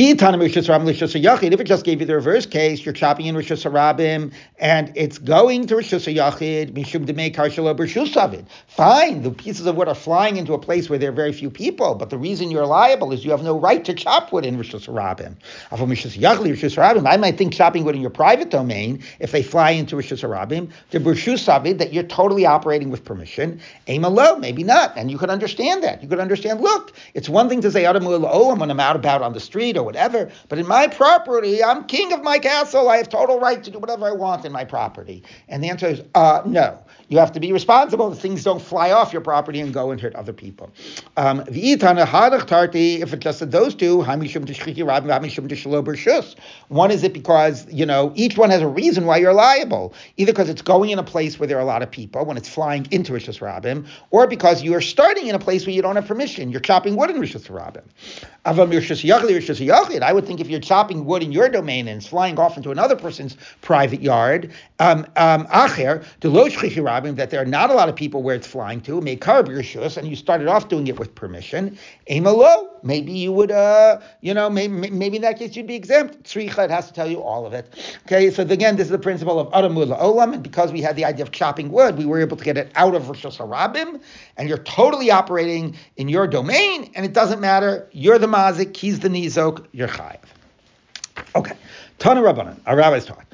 If 0.00 1.60
it 1.60 1.64
just 1.64 1.84
gave 1.84 1.98
you 1.98 2.06
the 2.06 2.14
reverse 2.14 2.46
case, 2.46 2.84
you're 2.84 2.94
chopping 2.94 3.26
in 3.26 3.34
Rishus 3.34 3.68
Harabim 3.68 4.32
and 4.60 4.92
it's 4.94 5.18
going 5.18 5.66
to 5.66 5.74
demei 5.74 7.34
karshala 7.34 8.46
Fine, 8.68 9.22
the 9.22 9.32
pieces 9.32 9.66
of 9.66 9.74
wood 9.74 9.88
are 9.88 9.96
flying 9.96 10.36
into 10.36 10.52
a 10.52 10.58
place 10.58 10.88
where 10.88 11.00
there 11.00 11.08
are 11.08 11.12
very 11.12 11.32
few 11.32 11.50
people, 11.50 11.96
but 11.96 12.10
the 12.10 12.18
reason 12.18 12.52
you're 12.52 12.64
liable 12.64 13.10
is 13.10 13.24
you 13.24 13.32
have 13.32 13.42
no 13.42 13.58
right 13.58 13.84
to 13.84 13.92
chop 13.92 14.32
wood 14.32 14.46
in 14.46 14.56
Rishus 14.56 14.86
Harabim. 14.86 15.34
I 17.08 17.16
might 17.16 17.36
think 17.36 17.52
chopping 17.52 17.82
wood 17.82 17.96
in 17.96 18.00
your 18.00 18.10
private 18.10 18.50
domain, 18.50 19.02
if 19.18 19.32
they 19.32 19.42
fly 19.42 19.72
into 19.72 19.96
Rosh 19.96 20.12
Hashanah, 20.12 20.70
the 20.90 21.00
Bershusavit, 21.00 21.78
that 21.78 21.92
you're 21.92 22.04
totally 22.04 22.46
operating 22.46 22.90
with 22.90 23.04
permission. 23.04 23.60
Aim 23.88 24.04
alone, 24.04 24.40
maybe 24.40 24.62
not. 24.62 24.96
And 24.96 25.10
you 25.10 25.18
could 25.18 25.30
understand 25.30 25.82
that. 25.82 26.04
You 26.04 26.08
could 26.08 26.20
understand, 26.20 26.60
look, 26.60 26.92
it's 27.14 27.28
one 27.28 27.48
thing 27.48 27.62
to 27.62 27.70
say, 27.72 27.84
when 27.92 28.70
I'm 28.70 28.80
out 28.80 28.94
about 28.94 29.22
on 29.22 29.32
the 29.32 29.40
street 29.40 29.76
or 29.76 29.87
whatever. 29.88 30.30
But 30.50 30.58
in 30.58 30.66
my 30.66 30.86
property, 30.86 31.64
I'm 31.64 31.84
king 31.84 32.12
of 32.12 32.22
my 32.22 32.38
castle. 32.38 32.90
I 32.90 32.98
have 32.98 33.08
total 33.08 33.40
right 33.40 33.64
to 33.64 33.70
do 33.70 33.78
whatever 33.78 34.06
I 34.06 34.12
want 34.12 34.44
in 34.44 34.52
my 34.52 34.66
property. 34.66 35.22
And 35.48 35.64
the 35.64 35.70
answer 35.70 35.86
is 35.86 36.02
uh, 36.14 36.42
no. 36.44 36.78
You 37.08 37.18
have 37.18 37.32
to 37.32 37.40
be 37.40 37.52
responsible 37.52 38.10
that 38.10 38.16
things 38.16 38.44
don't 38.44 38.60
fly 38.60 38.92
off 38.92 39.12
your 39.12 39.22
property 39.22 39.60
and 39.60 39.72
go 39.72 39.90
and 39.90 40.00
hurt 40.00 40.14
other 40.14 40.32
people. 40.34 40.70
Um, 41.16 41.42
if 41.48 43.12
it's 43.12 43.24
just 43.24 43.50
those 43.50 43.74
two, 43.74 44.02
one 46.68 46.90
is 46.90 47.04
it 47.04 47.12
because, 47.14 47.72
you 47.72 47.86
know, 47.86 48.12
each 48.14 48.36
one 48.36 48.50
has 48.50 48.60
a 48.60 48.68
reason 48.68 49.06
why 49.06 49.16
you're 49.16 49.32
liable. 49.32 49.94
Either 50.18 50.32
because 50.32 50.50
it's 50.50 50.62
going 50.62 50.90
in 50.90 50.98
a 50.98 51.02
place 51.02 51.38
where 51.38 51.46
there 51.46 51.56
are 51.56 51.62
a 51.62 51.64
lot 51.64 51.82
of 51.82 51.90
people 51.90 52.24
when 52.26 52.36
it's 52.36 52.48
flying 52.48 52.86
into 52.90 53.12
Rishus 53.12 53.40
Rabim, 53.40 53.86
or 54.10 54.26
because 54.26 54.62
you 54.62 54.74
are 54.74 54.80
starting 54.82 55.28
in 55.28 55.34
a 55.34 55.38
place 55.38 55.66
where 55.66 55.74
you 55.74 55.80
don't 55.80 55.96
have 55.96 56.06
permission. 56.06 56.50
You're 56.50 56.60
chopping 56.60 56.96
wood 56.96 57.10
in 57.10 57.16
Rishus 57.16 57.48
Rabim. 57.48 57.84
I 60.02 60.12
would 60.12 60.26
think 60.26 60.40
if 60.40 60.48
you're 60.48 60.60
chopping 60.60 61.04
wood 61.04 61.22
in 61.22 61.32
your 61.32 61.48
domain 61.48 61.88
and 61.88 61.98
it's 61.98 62.06
flying 62.06 62.38
off 62.38 62.56
into 62.56 62.70
another 62.70 62.96
person's 62.96 63.36
private 63.60 64.00
yard, 64.00 64.52
um, 64.78 65.06
um, 65.16 65.46
that 67.06 67.30
there 67.30 67.40
are 67.40 67.46
not 67.46 67.70
a 67.70 67.74
lot 67.74 67.88
of 67.88 67.96
people 67.96 68.22
where 68.22 68.34
it's 68.34 68.46
flying 68.46 68.80
to, 68.82 69.00
make 69.00 69.20
rishus, 69.20 69.96
and 69.96 70.08
you 70.08 70.16
started 70.16 70.48
off 70.48 70.68
doing 70.68 70.86
it 70.86 70.98
with 70.98 71.14
permission, 71.14 71.78
amalo, 72.10 72.68
maybe 72.82 73.12
you 73.12 73.32
would, 73.32 73.50
uh, 73.50 74.00
you 74.20 74.34
know, 74.34 74.50
maybe, 74.50 74.90
maybe 74.90 75.16
in 75.16 75.22
that 75.22 75.38
case 75.38 75.56
you'd 75.56 75.66
be 75.66 75.74
exempt. 75.74 76.22
Tzricha, 76.24 76.64
it 76.64 76.70
has 76.70 76.86
to 76.88 76.92
tell 76.92 77.08
you 77.08 77.22
all 77.22 77.46
of 77.46 77.52
it. 77.52 77.96
Okay, 78.06 78.30
so 78.30 78.42
again, 78.42 78.76
this 78.76 78.86
is 78.86 78.90
the 78.90 78.98
principle 78.98 79.38
of 79.38 79.48
Adamul 79.52 79.98
Olam, 79.98 80.34
and 80.34 80.42
because 80.42 80.72
we 80.72 80.80
had 80.80 80.96
the 80.96 81.04
idea 81.04 81.24
of 81.24 81.30
chopping 81.30 81.70
wood, 81.70 81.96
we 81.96 82.06
were 82.06 82.20
able 82.20 82.36
to 82.36 82.44
get 82.44 82.56
it 82.56 82.70
out 82.74 82.94
of 82.94 83.04
Rishus 83.04 83.38
Harabim, 83.38 84.00
and 84.36 84.48
you're 84.48 84.58
totally 84.58 85.10
operating 85.10 85.76
in 85.96 86.08
your 86.08 86.26
domain, 86.26 86.90
and 86.94 87.04
it 87.04 87.12
doesn't 87.12 87.40
matter. 87.40 87.88
You're 87.92 88.18
the 88.18 88.26
mazik, 88.26 88.76
he's 88.76 89.00
the 89.00 89.08
nizok, 89.08 89.66
you're 89.72 89.88
chayiv. 89.88 90.20
Okay, 91.34 91.56
Tana 91.98 92.20
Rabbanan, 92.20 92.60
our 92.66 92.76
rabbis 92.76 93.06
taught. 93.06 93.27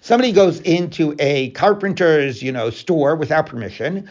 Somebody 0.00 0.32
goes 0.32 0.58
into 0.62 1.14
a 1.20 1.50
carpenter's, 1.50 2.42
you 2.42 2.50
know, 2.50 2.70
store 2.70 3.14
without 3.14 3.46
permission. 3.46 4.10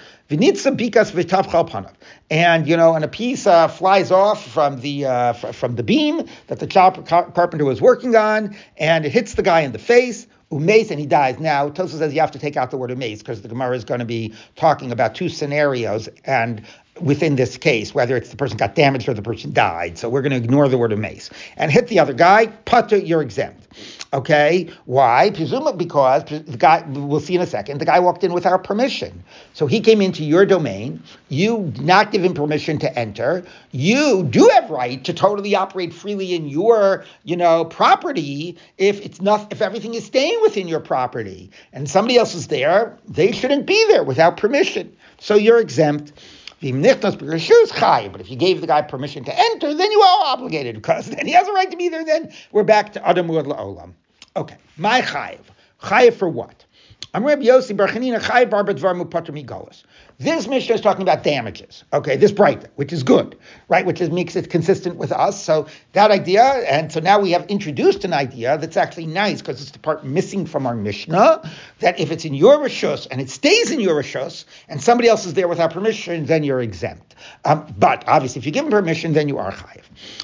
And 2.29 2.67
you 2.67 2.77
know, 2.77 2.95
and 2.95 3.03
a 3.03 3.07
piece 3.09 3.45
uh, 3.45 3.67
flies 3.67 4.11
off 4.11 4.47
from 4.47 4.79
the 4.79 5.05
uh, 5.05 5.33
from 5.33 5.75
the 5.75 5.83
beam 5.83 6.25
that 6.47 6.59
the 6.59 6.67
chop- 6.67 7.05
carpenter 7.05 7.65
was 7.65 7.81
working 7.81 8.15
on, 8.15 8.55
and 8.77 9.05
it 9.05 9.11
hits 9.11 9.33
the 9.33 9.43
guy 9.43 9.59
in 9.59 9.73
the 9.73 9.79
face. 9.79 10.25
And 10.51 10.69
he 10.69 11.05
dies. 11.05 11.37
Now, 11.39 11.69
Tosa 11.69 11.97
says 11.97 12.13
you 12.13 12.21
have 12.21 12.31
to 12.31 12.39
take 12.39 12.57
out 12.57 12.71
the 12.71 12.77
word 12.77 12.89
umace 12.91 13.19
because 13.19 13.41
the 13.41 13.49
Gemara 13.49 13.75
is 13.75 13.83
going 13.83 13.99
to 13.99 14.05
be 14.05 14.33
talking 14.55 14.91
about 14.91 15.15
two 15.15 15.27
scenarios, 15.29 16.07
and 16.23 16.63
within 17.01 17.35
this 17.35 17.57
case, 17.57 17.93
whether 17.93 18.15
it's 18.15 18.29
the 18.29 18.37
person 18.37 18.57
got 18.57 18.75
damaged 18.75 19.07
or 19.07 19.13
the 19.13 19.21
person 19.21 19.53
died. 19.53 19.97
So 19.97 20.09
we're 20.09 20.21
going 20.21 20.31
to 20.31 20.37
ignore 20.37 20.67
the 20.67 20.77
word 20.77 20.91
of 20.91 20.99
mace 20.99 21.29
and 21.57 21.71
hit 21.71 21.87
the 21.87 21.99
other 21.99 22.13
guy. 22.13 22.47
Putter, 22.47 22.97
you're 22.97 23.21
exempt. 23.21 23.67
Okay, 24.11 24.67
why? 24.85 25.29
Presumably 25.29 25.77
because 25.85 26.23
the 26.25 26.57
guy. 26.57 26.83
We'll 26.87 27.19
see 27.19 27.35
in 27.35 27.41
a 27.41 27.45
second. 27.45 27.79
The 27.79 27.85
guy 27.85 27.99
walked 27.99 28.23
in 28.23 28.33
without 28.33 28.63
permission, 28.63 29.23
so 29.53 29.67
he 29.67 29.79
came 29.79 30.01
into 30.01 30.23
your 30.23 30.45
domain. 30.47 31.03
You 31.29 31.71
not 31.79 32.11
give 32.11 32.23
him 32.23 32.33
permission 32.33 32.79
to 32.79 32.97
enter. 32.97 33.45
You 33.71 34.23
do 34.23 34.49
have 34.55 34.71
right 34.71 35.03
to 35.03 35.13
totally 35.13 35.53
operate 35.55 35.93
freely 35.93 36.33
in 36.33 36.49
your, 36.49 37.05
you 37.23 37.37
know, 37.37 37.65
property 37.65 38.57
if 38.79 38.99
it's 39.01 39.21
not 39.21 39.51
if 39.51 39.61
everything 39.61 39.93
is 39.93 40.05
staying 40.05 40.39
within 40.41 40.67
your 40.67 40.79
property 40.79 41.51
and 41.71 41.87
somebody 41.87 42.17
else 42.17 42.33
is 42.33 42.47
there. 42.47 42.97
They 43.07 43.31
shouldn't 43.31 43.67
be 43.67 43.85
there 43.89 44.03
without 44.03 44.37
permission. 44.37 44.95
So 45.19 45.35
you're 45.35 45.59
exempt. 45.59 46.13
But 46.61 48.21
if 48.21 48.29
you 48.29 48.35
gave 48.35 48.59
the 48.61 48.67
guy 48.67 48.81
permission 48.81 49.23
to 49.23 49.39
enter, 49.39 49.73
then 49.73 49.91
you 49.91 50.01
are 50.01 50.25
obligated 50.33 50.75
because 50.75 51.09
then 51.09 51.25
he 51.25 51.31
has 51.31 51.47
a 51.47 51.53
right 51.53 51.71
to 51.71 51.77
be 51.77 51.87
there. 51.87 52.03
Then 52.03 52.33
we're 52.51 52.63
back 52.63 52.91
to 52.93 53.07
Adam 53.07 53.29
La'olam. 53.29 53.93
Okay, 54.35 54.57
my 54.77 55.01
chayiv. 55.01 55.39
Chayiv 55.81 56.15
for 56.15 56.27
what? 56.27 56.65
I'm 57.13 57.23
Rabbi 57.25 57.43
Yossi 57.43 57.75
Barchanina 57.75 58.19
Chayiv 58.19 58.49
Bar 58.49 58.65
Badvar 58.65 59.01
Mupater 59.01 59.31
Migalas. 59.31 59.83
This 60.21 60.49
Mishnah 60.49 60.75
is 60.75 60.81
talking 60.81 61.01
about 61.01 61.23
damages. 61.23 61.85
Okay, 61.93 62.17
this 62.17 62.33
bright, 62.33 62.67
which 62.75 62.91
is 62.91 63.03
good, 63.03 63.37
right? 63.69 63.85
Which 63.85 64.01
is, 64.01 64.09
makes 64.09 64.35
it 64.35 64.49
consistent 64.49 64.97
with 64.97 65.13
us. 65.13 65.41
So 65.41 65.67
that 65.93 66.11
idea, 66.11 66.43
and 66.43 66.91
so 66.91 66.99
now 66.99 67.21
we 67.21 67.31
have 67.31 67.45
introduced 67.45 68.03
an 68.03 68.11
idea 68.11 68.57
that's 68.57 68.75
actually 68.75 69.05
nice 69.05 69.39
because 69.39 69.61
it's 69.61 69.71
the 69.71 69.79
part 69.79 70.03
missing 70.03 70.45
from 70.45 70.67
our 70.67 70.75
Mishnah. 70.75 71.49
That 71.79 72.01
if 72.01 72.11
it's 72.11 72.25
in 72.25 72.33
your 72.33 72.57
rishus 72.57 73.07
and 73.09 73.21
it 73.21 73.29
stays 73.29 73.71
in 73.71 73.79
your 73.79 73.95
rishus, 73.95 74.43
and 74.67 74.83
somebody 74.83 75.07
else 75.07 75.25
is 75.25 75.35
there 75.35 75.47
without 75.47 75.71
permission, 75.71 76.25
then 76.25 76.43
you're 76.43 76.59
exempt. 76.59 77.15
Um, 77.45 77.73
but 77.77 78.03
obviously, 78.05 78.39
if 78.39 78.45
you 78.45 78.51
give 78.51 78.65
them 78.65 78.71
permission, 78.71 79.13
then 79.13 79.29
you 79.29 79.37
are 79.37 79.53
chayiv. 79.53 79.83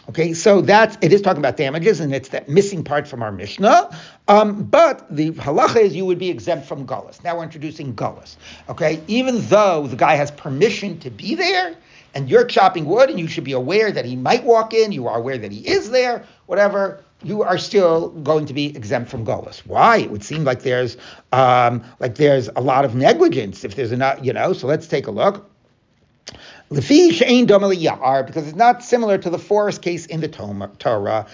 Okay, 0.09 0.33
so 0.33 0.59
that's 0.59 0.97
it 1.01 1.13
is 1.13 1.21
talking 1.21 1.39
about 1.39 1.55
damages, 1.55 2.01
and 2.01 2.13
it's 2.13 2.29
that 2.29 2.49
missing 2.49 2.83
part 2.83 3.07
from 3.07 3.23
our 3.23 3.31
Mishnah. 3.31 3.97
Um, 4.27 4.63
but 4.63 5.05
the 5.15 5.31
halacha 5.31 5.77
is 5.77 5.95
you 5.95 6.05
would 6.05 6.19
be 6.19 6.29
exempt 6.29 6.67
from 6.67 6.85
gullus. 6.85 7.23
Now 7.23 7.37
we're 7.37 7.43
introducing 7.43 7.95
gullus. 7.95 8.35
Okay, 8.69 9.01
even 9.07 9.39
though 9.47 9.84
the 9.87 9.95
guy 9.95 10.15
has 10.15 10.31
permission 10.31 10.99
to 10.99 11.09
be 11.09 11.35
there, 11.35 11.75
and 12.13 12.29
you're 12.29 12.45
chopping 12.45 12.85
wood, 12.85 13.09
and 13.09 13.19
you 13.19 13.27
should 13.27 13.43
be 13.43 13.51
aware 13.51 13.91
that 13.91 14.05
he 14.05 14.15
might 14.15 14.43
walk 14.43 14.73
in. 14.73 14.91
You 14.91 15.07
are 15.07 15.17
aware 15.17 15.37
that 15.37 15.51
he 15.51 15.67
is 15.67 15.91
there. 15.91 16.23
Whatever, 16.45 17.03
you 17.23 17.43
are 17.43 17.57
still 17.57 18.09
going 18.09 18.45
to 18.45 18.53
be 18.53 18.67
exempt 18.75 19.09
from 19.09 19.25
gullus. 19.25 19.59
Why? 19.65 19.97
It 19.97 20.11
would 20.11 20.23
seem 20.23 20.43
like 20.43 20.61
there's 20.61 20.97
um, 21.31 21.83
like 21.99 22.15
there's 22.15 22.49
a 22.55 22.61
lot 22.61 22.85
of 22.85 22.95
negligence 22.95 23.63
if 23.63 23.75
there's 23.75 23.91
enough, 23.91 24.19
you 24.23 24.33
know. 24.33 24.53
So 24.53 24.67
let's 24.67 24.87
take 24.87 25.07
a 25.07 25.11
look. 25.11 25.49
Yar, 26.71 28.23
because 28.23 28.47
it's 28.47 28.55
not 28.55 28.83
similar 28.83 29.19
to 29.19 29.29
the 29.29 29.37
forest 29.37 29.83
case 29.83 30.07
in 30.07 30.21
the 30.21 30.27
Torah. 30.27 31.27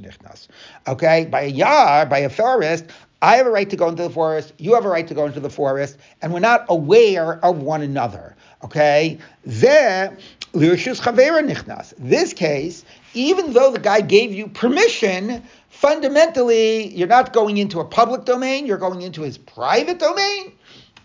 Nichnas. 0.00 0.48
Okay, 0.88 1.26
by 1.26 1.42
a 1.42 1.48
yar, 1.48 2.06
by 2.06 2.18
a 2.20 2.30
forest, 2.30 2.86
I 3.22 3.36
have 3.36 3.46
a 3.46 3.50
right 3.50 3.68
to 3.70 3.76
go 3.76 3.88
into 3.88 4.02
the 4.02 4.10
forest. 4.10 4.52
You 4.58 4.74
have 4.74 4.84
a 4.84 4.88
right 4.88 5.06
to 5.08 5.14
go 5.14 5.24
into 5.24 5.40
the 5.40 5.50
forest, 5.50 5.96
and 6.20 6.32
we're 6.32 6.40
not 6.40 6.66
aware 6.68 7.44
of 7.44 7.62
one 7.62 7.82
another. 7.82 8.36
Okay, 8.62 9.18
there 9.44 10.16
nichnas. 11.42 11.94
This 11.98 12.32
case, 12.32 12.84
even 13.14 13.52
though 13.52 13.70
the 13.70 13.78
guy 13.78 14.00
gave 14.00 14.32
you 14.32 14.48
permission, 14.48 15.42
fundamentally 15.68 16.88
you're 16.94 17.08
not 17.08 17.32
going 17.32 17.56
into 17.58 17.80
a 17.80 17.84
public 17.84 18.24
domain. 18.24 18.66
You're 18.66 18.78
going 18.78 19.02
into 19.02 19.22
his 19.22 19.38
private 19.38 19.98
domain, 19.98 20.52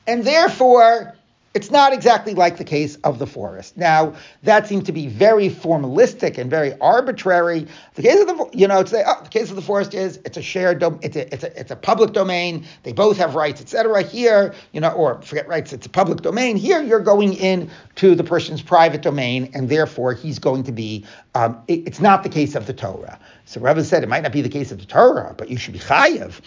and 0.07 0.23
therefore 0.23 1.15
it's 1.53 1.69
not 1.69 1.91
exactly 1.91 2.33
like 2.33 2.57
the 2.57 2.63
case 2.63 2.95
of 3.03 3.19
the 3.19 3.27
forest. 3.27 3.75
Now, 3.75 4.13
that 4.43 4.67
seems 4.67 4.85
to 4.85 4.93
be 4.93 5.07
very 5.07 5.49
formalistic 5.49 6.37
and 6.37 6.49
very 6.49 6.77
arbitrary. 6.79 7.67
The 7.95 8.01
case 8.01 8.21
of 8.21 8.27
the, 8.27 8.49
you 8.53 8.67
know, 8.67 8.83
the, 8.83 9.03
oh, 9.05 9.21
the 9.23 9.29
case 9.29 9.49
of 9.49 9.57
the 9.57 9.61
forest 9.61 9.93
is 9.93 10.17
it's 10.23 10.37
a 10.37 10.41
shared, 10.41 10.81
it's 11.01 11.15
a, 11.17 11.33
it's 11.33 11.43
a, 11.43 11.59
it's 11.59 11.71
a 11.71 11.75
public 11.75 12.13
domain. 12.13 12.65
They 12.83 12.93
both 12.93 13.17
have 13.17 13.35
rights, 13.35 13.59
etc. 13.59 14.01
Here, 14.01 14.53
you 14.71 14.79
know, 14.79 14.91
or 14.91 15.21
forget 15.21 15.47
rights, 15.47 15.73
it's 15.73 15.85
a 15.85 15.89
public 15.89 16.21
domain. 16.21 16.55
Here, 16.55 16.81
you're 16.81 17.01
going 17.01 17.33
in 17.33 17.69
to 17.95 18.15
the 18.15 18.23
person's 18.23 18.61
private 18.61 19.01
domain, 19.01 19.51
and 19.53 19.67
therefore 19.67 20.13
he's 20.13 20.39
going 20.39 20.63
to 20.63 20.71
be. 20.71 21.05
Um, 21.35 21.61
it, 21.67 21.87
it's 21.87 21.99
not 21.99 22.23
the 22.23 22.29
case 22.29 22.55
of 22.55 22.65
the 22.65 22.73
Torah. 22.73 23.19
So 23.45 23.59
Rebbe 23.61 23.83
said 23.83 24.03
it 24.03 24.09
might 24.09 24.23
not 24.23 24.31
be 24.31 24.41
the 24.41 24.49
case 24.49 24.71
of 24.71 24.79
the 24.79 24.85
Torah, 24.85 25.33
but 25.37 25.49
you 25.49 25.57
should 25.57 25.73
be 25.73 25.79
chayiv. 25.79 26.39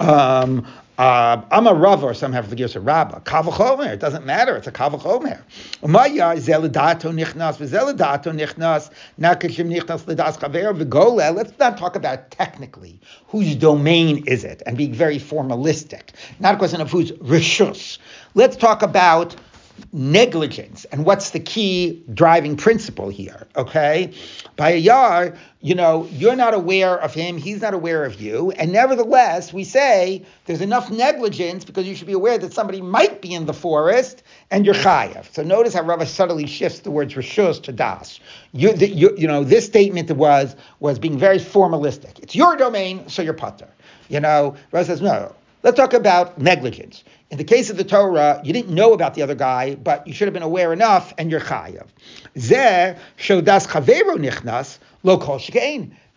Um, 0.00 0.66
uh, 0.98 1.42
I'm 1.50 1.66
a 1.66 1.72
Rav, 1.72 2.04
or 2.04 2.12
some 2.12 2.32
have 2.32 2.50
the 2.50 2.54
gears 2.54 2.76
of 2.76 2.84
Rabbah. 2.84 3.20
Kavachomer, 3.20 3.88
it 3.88 3.98
doesn't 3.98 4.26
matter, 4.26 4.56
it's 4.56 4.66
a 4.66 4.72
Kavachomer. 4.72 5.40
Umaya, 5.82 6.36
Zelidato 6.36 7.10
nichnas, 7.12 7.56
Zelidato 7.66 8.30
nichnas, 8.30 8.90
Nakashim 9.18 9.74
nichnas, 9.74 10.04
Vigole. 10.04 11.34
Let's 11.34 11.58
not 11.58 11.78
talk 11.78 11.96
about 11.96 12.30
technically 12.30 13.00
whose 13.26 13.56
domain 13.56 14.22
is 14.26 14.44
it 14.44 14.62
and 14.66 14.76
be 14.76 14.88
very 14.88 15.18
formalistic. 15.18 16.10
Not 16.40 16.54
a 16.54 16.58
question 16.58 16.80
of 16.80 16.90
whose 16.90 17.12
rishus. 17.12 17.98
Let's 18.34 18.56
talk 18.56 18.82
about 18.82 19.34
negligence. 19.92 20.84
And 20.86 21.04
what's 21.04 21.30
the 21.30 21.40
key 21.40 22.02
driving 22.12 22.56
principle 22.56 23.08
here 23.08 23.46
okay? 23.56 24.12
By 24.56 24.70
a 24.70 24.76
yar 24.76 25.36
you 25.60 25.74
know 25.74 26.08
you're 26.12 26.36
not 26.36 26.54
aware 26.54 26.96
of 26.96 27.14
him 27.14 27.36
he's 27.36 27.60
not 27.60 27.74
aware 27.74 28.04
of 28.04 28.20
you. 28.20 28.52
And 28.52 28.72
nevertheless 28.72 29.52
we 29.52 29.64
say 29.64 30.24
there's 30.46 30.60
enough 30.60 30.90
negligence 30.90 31.64
because 31.64 31.86
you 31.86 31.94
should 31.94 32.06
be 32.06 32.12
aware 32.12 32.38
that 32.38 32.52
somebody 32.52 32.80
might 32.80 33.20
be 33.20 33.34
in 33.34 33.46
the 33.46 33.54
forest 33.54 34.22
and 34.50 34.64
you're 34.64 34.74
chayav 34.74 35.32
so 35.32 35.42
notice 35.42 35.74
how 35.74 35.82
Rava 35.82 36.06
subtly 36.06 36.46
shifts 36.46 36.80
the 36.80 36.90
words 36.90 37.14
rishus 37.14 37.62
to 37.64 37.72
das 37.72 38.20
you, 38.52 38.72
the, 38.72 38.88
you, 38.88 39.14
you 39.16 39.26
know 39.26 39.44
this 39.44 39.66
statement 39.66 40.10
was 40.10 40.56
was 40.80 40.98
being 40.98 41.18
very 41.18 41.38
formalistic. 41.38 42.18
It's 42.18 42.34
your 42.34 42.56
domain 42.56 43.08
so 43.08 43.22
you're 43.22 43.34
putter 43.34 43.68
you 44.08 44.20
know 44.20 44.56
Rava 44.72 44.86
says 44.86 45.00
no 45.00 45.34
Let's 45.62 45.76
talk 45.76 45.92
about 45.92 46.38
negligence. 46.38 47.04
In 47.32 47.38
the 47.38 47.44
case 47.44 47.70
of 47.70 47.78
the 47.78 47.84
Torah, 47.84 48.42
you 48.44 48.52
didn't 48.52 48.74
know 48.74 48.92
about 48.92 49.14
the 49.14 49.22
other 49.22 49.34
guy, 49.34 49.74
but 49.74 50.06
you 50.06 50.12
should 50.12 50.28
have 50.28 50.34
been 50.34 50.42
aware 50.42 50.70
enough, 50.70 51.14
and 51.16 51.30
you're 51.30 51.40
chayav. 51.40 51.86
Zeh 52.36 52.98
shodas 53.16 53.66
chavero 53.66 54.18
nichnas 54.18 54.76
lo 55.02 55.16
kol 55.16 55.38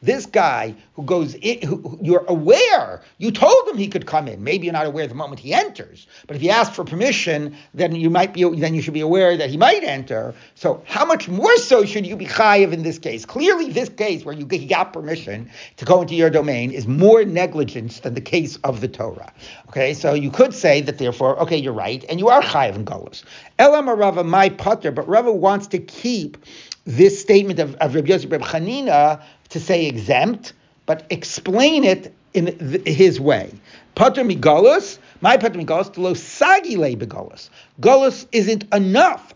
This 0.05 0.27
guy 0.27 0.75
who 0.93 1.03
goes 1.03 1.33
in, 1.33 1.61
who, 1.67 1.97
you're 1.99 2.25
aware, 2.27 3.01
you 3.17 3.31
told 3.31 3.67
him 3.67 3.77
he 3.77 3.87
could 3.87 4.05
come 4.05 4.27
in. 4.27 4.43
Maybe 4.43 4.65
you're 4.65 4.73
not 4.73 4.85
aware 4.85 5.07
the 5.07 5.15
moment 5.15 5.39
he 5.39 5.51
enters, 5.51 6.05
but 6.27 6.35
if 6.35 6.43
you 6.43 6.51
ask 6.51 6.73
for 6.73 6.83
permission, 6.83 7.57
then 7.73 7.95
you 7.95 8.11
might 8.11 8.33
be, 8.33 8.43
then 8.43 8.75
you 8.75 8.83
should 8.83 8.93
be 8.93 9.01
aware 9.01 9.35
that 9.35 9.49
he 9.49 9.57
might 9.57 9.83
enter. 9.83 10.35
So 10.53 10.83
how 10.85 11.05
much 11.05 11.27
more 11.27 11.57
so 11.57 11.85
should 11.85 12.05
you 12.05 12.15
be 12.15 12.27
chayiv 12.27 12.71
in 12.71 12.83
this 12.83 12.99
case? 12.99 13.25
Clearly, 13.25 13.71
this 13.71 13.89
case 13.89 14.23
where 14.23 14.35
you 14.35 14.45
he 14.51 14.67
got 14.67 14.93
permission 14.93 15.49
to 15.77 15.85
go 15.85 16.01
into 16.01 16.13
your 16.13 16.29
domain 16.29 16.71
is 16.71 16.87
more 16.87 17.23
negligence 17.25 18.01
than 18.01 18.13
the 18.13 18.21
case 18.21 18.57
of 18.57 18.81
the 18.81 18.87
Torah. 18.87 19.33
Okay, 19.69 19.95
so 19.95 20.13
you 20.13 20.29
could 20.29 20.53
say 20.53 20.81
that 20.81 20.99
therefore, 20.99 21.37
okay, 21.39 21.57
you're 21.57 21.73
right, 21.73 22.05
and 22.09 22.19
you 22.19 22.29
are 22.29 22.41
chayiv 22.41 22.75
in 22.75 22.85
Golos. 22.85 23.23
Elam 23.57 23.89
Rava, 23.89 24.23
my 24.23 24.49
putter, 24.49 24.91
but 24.91 25.07
Rava 25.07 25.31
wants 25.31 25.65
to 25.67 25.79
keep 25.79 26.37
this 26.85 27.19
statement 27.19 27.59
of, 27.59 27.75
of 27.75 27.95
Rabbi 27.95 28.09
Yosef 28.09 28.31
Reb 28.31 28.41
Chanina 28.41 29.21
to 29.49 29.59
say 29.59 29.85
exempt, 29.85 30.53
but 30.85 31.05
explain 31.09 31.83
it 31.83 32.13
in 32.33 32.57
th- 32.57 32.87
his 32.87 33.19
way. 33.19 33.51
Pater 33.95 34.23
migalus, 34.23 34.99
my 35.21 35.37
pater 35.37 35.57
migalus, 35.57 35.91
to 35.93 36.01
lo 36.01 36.13
sagile 36.13 36.95
begolus. 36.97 37.49
Golus 37.81 38.27
isn't 38.31 38.65
enough. 38.73 39.33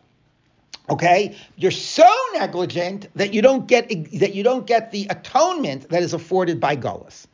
Okay, 0.90 1.36
you're 1.56 1.70
so 1.72 2.10
negligent 2.34 3.08
that 3.16 3.34
you 3.34 3.42
don't 3.44 3.68
get 3.68 3.90
that 3.90 4.34
you 4.34 4.44
don't 4.44 4.66
get 4.66 4.92
the 4.92 5.06
atonement 5.12 5.90
that 5.90 6.02
is 6.02 6.14
afforded 6.14 6.60
by 6.60 6.76
Golus. 6.76 7.28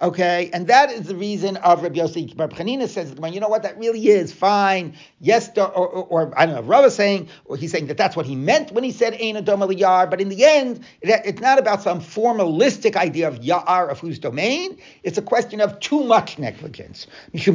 Okay, 0.00 0.48
and 0.52 0.68
that 0.68 0.92
is 0.92 1.08
the 1.08 1.16
reason 1.16 1.56
of 1.56 1.82
Rabbi 1.82 1.98
Yossi. 1.98 2.38
Rabbi 2.38 2.56
Chanina 2.56 2.86
says, 2.86 3.12
you 3.32 3.40
know 3.40 3.48
what, 3.48 3.64
that 3.64 3.76
really 3.78 4.06
is 4.06 4.32
fine. 4.32 4.94
Yes, 5.18 5.50
or, 5.56 5.66
or, 5.66 5.88
or 5.88 6.32
I 6.38 6.46
don't 6.46 6.54
know, 6.54 6.62
Rav 6.62 6.84
is 6.84 6.94
saying, 6.94 7.28
or 7.46 7.56
he's 7.56 7.72
saying 7.72 7.88
that 7.88 7.96
that's 7.96 8.14
what 8.14 8.24
he 8.24 8.36
meant 8.36 8.70
when 8.70 8.84
he 8.84 8.92
said 8.92 9.14
Ein 9.14 9.34
Adom 9.34 9.76
Yar, 9.76 10.06
but 10.06 10.20
in 10.20 10.28
the 10.28 10.44
end, 10.44 10.84
it, 11.02 11.20
it's 11.24 11.40
not 11.40 11.58
about 11.58 11.82
some 11.82 12.00
formalistic 12.00 12.94
idea 12.94 13.26
of 13.26 13.42
Yar, 13.42 13.88
of 13.88 13.98
whose 13.98 14.20
domain. 14.20 14.78
It's 15.02 15.18
a 15.18 15.22
question 15.22 15.60
of 15.60 15.80
too 15.80 16.04
much 16.04 16.38
negligence. 16.38 17.08
Because 17.32 17.48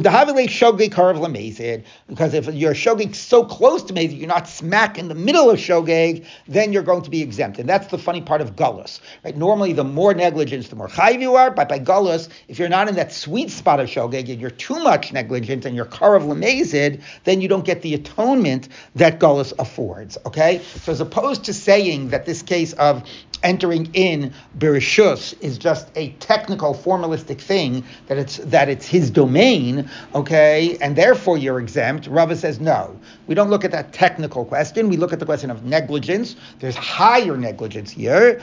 if 2.34 2.46
you're 2.54 2.74
shogeg 2.74 3.14
so 3.14 3.44
close 3.44 3.82
to 3.84 3.94
Mazid, 3.94 4.18
you're 4.18 4.28
not 4.28 4.46
smack 4.48 4.98
in 4.98 5.08
the 5.08 5.14
middle 5.14 5.48
of 5.48 5.58
shogeg, 5.58 6.26
then 6.46 6.74
you're 6.74 6.82
going 6.82 7.00
to 7.00 7.10
be 7.10 7.22
exempt. 7.22 7.58
And 7.58 7.66
that's 7.66 7.86
the 7.86 7.96
funny 7.96 8.20
part 8.20 8.42
of 8.42 8.54
Gullus. 8.54 9.00
Right? 9.24 9.34
Normally, 9.34 9.72
the 9.72 9.84
more 9.84 10.12
negligence, 10.12 10.68
the 10.68 10.76
more 10.76 10.88
chayiv 10.88 11.22
you 11.22 11.36
are, 11.36 11.50
but 11.50 11.70
by 11.70 11.78
Gullus, 11.78 12.28
if 12.48 12.58
you're 12.58 12.68
not 12.68 12.88
in 12.88 12.94
that 12.96 13.12
sweet 13.12 13.50
spot 13.50 13.80
of 13.80 13.88
shogeg, 13.88 14.40
you're 14.40 14.50
too 14.50 14.78
much 14.80 15.12
negligent 15.12 15.64
and 15.64 15.74
you're 15.76 15.86
karav 15.86 16.22
lemezid, 16.22 17.00
then 17.24 17.40
you 17.40 17.48
don't 17.48 17.64
get 17.64 17.82
the 17.82 17.94
atonement 17.94 18.68
that 18.94 19.20
Gullus 19.20 19.52
affords. 19.58 20.18
Okay? 20.26 20.60
So 20.82 20.92
as 20.92 21.00
opposed 21.00 21.44
to 21.44 21.54
saying 21.54 22.08
that 22.08 22.26
this 22.26 22.42
case 22.42 22.72
of 22.74 23.08
entering 23.44 23.90
in 23.92 24.32
Bereshus 24.58 25.34
is 25.40 25.58
just 25.58 25.88
a 25.96 26.10
technical, 26.12 26.74
formalistic 26.74 27.40
thing 27.40 27.84
that 28.06 28.18
it's 28.18 28.38
that 28.38 28.68
it's 28.68 28.86
his 28.86 29.10
domain, 29.10 29.88
okay, 30.14 30.76
and 30.80 30.96
therefore 30.96 31.38
you're 31.38 31.60
exempt. 31.60 32.06
Rava 32.06 32.34
says 32.34 32.58
no. 32.58 32.98
We 33.26 33.34
don't 33.34 33.50
look 33.50 33.64
at 33.64 33.70
that 33.70 33.92
technical 33.92 34.44
question. 34.44 34.88
We 34.88 34.96
look 34.96 35.12
at 35.12 35.20
the 35.20 35.26
question 35.26 35.50
of 35.50 35.64
negligence. 35.64 36.36
There's 36.58 36.74
higher 36.74 37.36
negligence 37.36 37.90
here. 37.90 38.40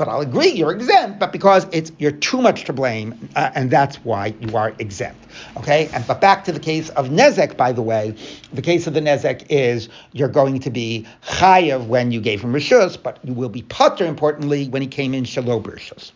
But 0.00 0.08
I'll 0.08 0.22
agree 0.22 0.48
you're 0.48 0.72
exempt, 0.72 1.18
but 1.18 1.30
because 1.30 1.66
it's 1.72 1.92
you're 1.98 2.10
too 2.10 2.40
much 2.40 2.64
to 2.64 2.72
blame, 2.72 3.28
uh, 3.36 3.50
and 3.54 3.70
that's 3.70 3.96
why 3.96 4.34
you 4.40 4.56
are 4.56 4.72
exempt. 4.78 5.26
Okay, 5.58 5.90
and 5.92 6.06
but 6.06 6.22
back 6.22 6.42
to 6.44 6.52
the 6.52 6.58
case 6.58 6.88
of 6.90 7.10
nezek. 7.10 7.58
By 7.58 7.72
the 7.72 7.82
way, 7.82 8.14
the 8.50 8.62
case 8.62 8.86
of 8.86 8.94
the 8.94 9.00
nezek 9.00 9.44
is 9.50 9.90
you're 10.12 10.30
going 10.30 10.58
to 10.60 10.70
be 10.70 11.06
chayav 11.26 11.86
when 11.86 12.12
you 12.12 12.22
gave 12.22 12.40
him 12.40 12.54
rishus, 12.54 12.96
but 13.02 13.18
you 13.24 13.34
will 13.34 13.50
be 13.50 13.60
putter 13.60 14.06
importantly 14.06 14.68
when 14.68 14.80
he 14.80 14.88
came 14.88 15.12
in 15.12 15.24
shalom 15.24 15.64
rishus. 15.64 16.12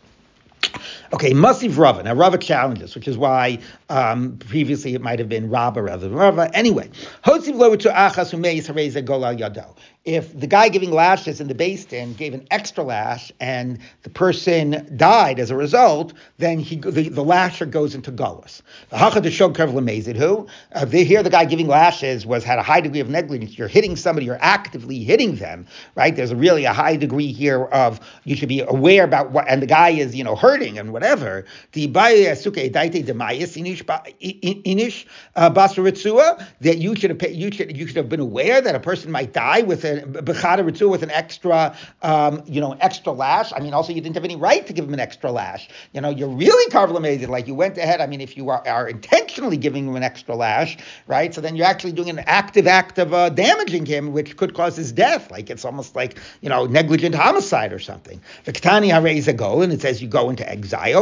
Okay, 1.14 1.30
Masiv 1.30 1.78
Rava. 1.78 2.02
Now 2.02 2.12
Rava 2.12 2.38
challenges, 2.38 2.96
which 2.96 3.06
is 3.06 3.16
why 3.16 3.60
um, 3.88 4.36
previously 4.38 4.96
it 4.96 5.00
might 5.00 5.20
have 5.20 5.28
been 5.28 5.48
Rabba 5.48 5.80
rather 5.80 6.08
than 6.08 6.18
Rava. 6.18 6.50
Anyway, 6.52 6.90
Hosiv 7.24 7.78
to 7.78 7.88
achas 7.90 8.34
umeis 8.34 9.00
golal 9.06 9.38
yado 9.38 9.76
if 10.04 10.38
the 10.38 10.46
guy 10.46 10.68
giving 10.68 10.90
lashes 10.90 11.40
in 11.40 11.48
the 11.48 11.54
Beis 11.54 11.88
Din 11.88 12.12
gave 12.12 12.34
an 12.34 12.46
extra 12.50 12.84
lash 12.84 13.32
and 13.40 13.78
the 14.02 14.10
person 14.10 14.86
died 14.96 15.38
as 15.38 15.50
a 15.50 15.56
result, 15.56 16.12
then 16.36 16.58
he 16.58 16.76
the, 16.76 17.08
the 17.08 17.24
lasher 17.24 17.64
goes 17.64 17.94
into 17.94 18.12
gullus. 18.12 18.60
Who 18.90 20.46
uh, 20.74 20.86
hear 20.86 21.22
the 21.22 21.30
guy 21.30 21.44
giving 21.46 21.68
lashes 21.68 22.26
was 22.26 22.44
had 22.44 22.58
a 22.58 22.62
high 22.62 22.82
degree 22.82 23.00
of 23.00 23.08
negligence. 23.08 23.56
You're 23.56 23.68
hitting 23.68 23.96
somebody, 23.96 24.26
you're 24.26 24.42
actively 24.42 24.98
hitting 24.98 25.36
them, 25.36 25.66
right? 25.94 26.14
There's 26.14 26.34
really 26.34 26.66
a 26.66 26.74
high 26.74 26.96
degree 26.96 27.32
here 27.32 27.64
of 27.64 27.98
you 28.24 28.36
should 28.36 28.50
be 28.50 28.60
aware 28.60 29.04
about 29.04 29.30
what, 29.30 29.46
and 29.48 29.62
the 29.62 29.66
guy 29.66 29.88
is 29.88 30.14
you 30.14 30.24
know 30.24 30.36
hurting 30.36 30.78
and 30.78 30.92
whatever. 30.92 31.03
The 31.72 31.88
inish 34.24 34.64
inish 34.64 35.07
uh, 35.36 35.50
that 36.61 36.78
you 36.78 36.96
should 36.96 37.11
have 37.11 37.30
you 37.30 37.52
should 37.52 37.76
you 37.76 37.86
should 37.86 37.96
have 37.96 38.09
been 38.09 38.20
aware 38.20 38.61
that 38.61 38.74
a 38.74 38.80
person 38.80 39.11
might 39.11 39.32
die 39.32 39.62
with 39.62 39.84
a 39.84 40.02
bechada 40.02 40.64
with 40.64 41.02
an 41.02 41.11
extra, 41.11 41.76
um, 42.02 42.42
you 42.46 42.61
know, 42.61 42.76
extra 42.80 43.12
lash. 43.12 43.52
I 43.55 43.61
mean, 43.61 43.74
also 43.74 43.92
you 43.92 44.00
didn't 44.00 44.14
have 44.14 44.24
any 44.24 44.36
right 44.36 44.66
to 44.66 44.72
give 44.72 44.84
him 44.84 44.94
an 44.94 45.00
extra 45.00 45.30
lash. 45.30 45.68
You 45.92 46.00
know, 46.00 46.11
you're 46.11 46.28
really 46.28 46.70
carvelamed, 46.70 47.28
like 47.28 47.46
you 47.46 47.55
went 47.55 47.78
ahead. 47.78 48.00
I 48.00 48.07
mean, 48.07 48.20
if 48.20 48.36
you 48.36 48.50
are, 48.50 48.66
are, 48.66 48.88
intentionally 48.88 49.57
giving 49.57 49.88
him 49.88 49.96
an 49.96 50.02
extra 50.02 50.34
lash, 50.34 50.76
right? 51.07 51.34
So 51.34 51.40
then 51.40 51.57
you're 51.57 51.66
actually 51.66 51.92
doing 51.92 52.11
an 52.11 52.20
active 52.20 52.66
act 52.66 52.98
of 52.98 53.12
uh, 53.14 53.30
damaging 53.30 53.86
him, 53.86 54.12
which 54.12 54.36
could 54.36 54.55
cause 54.55 54.76
his 54.76 54.92
death. 54.92 55.30
Like 55.30 55.50
it's 55.50 55.64
almost 55.64 55.96
like 55.96 56.18
you 56.40 56.48
know 56.48 56.66
negligent 56.66 57.14
homicide 57.14 57.72
or 57.72 57.78
something. 57.78 58.20
Viktani 58.44 58.90
hareza 58.90 59.34
go, 59.34 59.62
and 59.62 59.72
it 59.72 59.80
says 59.80 60.02
you 60.02 60.09
go 60.09 60.30
into 60.30 60.48
exile. 60.48 60.93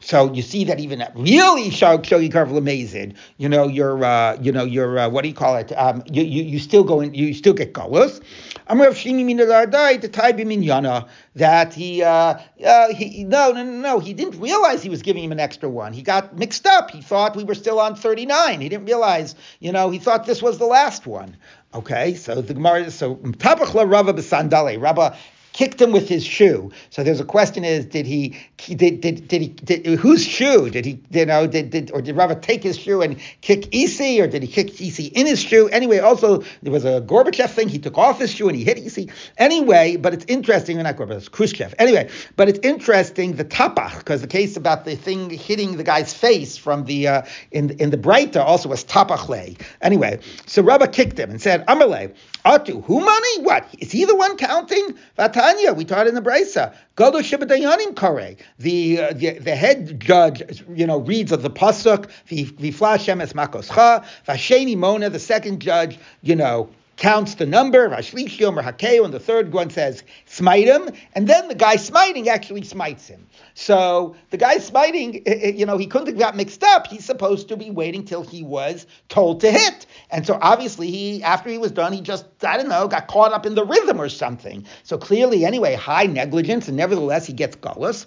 So 0.00 0.32
you 0.32 0.42
see 0.42 0.64
that 0.64 0.80
even 0.80 1.04
really 1.14 1.70
show 1.70 2.00
you 2.02 3.48
know, 3.48 3.68
you're, 3.68 4.04
uh, 4.04 4.38
you 4.40 4.52
know, 4.52 4.64
you're, 4.64 4.98
uh, 4.98 5.08
what 5.08 5.22
do 5.22 5.28
you 5.28 5.34
call 5.34 5.56
it? 5.56 5.72
Um, 5.72 6.02
you, 6.10 6.22
you, 6.22 6.42
you 6.44 6.58
still 6.58 6.84
go 6.84 7.00
in, 7.00 7.14
you 7.14 7.34
still 7.34 7.52
get 7.52 7.72
galus. 7.72 8.20
Amrav 8.68 8.92
Shimi 8.92 9.24
Minalardai 9.24 10.00
to 10.00 10.08
Taibi 10.08 10.44
Minyana 10.44 11.08
that 11.34 11.74
he, 11.74 12.02
uh, 12.02 12.38
uh, 12.64 12.94
he, 12.94 13.24
no, 13.24 13.52
no, 13.52 13.64
no, 13.64 13.72
no, 13.72 13.98
he 13.98 14.14
didn't 14.14 14.40
realize 14.40 14.82
he 14.82 14.88
was 14.88 15.02
giving 15.02 15.24
him 15.24 15.32
an 15.32 15.40
extra 15.40 15.68
one. 15.68 15.92
He 15.92 16.02
got 16.02 16.38
mixed 16.38 16.66
up. 16.66 16.90
He 16.90 17.00
thought 17.00 17.36
we 17.36 17.44
were 17.44 17.54
still 17.54 17.80
on 17.80 17.96
39. 17.96 18.60
He 18.60 18.68
didn't 18.68 18.86
realize, 18.86 19.34
you 19.60 19.72
know, 19.72 19.90
he 19.90 19.98
thought 19.98 20.26
this 20.26 20.42
was 20.42 20.58
the 20.58 20.66
last 20.66 21.06
one. 21.06 21.36
Okay, 21.74 22.14
so 22.14 22.42
the 22.42 22.54
Gemara, 22.54 22.90
so 22.90 23.16
Tabachla 23.16 23.90
Rava 23.90 24.12
Besandale, 24.12 24.80
Rabba 24.80 25.16
kicked 25.52 25.80
him 25.80 25.92
with 25.92 26.08
his 26.08 26.24
shoe. 26.24 26.70
So 26.90 27.02
there's 27.02 27.20
a 27.20 27.24
question: 27.24 27.64
Is 27.64 27.86
did 27.86 28.06
he 28.06 28.36
did 28.58 29.00
did, 29.00 29.28
did 29.28 29.42
he 29.42 29.48
did, 29.48 29.86
whose 29.98 30.24
shoe 30.24 30.70
did 30.70 30.84
he 30.84 31.00
you 31.10 31.26
know 31.26 31.46
did, 31.46 31.70
did 31.70 31.90
or 31.92 32.02
did 32.02 32.16
Rava 32.16 32.34
take 32.34 32.62
his 32.62 32.78
shoe 32.78 33.02
and 33.02 33.18
kick 33.40 33.74
Isi 33.74 34.20
or 34.20 34.26
did 34.26 34.42
he 34.42 34.48
kick 34.48 34.80
Isi 34.80 35.06
in 35.06 35.26
his 35.26 35.40
shoe? 35.40 35.68
Anyway, 35.68 35.98
also 35.98 36.42
there 36.62 36.72
was 36.72 36.84
a 36.84 37.00
Gorbachev 37.00 37.50
thing. 37.50 37.68
He 37.68 37.78
took 37.78 37.98
off 37.98 38.18
his 38.18 38.32
shoe 38.32 38.48
and 38.48 38.56
he 38.56 38.64
hit 38.64 38.78
Isi. 38.78 39.10
Anyway, 39.38 39.96
but 39.96 40.14
it's 40.14 40.24
interesting. 40.28 40.78
Not 40.82 40.96
Gorbachev, 40.96 41.30
Khrushchev. 41.30 41.74
Anyway, 41.78 42.08
but 42.36 42.48
it's 42.48 42.60
interesting 42.62 43.36
the 43.36 43.44
tapach 43.44 43.98
because 43.98 44.20
the 44.20 44.26
case 44.26 44.56
about 44.56 44.84
the 44.84 44.96
thing 44.96 45.30
hitting 45.30 45.76
the 45.76 45.84
guy's 45.84 46.12
face 46.12 46.56
from 46.56 46.84
the 46.84 47.08
uh, 47.08 47.22
in 47.50 47.70
in 47.78 47.90
the 47.90 47.98
Breita 47.98 48.36
also 48.36 48.68
was 48.68 48.84
tapachle. 48.84 49.60
Anyway, 49.80 50.20
so 50.46 50.62
Rava 50.62 50.88
kicked 50.88 51.18
him 51.18 51.30
and 51.30 51.40
said, 51.40 51.66
Amalei, 51.66 52.14
Atu, 52.44 52.84
who 52.84 53.00
money? 53.00 53.42
What? 53.42 53.66
Is 53.78 53.92
he 53.92 54.04
the 54.04 54.16
one 54.16 54.36
counting? 54.36 54.98
Vatanya, 55.42 55.76
we 55.76 55.84
taught 55.84 56.06
in 56.06 56.14
the 56.14 56.20
Brisa. 56.20 56.74
Godo 56.96 57.20
Shibadayanim 57.20 57.96
Kare. 57.96 58.36
The, 58.58 59.00
uh, 59.00 59.12
the 59.12 59.38
the 59.38 59.56
head 59.56 60.00
judge, 60.00 60.62
you 60.74 60.86
know, 60.86 60.98
reads 60.98 61.32
of 61.32 61.42
the 61.42 61.50
pasuk, 61.50 62.08
Viflash 62.28 63.04
Shemes 63.06 63.32
Makoscha, 63.32 64.04
Vasheni 64.26 64.76
Mona, 64.76 65.10
the 65.10 65.18
second 65.18 65.60
judge, 65.60 65.98
you 66.22 66.36
know, 66.36 66.70
counts 67.02 67.34
the 67.34 67.44
number, 67.44 67.88
Vashlishim 67.88 68.56
or 68.56 68.62
Hakeo, 68.62 69.04
and 69.04 69.12
the 69.12 69.18
third 69.18 69.52
one 69.52 69.70
says, 69.70 70.04
smite 70.26 70.68
him, 70.68 70.88
and 71.16 71.26
then 71.26 71.48
the 71.48 71.54
guy 71.54 71.74
smiting 71.74 72.28
actually 72.28 72.62
smites 72.62 73.08
him. 73.08 73.26
So 73.54 74.14
the 74.30 74.36
guy 74.36 74.58
smiting, 74.58 75.20
you 75.26 75.66
know, 75.66 75.78
he 75.78 75.88
couldn't 75.88 76.06
have 76.06 76.18
got 76.18 76.36
mixed 76.36 76.62
up. 76.62 76.86
He's 76.86 77.04
supposed 77.04 77.48
to 77.48 77.56
be 77.56 77.72
waiting 77.72 78.04
till 78.04 78.22
he 78.22 78.44
was 78.44 78.86
told 79.08 79.40
to 79.40 79.50
hit. 79.50 79.84
And 80.12 80.24
so 80.24 80.38
obviously 80.40 80.92
he, 80.92 81.24
after 81.24 81.50
he 81.50 81.58
was 81.58 81.72
done, 81.72 81.92
he 81.92 82.00
just, 82.00 82.24
I 82.44 82.56
don't 82.56 82.68
know, 82.68 82.86
got 82.86 83.08
caught 83.08 83.32
up 83.32 83.46
in 83.46 83.56
the 83.56 83.64
rhythm 83.64 84.00
or 84.00 84.08
something. 84.08 84.64
So 84.84 84.96
clearly, 84.96 85.44
anyway, 85.44 85.74
high 85.74 86.06
negligence, 86.06 86.68
and 86.68 86.76
nevertheless 86.76 87.26
he 87.26 87.32
gets 87.32 87.56
gullus. 87.56 88.06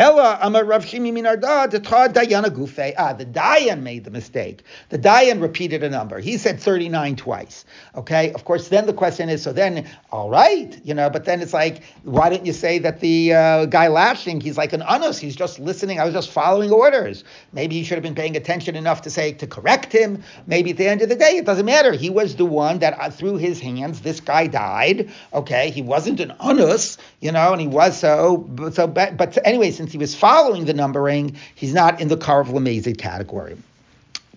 Ella 0.00 0.38
Amar 0.40 0.64
Rav 0.64 0.82
Shimi 0.82 1.12
Minarda 1.12 1.68
Dayana 1.68 2.48
Gufe. 2.48 2.94
Ah, 2.96 3.12
the 3.12 3.26
Dayan 3.26 3.82
made 3.82 4.04
the 4.04 4.10
mistake. 4.10 4.62
The 4.88 4.98
Dayan 4.98 5.42
repeated 5.42 5.84
a 5.84 5.90
number. 5.90 6.18
He 6.20 6.38
said 6.38 6.58
39 6.58 7.16
twice. 7.16 7.66
Okay, 7.94 8.32
of 8.32 8.46
course, 8.46 8.68
then 8.68 8.86
the 8.86 8.94
question 8.94 9.28
is, 9.28 9.42
so 9.42 9.52
then, 9.52 9.86
all 10.10 10.30
right, 10.30 10.80
you 10.84 10.94
know, 10.94 11.10
but 11.10 11.26
then 11.26 11.42
it's 11.42 11.52
like, 11.52 11.82
why 12.02 12.30
didn't 12.30 12.46
you 12.46 12.54
say 12.54 12.78
that 12.78 13.00
the 13.00 13.34
uh, 13.34 13.66
guy 13.66 13.88
lashing, 13.88 14.40
he's 14.40 14.56
like 14.56 14.72
an 14.72 14.82
anus, 14.88 15.18
he's 15.18 15.36
just 15.36 15.58
listening, 15.58 16.00
I 16.00 16.06
was 16.06 16.14
just 16.14 16.30
following 16.30 16.70
orders. 16.70 17.22
Maybe 17.52 17.74
he 17.74 17.84
should 17.84 17.96
have 17.96 18.02
been 18.02 18.14
paying 18.14 18.38
attention 18.38 18.76
enough 18.76 19.02
to 19.02 19.10
say, 19.10 19.34
to 19.34 19.46
correct 19.46 19.92
him. 19.92 20.22
Maybe 20.46 20.70
at 20.70 20.78
the 20.78 20.88
end 20.88 21.02
of 21.02 21.10
the 21.10 21.16
day, 21.16 21.36
it 21.36 21.44
doesn't 21.44 21.66
matter. 21.66 21.92
He 21.92 22.08
was 22.08 22.36
the 22.36 22.46
one 22.46 22.78
that 22.78 22.98
uh, 22.98 23.10
through 23.10 23.36
his 23.36 23.60
hands, 23.60 24.00
this 24.00 24.20
guy 24.20 24.46
died. 24.46 25.10
Okay, 25.34 25.68
he 25.68 25.82
wasn't 25.82 26.20
an 26.20 26.32
anus, 26.42 26.96
you 27.20 27.32
know, 27.32 27.52
and 27.52 27.60
he 27.60 27.66
was 27.66 28.00
so, 28.00 28.48
so, 28.72 28.86
but, 28.86 29.18
but 29.18 29.36
anyway, 29.44 29.70
since 29.70 29.89
he 29.90 29.98
was 29.98 30.14
following 30.14 30.64
the 30.64 30.74
numbering, 30.74 31.36
he's 31.54 31.74
not 31.74 32.00
in 32.00 32.08
the 32.08 32.16
Karav 32.16 32.46
Lamezid 32.46 32.98
category. 32.98 33.56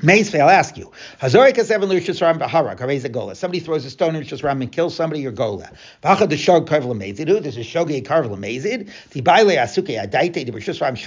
Meisve, 0.03 0.37
I'll 0.37 0.49
ask 0.49 0.75
you. 0.75 0.91
Hazorik 1.21 1.63
seven 1.63 1.87
lushas 1.87 2.21
ram 2.21 2.37
b'harak, 2.37 2.77
harez 2.77 3.05
a 3.05 3.09
gola. 3.09 3.35
Somebody 3.35 3.61
throws 3.61 3.85
a 3.85 3.89
stone 3.89 4.17
in 4.17 4.23
lushas 4.23 4.43
ram 4.43 4.61
and 4.61 4.69
kills 4.69 4.93
somebody, 4.93 5.21
you're 5.21 5.31
gola. 5.31 5.71
The 6.01 6.35
shog 6.35 6.67
karv 6.67 6.83
lamezid. 6.83 7.41
There's 7.41 7.55
a 7.55 7.61
shogei 7.61 8.05
karv 8.05 8.27
lamezid. 8.27 8.89
Tibaile 9.11 9.55
asuke 9.55 9.97
adaite 9.97 10.45
de 10.45 10.51
lushas 10.51 10.81
ram. 10.81 10.97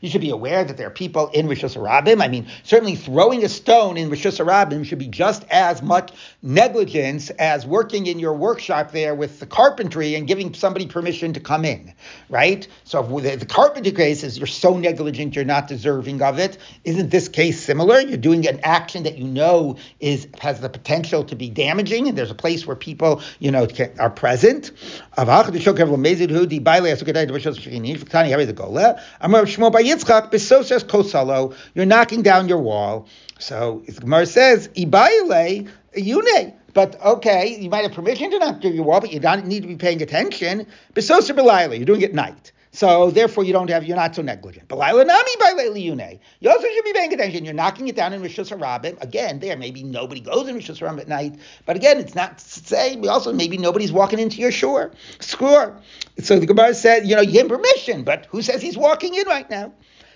You 0.00 0.08
should 0.08 0.22
be 0.22 0.30
aware 0.30 0.64
that 0.64 0.78
there 0.78 0.86
are 0.86 0.90
people 0.90 1.28
in 1.34 1.48
lushas 1.48 1.76
rabim. 1.76 2.22
I 2.22 2.28
mean, 2.28 2.46
certainly 2.62 2.96
throwing 2.96 3.44
a 3.44 3.48
stone 3.50 3.98
in 3.98 4.08
lushas 4.08 4.42
rabim 4.42 4.86
should 4.86 4.98
be 4.98 5.08
just 5.08 5.44
as 5.50 5.82
much 5.82 6.10
negligence 6.42 7.28
as 7.38 7.66
working 7.66 8.06
in 8.06 8.18
your 8.18 8.32
workshop 8.32 8.90
there 8.90 9.14
with 9.14 9.38
the 9.38 9.46
carpentry 9.46 10.14
and 10.14 10.26
giving 10.26 10.54
somebody 10.54 10.86
permission 10.86 11.34
to 11.34 11.40
come 11.40 11.66
in, 11.66 11.92
right? 12.30 12.66
So 12.84 13.04
if 13.18 13.22
the, 13.22 13.36
the 13.36 13.44
carpentry 13.44 13.92
case 13.92 14.22
is 14.24 14.38
you're 14.38 14.46
so 14.46 14.78
negligent, 14.78 15.36
you're 15.36 15.44
not 15.44 15.68
deserving 15.68 16.22
of 16.22 16.38
it. 16.38 16.56
Isn't 16.84 17.10
this 17.10 17.28
case 17.28 17.62
similar? 17.62 17.97
You're 18.00 18.18
doing 18.18 18.46
an 18.46 18.60
action 18.62 19.02
that 19.04 19.18
you 19.18 19.24
know 19.24 19.76
is 20.00 20.28
has 20.40 20.60
the 20.60 20.68
potential 20.68 21.24
to 21.24 21.36
be 21.36 21.50
damaging, 21.50 22.08
and 22.08 22.16
there's 22.16 22.30
a 22.30 22.34
place 22.34 22.66
where 22.66 22.76
people, 22.76 23.22
you 23.38 23.50
know, 23.50 23.66
can, 23.66 23.90
are 23.98 24.10
present. 24.10 24.70
You're 31.74 31.86
knocking 31.86 32.22
down 32.22 32.48
your 32.48 32.58
wall. 32.58 33.08
So 33.38 33.82
Gemara 34.00 34.26
says, 34.26 34.68
Ibaile, 34.68 35.68
Yune. 35.96 36.54
But 36.74 37.02
okay, 37.02 37.58
you 37.58 37.70
might 37.70 37.82
have 37.82 37.92
permission 37.92 38.30
to 38.30 38.38
knock 38.38 38.60
down 38.60 38.74
your 38.74 38.84
wall, 38.84 39.00
but 39.00 39.12
you 39.12 39.20
don't 39.20 39.46
need 39.46 39.62
to 39.62 39.68
be 39.68 39.76
paying 39.76 40.02
attention. 40.02 40.66
Besosa 40.94 41.76
You're 41.76 41.86
doing 41.86 42.02
it 42.02 42.14
night. 42.14 42.52
So 42.72 43.10
therefore, 43.10 43.44
you 43.44 43.52
don't 43.52 43.70
have 43.70 43.84
you're 43.84 43.96
not 43.96 44.14
so 44.14 44.22
negligent. 44.22 44.68
But 44.68 44.78
nami. 44.78 46.20
You 46.40 46.50
also 46.50 46.66
should 46.66 46.84
be 46.84 46.92
paying 46.92 47.12
attention. 47.12 47.44
You're 47.44 47.54
knocking 47.54 47.88
it 47.88 47.96
down 47.96 48.12
in 48.12 48.22
Rishus 48.22 48.56
Harabim. 48.56 49.00
Again, 49.02 49.38
there 49.38 49.56
maybe 49.56 49.82
nobody 49.82 50.20
goes 50.20 50.48
in 50.48 50.56
Rishus 50.56 50.80
Harabim 50.80 51.00
at 51.00 51.08
night. 51.08 51.38
But 51.66 51.76
again, 51.76 51.98
it's 51.98 52.14
not 52.14 52.40
say 52.40 52.96
also 53.08 53.32
maybe 53.32 53.58
nobody's 53.58 53.92
walking 53.92 54.18
into 54.18 54.38
your 54.38 54.52
shore. 54.52 54.92
Score. 55.20 55.80
So 56.20 56.38
the 56.38 56.46
Gemara 56.46 56.74
said, 56.74 57.06
you 57.06 57.16
know, 57.16 57.22
you 57.22 57.32
give 57.32 57.48
permission, 57.48 58.04
but 58.04 58.26
who 58.26 58.42
says 58.42 58.60
he's 58.60 58.76
walking 58.76 59.14
in 59.14 59.26
right 59.26 59.48
now? 59.48 59.72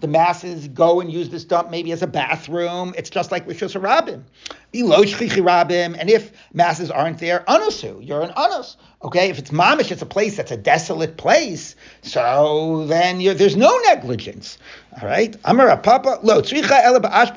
the 0.00 0.08
masses 0.08 0.68
go 0.68 1.00
and 1.00 1.12
use 1.12 1.28
this 1.28 1.44
dump 1.44 1.70
maybe 1.70 1.92
as 1.92 2.02
a 2.02 2.06
bathroom. 2.06 2.94
It's 2.96 3.10
just 3.10 3.30
like 3.30 3.46
Rishus 3.46 3.74
Rabim. 3.80 4.24
And 5.98 6.10
if 6.10 6.32
masses 6.52 6.90
aren't 6.90 7.18
there, 7.18 7.44
anusu, 7.48 8.06
you're 8.06 8.22
an 8.22 8.32
anus. 8.36 8.76
Okay, 9.02 9.30
if 9.30 9.38
it's 9.38 9.50
mamish, 9.50 9.90
it's 9.90 10.02
a 10.02 10.06
place 10.06 10.36
that's 10.36 10.50
a 10.50 10.56
desolate 10.56 11.16
place. 11.16 11.74
So 12.02 12.86
then 12.86 13.18
there's 13.18 13.56
no 13.56 13.76
negligence. 13.84 14.58
All 14.98 15.06
right. 15.06 15.36
Amar 15.44 15.76
Papa 15.76 16.18
lo 16.24 16.42
tzricha 16.42 16.82
ba'ashba 16.98 17.34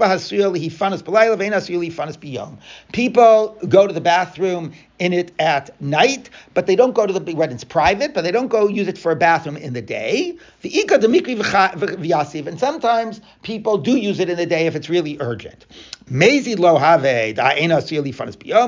b'layla 1.04 2.18
b'yom. 2.18 2.58
People 2.92 3.58
go 3.70 3.86
to 3.86 3.94
the 3.94 4.02
bathroom 4.02 4.74
in 4.98 5.14
it 5.14 5.32
at 5.38 5.80
night, 5.80 6.32
but 6.56 6.66
they 6.66 6.76
don't 6.76 6.96
go 6.96 7.06
to 7.06 7.14
the 7.14 7.36
when 7.36 7.52
it's 7.52 7.64
private, 7.64 8.16
but 8.16 8.24
they 8.24 8.32
don't 8.32 8.48
go 8.48 8.68
use 8.68 8.88
it 8.88 8.98
for 8.98 9.12
a 9.12 9.16
bathroom 9.16 9.56
in 9.58 9.74
the 9.74 9.84
day. 9.84 10.36
The 10.62 10.80
ika 10.80 10.98
demikri 10.98 11.38
v'yasiv, 11.38 12.48
and 12.48 12.60
sometimes 12.60 13.22
people 13.44 13.78
do 13.78 13.98
use 13.98 14.20
it 14.20 14.30
in 14.30 14.38
the 14.38 14.48
day 14.48 14.66
if 14.66 14.76
it's 14.76 14.90
really 14.90 15.18
urgent. 15.20 15.68
Mazid 16.12 16.60
lo 16.60 16.78
have. 16.78 17.04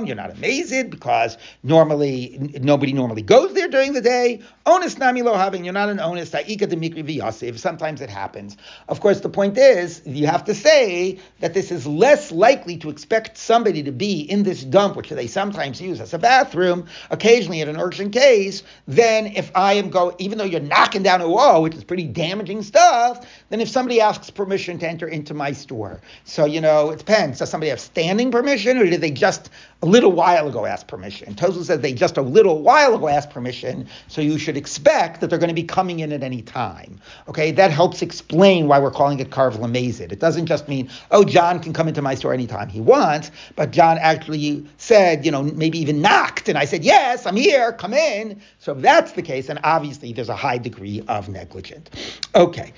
You're 0.08 0.16
not 0.16 0.32
amazed 0.32 0.90
because 0.90 1.38
normally 1.64 2.52
nobody 2.62 2.94
normally 2.94 3.22
goes 3.22 3.54
there 3.54 3.68
during 3.68 3.94
the 3.94 4.02
day. 4.02 4.42
Onus 4.66 4.98
nami 4.98 5.22
lo. 5.22 5.34
You're 5.54 5.74
not 5.74 5.90
an 5.90 6.00
onus. 6.00 6.32
Sometimes 6.32 8.02
it 8.02 8.10
happens. 8.10 8.58
Of 8.88 9.00
course, 9.02 9.20
the 9.20 9.30
point 9.30 9.58
is, 9.58 10.02
you 10.06 10.28
have 10.28 10.46
to 10.46 10.56
say 10.56 11.20
that 11.40 11.54
this 11.54 11.72
is 11.72 11.86
less 11.86 12.32
likely 12.32 12.78
to 12.78 12.90
expect 12.90 13.38
somebody 13.38 13.84
to 13.84 13.92
be 13.92 14.22
in 14.22 14.44
this 14.44 14.64
dump, 14.64 14.96
which 14.96 15.10
they 15.10 15.28
sometimes 15.28 15.82
use 15.82 16.00
as 16.00 16.14
a 16.14 16.20
bathroom, 16.20 16.88
occasionally 17.10 17.62
in 17.62 17.70
an 17.70 17.78
urgent 17.78 18.14
case, 18.14 18.64
than 18.88 19.28
if 19.28 19.52
I 19.56 19.74
am 19.74 19.90
going, 19.90 20.16
even 20.20 20.38
though 20.38 20.46
you're 20.46 20.62
knocking 20.62 21.04
down 21.04 21.22
a 21.22 21.30
wall, 21.30 21.62
which 21.62 21.76
is 21.76 21.84
pretty 21.84 22.08
damaging 22.08 22.64
stuff, 22.64 23.28
then 23.50 23.60
if 23.62 23.70
somebody 23.70 24.00
asks 24.00 24.30
permission 24.30 24.80
to 24.80 24.88
enter 24.88 25.08
into 25.08 25.34
my 25.34 25.52
store. 25.52 26.02
So, 26.24 26.46
you 26.46 26.62
know, 26.62 26.92
it 26.92 27.00
depends. 27.00 27.25
Does 27.32 27.50
somebody 27.50 27.70
have 27.70 27.80
standing 27.80 28.32
permission, 28.32 28.78
or 28.78 28.86
did 28.86 29.02
they 29.02 29.12
just 29.12 29.50
a 29.82 29.86
little 29.86 30.12
while 30.12 30.48
ago 30.48 30.66
ask 30.66 30.88
permission? 30.88 31.36
Tozu 31.36 31.64
says 31.64 31.80
they 31.82 31.94
just 31.94 32.18
a 32.18 32.22
little 32.22 32.62
while 32.62 32.96
ago 32.96 33.08
asked 33.08 33.30
permission, 33.30 33.88
so 34.08 34.22
you 34.22 34.38
should 34.38 34.58
expect 34.58 35.22
that 35.22 35.30
they're 35.30 35.40
going 35.40 35.50
to 35.50 35.56
be 35.56 35.64
coming 35.64 36.00
in 36.00 36.12
at 36.12 36.24
any 36.24 36.42
time. 36.42 37.00
Okay, 37.28 37.52
that 37.52 37.72
helps 37.72 38.02
explain 38.02 38.68
why 38.68 38.80
we're 38.80 38.92
calling 38.92 39.20
it 39.20 39.30
Karv 39.30 39.54
Lamazid. 39.54 40.12
It 40.12 40.20
doesn't 40.20 40.46
just 40.46 40.68
mean, 40.68 40.90
oh, 41.12 41.24
John 41.24 41.60
can 41.60 41.74
come 41.74 41.88
into 41.88 42.02
my 42.02 42.16
store 42.16 42.34
anytime 42.34 42.70
he 42.70 42.82
wants, 42.82 43.32
but 43.56 43.72
John 43.72 43.98
actually 44.00 44.66
said, 44.78 45.26
you 45.26 45.32
know, 45.32 45.44
maybe 45.44 45.78
even 45.80 46.02
knocked, 46.02 46.50
and 46.50 46.58
I 46.58 46.66
said, 46.66 46.84
yes, 46.84 47.26
I'm 47.26 47.36
here, 47.36 47.74
come 47.74 47.94
in. 47.94 48.42
So 48.60 48.74
if 48.74 48.82
that's 48.82 49.12
the 49.14 49.22
case, 49.22 49.48
then 49.48 49.60
obviously 49.64 50.14
there's 50.14 50.30
a 50.30 50.36
high 50.36 50.58
degree 50.58 51.04
of 51.08 51.30
negligence. 51.30 51.90
Okay, 52.34 52.74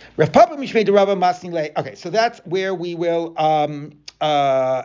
Okay, 1.77 1.95
so 1.95 2.09
that's 2.09 2.39
where 2.45 2.73
we 2.75 2.95
will. 2.95 3.33
Um, 3.37 3.93
uh, 4.21 4.83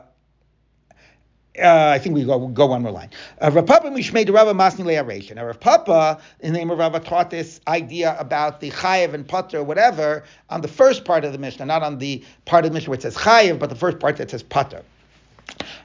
uh, 1.59 1.93
I 1.95 1.99
think 1.99 2.15
we 2.15 2.25
go 2.25 2.49
go 2.49 2.67
one 2.67 2.83
more 2.83 2.93
line. 2.93 3.11
Uh, 3.41 3.51
Rav 3.53 3.67
Papa 3.67 3.89
Mishmei 3.89 4.33
Rava 4.33 4.55
Masni. 4.55 5.35
Now 5.35 5.45
Rav 5.45 5.61
Papa, 5.61 6.19
in 6.41 6.55
the 6.55 6.59
name 6.59 6.71
of 6.71 6.79
Rava, 6.79 6.99
taught 6.99 7.29
this 7.29 7.61
idea 7.69 8.17
about 8.19 8.61
the 8.61 8.71
Chayev 8.71 9.13
and 9.13 9.29
Potter 9.29 9.59
or 9.59 9.65
whatever 9.65 10.25
on 10.49 10.63
the 10.63 10.69
first 10.69 11.05
part 11.05 11.25
of 11.25 11.33
the 11.33 11.39
Mishnah, 11.39 11.67
not 11.67 11.83
on 11.83 11.99
the 11.99 12.25
part 12.47 12.65
of 12.65 12.71
the 12.71 12.75
Mishnah 12.75 12.91
where 12.91 12.99
it 12.99 13.03
says 13.03 13.17
Chayev, 13.17 13.59
but 13.59 13.69
the 13.69 13.77
first 13.77 13.99
part 13.99 14.17
that 14.17 14.31
says 14.31 14.43
Potter. 14.43 14.83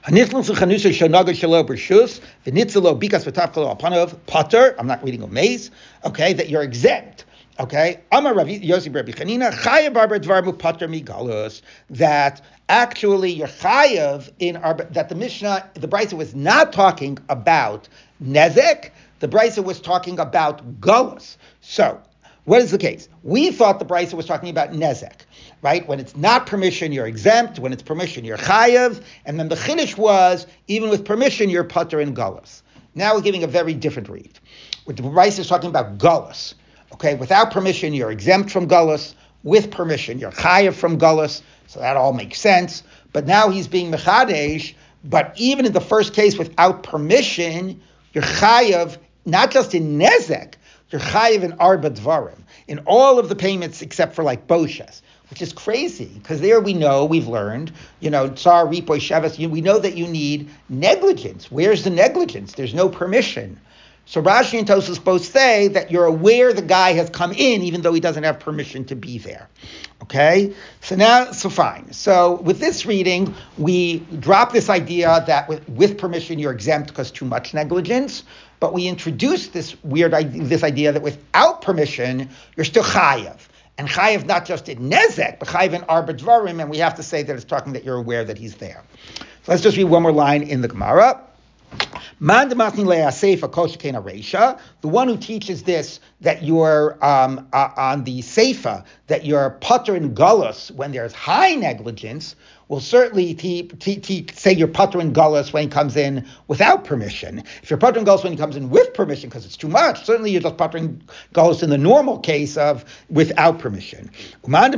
I'm 0.04 0.14
not 0.14 0.32
reading 5.04 5.22
a 5.22 5.26
maze. 5.26 5.70
Okay, 6.04 6.32
that 6.32 6.48
you're 6.48 6.62
exempt. 6.62 7.24
Okay, 7.60 7.98
Amar 8.12 8.34
Rav 8.34 8.46
Yossi 8.46 8.94
Rabbi 8.94 9.10
Chanina 9.10 9.50
Chayav 9.50 9.92
Barber 9.92 10.20
Dvar 10.20 10.56
Pater 10.56 10.86
Migalus 10.86 11.60
that 11.90 12.40
actually 12.68 13.32
you're 13.32 13.48
chayav 13.48 14.30
in 14.38 14.54
that 14.92 15.08
the 15.08 15.16
Mishnah 15.16 15.68
the 15.74 15.88
Brisa 15.88 16.12
was 16.12 16.36
not 16.36 16.72
talking 16.72 17.18
about 17.28 17.88
nezek. 18.22 18.90
The 19.18 19.26
Brisa 19.26 19.64
was 19.64 19.80
talking 19.80 20.20
about 20.20 20.80
galus. 20.80 21.36
So 21.60 22.00
what 22.44 22.62
is 22.62 22.70
the 22.70 22.78
case? 22.78 23.08
We 23.24 23.50
thought 23.50 23.80
the 23.80 23.84
Brisa 23.84 24.14
was 24.14 24.26
talking 24.26 24.50
about 24.50 24.70
nezek, 24.70 25.22
right? 25.60 25.84
When 25.88 25.98
it's 25.98 26.16
not 26.16 26.46
permission, 26.46 26.92
you're 26.92 27.08
exempt. 27.08 27.58
When 27.58 27.72
it's 27.72 27.82
permission, 27.82 28.24
you're 28.24 28.38
chayav. 28.38 29.02
And 29.24 29.40
then 29.40 29.48
the 29.48 29.56
chiddush 29.56 29.98
was 29.98 30.46
even 30.68 30.90
with 30.90 31.04
permission, 31.04 31.50
you're 31.50 31.64
putter 31.64 32.00
in 32.00 32.14
galus. 32.14 32.62
Now 32.94 33.16
we're 33.16 33.22
giving 33.22 33.42
a 33.42 33.48
very 33.48 33.74
different 33.74 34.08
read. 34.08 34.38
What 34.84 34.96
the 34.96 35.02
Brisa 35.02 35.40
is 35.40 35.48
talking 35.48 35.70
about 35.70 35.98
galus. 35.98 36.54
Okay, 36.92 37.14
without 37.14 37.50
permission, 37.50 37.92
you're 37.92 38.10
exempt 38.10 38.50
from 38.50 38.68
gullus. 38.68 39.14
With 39.44 39.70
permission, 39.70 40.18
you're 40.18 40.32
chayav 40.32 40.74
from 40.74 40.98
gullus. 40.98 41.42
So 41.68 41.80
that 41.80 41.96
all 41.96 42.12
makes 42.12 42.40
sense. 42.40 42.82
But 43.12 43.26
now 43.26 43.50
he's 43.50 43.68
being 43.68 43.92
mechadesh. 43.92 44.74
But 45.04 45.32
even 45.36 45.64
in 45.64 45.72
the 45.72 45.80
first 45.80 46.12
case, 46.14 46.36
without 46.38 46.82
permission, 46.82 47.80
you're 48.12 48.24
chayav 48.24 48.98
not 49.26 49.50
just 49.50 49.74
in 49.74 49.98
nezek, 49.98 50.54
you're 50.90 51.00
chayav 51.00 51.42
in 51.42 51.52
arba 51.54 51.90
dvarim, 51.90 52.38
in 52.66 52.80
all 52.80 53.18
of 53.18 53.28
the 53.28 53.36
payments 53.36 53.82
except 53.82 54.14
for 54.14 54.24
like 54.24 54.46
boshes 54.46 55.02
which 55.30 55.42
is 55.42 55.52
crazy 55.52 56.10
because 56.14 56.40
there 56.40 56.60
we 56.60 56.72
know 56.72 57.04
we've 57.04 57.28
learned, 57.28 57.72
you 58.00 58.10
know, 58.10 58.30
tsar 58.30 58.66
ripoy 58.66 58.98
shavas. 58.98 59.38
We 59.38 59.60
know 59.60 59.78
that 59.78 59.94
you 59.94 60.06
need 60.06 60.48
negligence. 60.68 61.50
Where's 61.50 61.84
the 61.84 61.90
negligence? 61.90 62.54
There's 62.54 62.74
no 62.74 62.88
permission. 62.88 63.60
So 64.08 64.22
Rashi 64.22 64.58
and 64.58 64.66
Tosfos 64.66 65.04
both 65.04 65.22
say 65.22 65.68
that 65.68 65.90
you're 65.90 66.06
aware 66.06 66.54
the 66.54 66.62
guy 66.62 66.94
has 66.94 67.10
come 67.10 67.30
in 67.30 67.60
even 67.60 67.82
though 67.82 67.92
he 67.92 68.00
doesn't 68.00 68.22
have 68.22 68.40
permission 68.40 68.86
to 68.86 68.96
be 68.96 69.18
there. 69.18 69.50
Okay, 70.02 70.54
so 70.80 70.96
now, 70.96 71.32
so 71.32 71.50
fine. 71.50 71.92
So 71.92 72.36
with 72.40 72.58
this 72.58 72.86
reading, 72.86 73.34
we 73.58 73.98
drop 74.18 74.52
this 74.52 74.70
idea 74.70 75.22
that 75.26 75.46
with, 75.46 75.68
with 75.68 75.98
permission 75.98 76.38
you're 76.38 76.52
exempt 76.52 76.88
because 76.88 77.10
too 77.10 77.26
much 77.26 77.52
negligence, 77.52 78.22
but 78.60 78.72
we 78.72 78.88
introduce 78.88 79.48
this 79.48 79.76
weird 79.84 80.14
idea, 80.14 80.42
this 80.42 80.64
idea 80.64 80.90
that 80.92 81.02
without 81.02 81.60
permission 81.60 82.30
you're 82.56 82.64
still 82.64 82.84
chayav. 82.84 83.36
And 83.76 83.88
chayiv 83.88 84.24
not 84.24 84.46
just 84.46 84.70
in 84.70 84.88
nezek, 84.88 85.38
but 85.38 85.48
chayiv 85.48 85.74
in 85.74 85.84
arba 85.84 86.14
dvarim, 86.14 86.62
and 86.62 86.70
we 86.70 86.78
have 86.78 86.94
to 86.94 87.02
say 87.02 87.22
that 87.24 87.36
it's 87.36 87.44
talking 87.44 87.74
that 87.74 87.84
you're 87.84 87.98
aware 87.98 88.24
that 88.24 88.38
he's 88.38 88.54
there. 88.54 88.82
So 89.18 89.52
let's 89.52 89.62
just 89.62 89.76
read 89.76 89.84
one 89.84 90.02
more 90.02 90.12
line 90.12 90.44
in 90.44 90.62
the 90.62 90.68
Gemara. 90.68 91.27
The 94.80 94.88
one 94.88 95.08
who 95.08 95.16
teaches 95.16 95.62
this 95.62 96.00
that 96.20 96.42
you're 96.42 97.04
um, 97.04 97.48
uh, 97.52 97.70
on 97.76 98.04
the 98.04 98.20
seifa 98.20 98.84
that 99.06 99.24
you're 99.24 99.50
putter 99.60 99.94
and 99.94 100.16
gullus 100.16 100.70
when 100.72 100.92
there's 100.92 101.12
high 101.12 101.54
negligence 101.54 102.34
will 102.68 102.80
certainly 102.80 103.34
te- 103.34 103.62
te- 103.64 103.96
te- 103.96 104.26
say 104.34 104.52
you're 104.52 104.68
puttering 104.68 105.12
gullus 105.12 105.52
when 105.52 105.64
he 105.64 105.68
comes 105.68 105.96
in 105.96 106.26
without 106.46 106.84
permission. 106.84 107.42
If 107.62 107.70
you're 107.70 107.78
puttering 107.78 108.04
gullus 108.04 108.22
when 108.22 108.32
he 108.32 108.38
comes 108.38 108.56
in 108.56 108.70
with 108.70 108.92
permission 108.94 109.30
because 109.30 109.44
it's 109.46 109.56
too 109.56 109.68
much, 109.68 110.04
certainly 110.04 110.30
you're 110.30 110.42
just 110.42 110.56
puttering 110.56 111.02
gullus 111.34 111.62
in 111.62 111.70
the 111.70 111.78
normal 111.78 112.18
case 112.18 112.56
of 112.56 112.84
without 113.08 113.58
permission. 113.58 114.10
But 114.42 114.70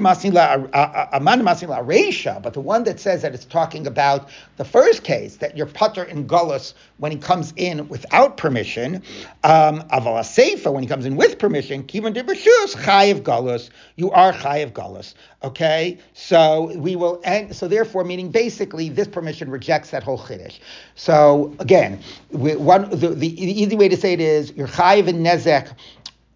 the 2.55 2.61
one 2.63 2.85
that 2.85 3.01
says 3.01 3.23
that 3.23 3.35
it's 3.35 3.45
talking 3.45 3.87
about 3.87 4.29
the 4.57 4.65
first 4.65 5.03
case 5.05 5.37
that 5.37 5.57
you're 5.57 5.67
putter 5.67 6.03
and 6.05 6.29
gullus 6.29 6.75
when 6.99 7.11
he 7.13 7.19
comes 7.19 7.53
in 7.57 7.89
without 7.89 8.37
permission, 8.37 9.03
um, 9.43 9.83
when 9.91 10.83
he 10.83 10.87
comes 10.87 11.07
in 11.07 11.17
with 11.17 11.39
permission, 11.39 11.83
kivan 11.85 12.13
de 12.13 12.23
chayiv 12.23 13.23
gullus, 13.23 13.71
you 13.97 14.11
are 14.11 14.33
chayiv 14.33 14.73
gullus. 14.73 15.15
Okay, 15.43 15.99
so 16.13 16.71
we 16.77 16.97
will 16.97 17.21
end. 17.25 17.57
So 17.57 17.67
therefore, 17.81 18.05
meaning 18.05 18.31
basically, 18.31 18.91
this 18.91 19.09
permission 19.09 19.51
rejects 19.51 19.91
that 19.91 20.03
whole 20.03 20.19
chiddush. 20.19 20.59
So 20.97 21.57
again, 21.61 22.03
one 22.31 22.91
the, 22.91 23.09
the, 23.09 23.43
easy 23.43 23.75
way 23.75 23.89
to 23.89 23.97
say 23.97 24.13
it 24.13 24.21
is 24.21 24.53
you're 24.53 24.69
chayiv 24.69 25.09
and 25.09 25.25
nezek 25.25 25.75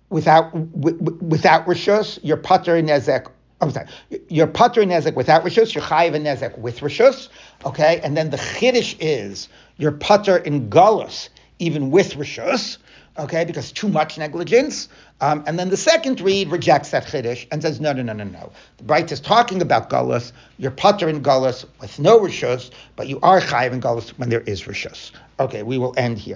without 0.09 0.51
w- 0.81 1.19
without 1.21 1.67
rishus, 1.67 2.19
you're 2.23 2.39
putter 2.39 2.77
and 2.77 2.89
nezek 2.89 3.31
I'm 3.61 3.71
sorry, 3.71 3.89
you're 4.29 4.47
putter 4.47 4.81
nezek 4.85 5.15
without 5.17 5.45
rishus, 5.45 5.75
you're 5.75 5.85
chayiv 5.85 6.15
and 6.15 6.25
nezek 6.25 6.57
with 6.57 6.81
rishus, 6.81 7.29
okay? 7.67 8.01
And 8.03 8.17
then 8.17 8.31
the 8.31 8.39
chiddush 8.39 8.97
is 8.99 9.51
you're 9.77 9.93
putter 9.93 10.39
in 10.39 10.71
gullus, 10.71 11.29
even 11.59 11.91
with 11.91 12.15
rishus, 12.15 12.79
okay, 13.19 13.45
because 13.45 13.73
too 13.73 13.89
much 13.89 14.19
negligence. 14.19 14.89
Um, 15.21 15.45
and 15.47 15.59
then 15.59 15.71
the 15.71 15.77
second 15.77 16.21
read 16.21 16.51
rejects 16.51 16.91
that 16.91 17.07
chiddush 17.07 17.47
and 17.51 17.63
says, 17.63 17.81
no, 17.81 17.93
no, 17.93 18.03
no, 18.03 18.13
no, 18.13 18.25
no. 18.25 18.53
The 18.79 18.85
Bright 18.85 19.13
is 19.13 19.21
talking 19.21 19.63
about 19.63 19.91
gullus. 19.91 20.33
You're 20.59 20.71
putter 20.71 21.09
in 21.09 21.23
gullus 21.23 21.65
with 21.81 21.99
no 21.99 22.19
rishus, 22.19 22.71
but 22.97 23.07
you 23.09 23.21
are 23.23 23.41
chayiv 23.41 23.73
in 23.73 23.81
gullus 23.81 24.11
when 24.19 24.29
there 24.29 24.43
is 24.43 24.63
rishus. 24.65 25.13
Okay, 25.41 25.63
we 25.63 25.79
will 25.79 25.95
end 25.97 26.19
here. 26.19 26.33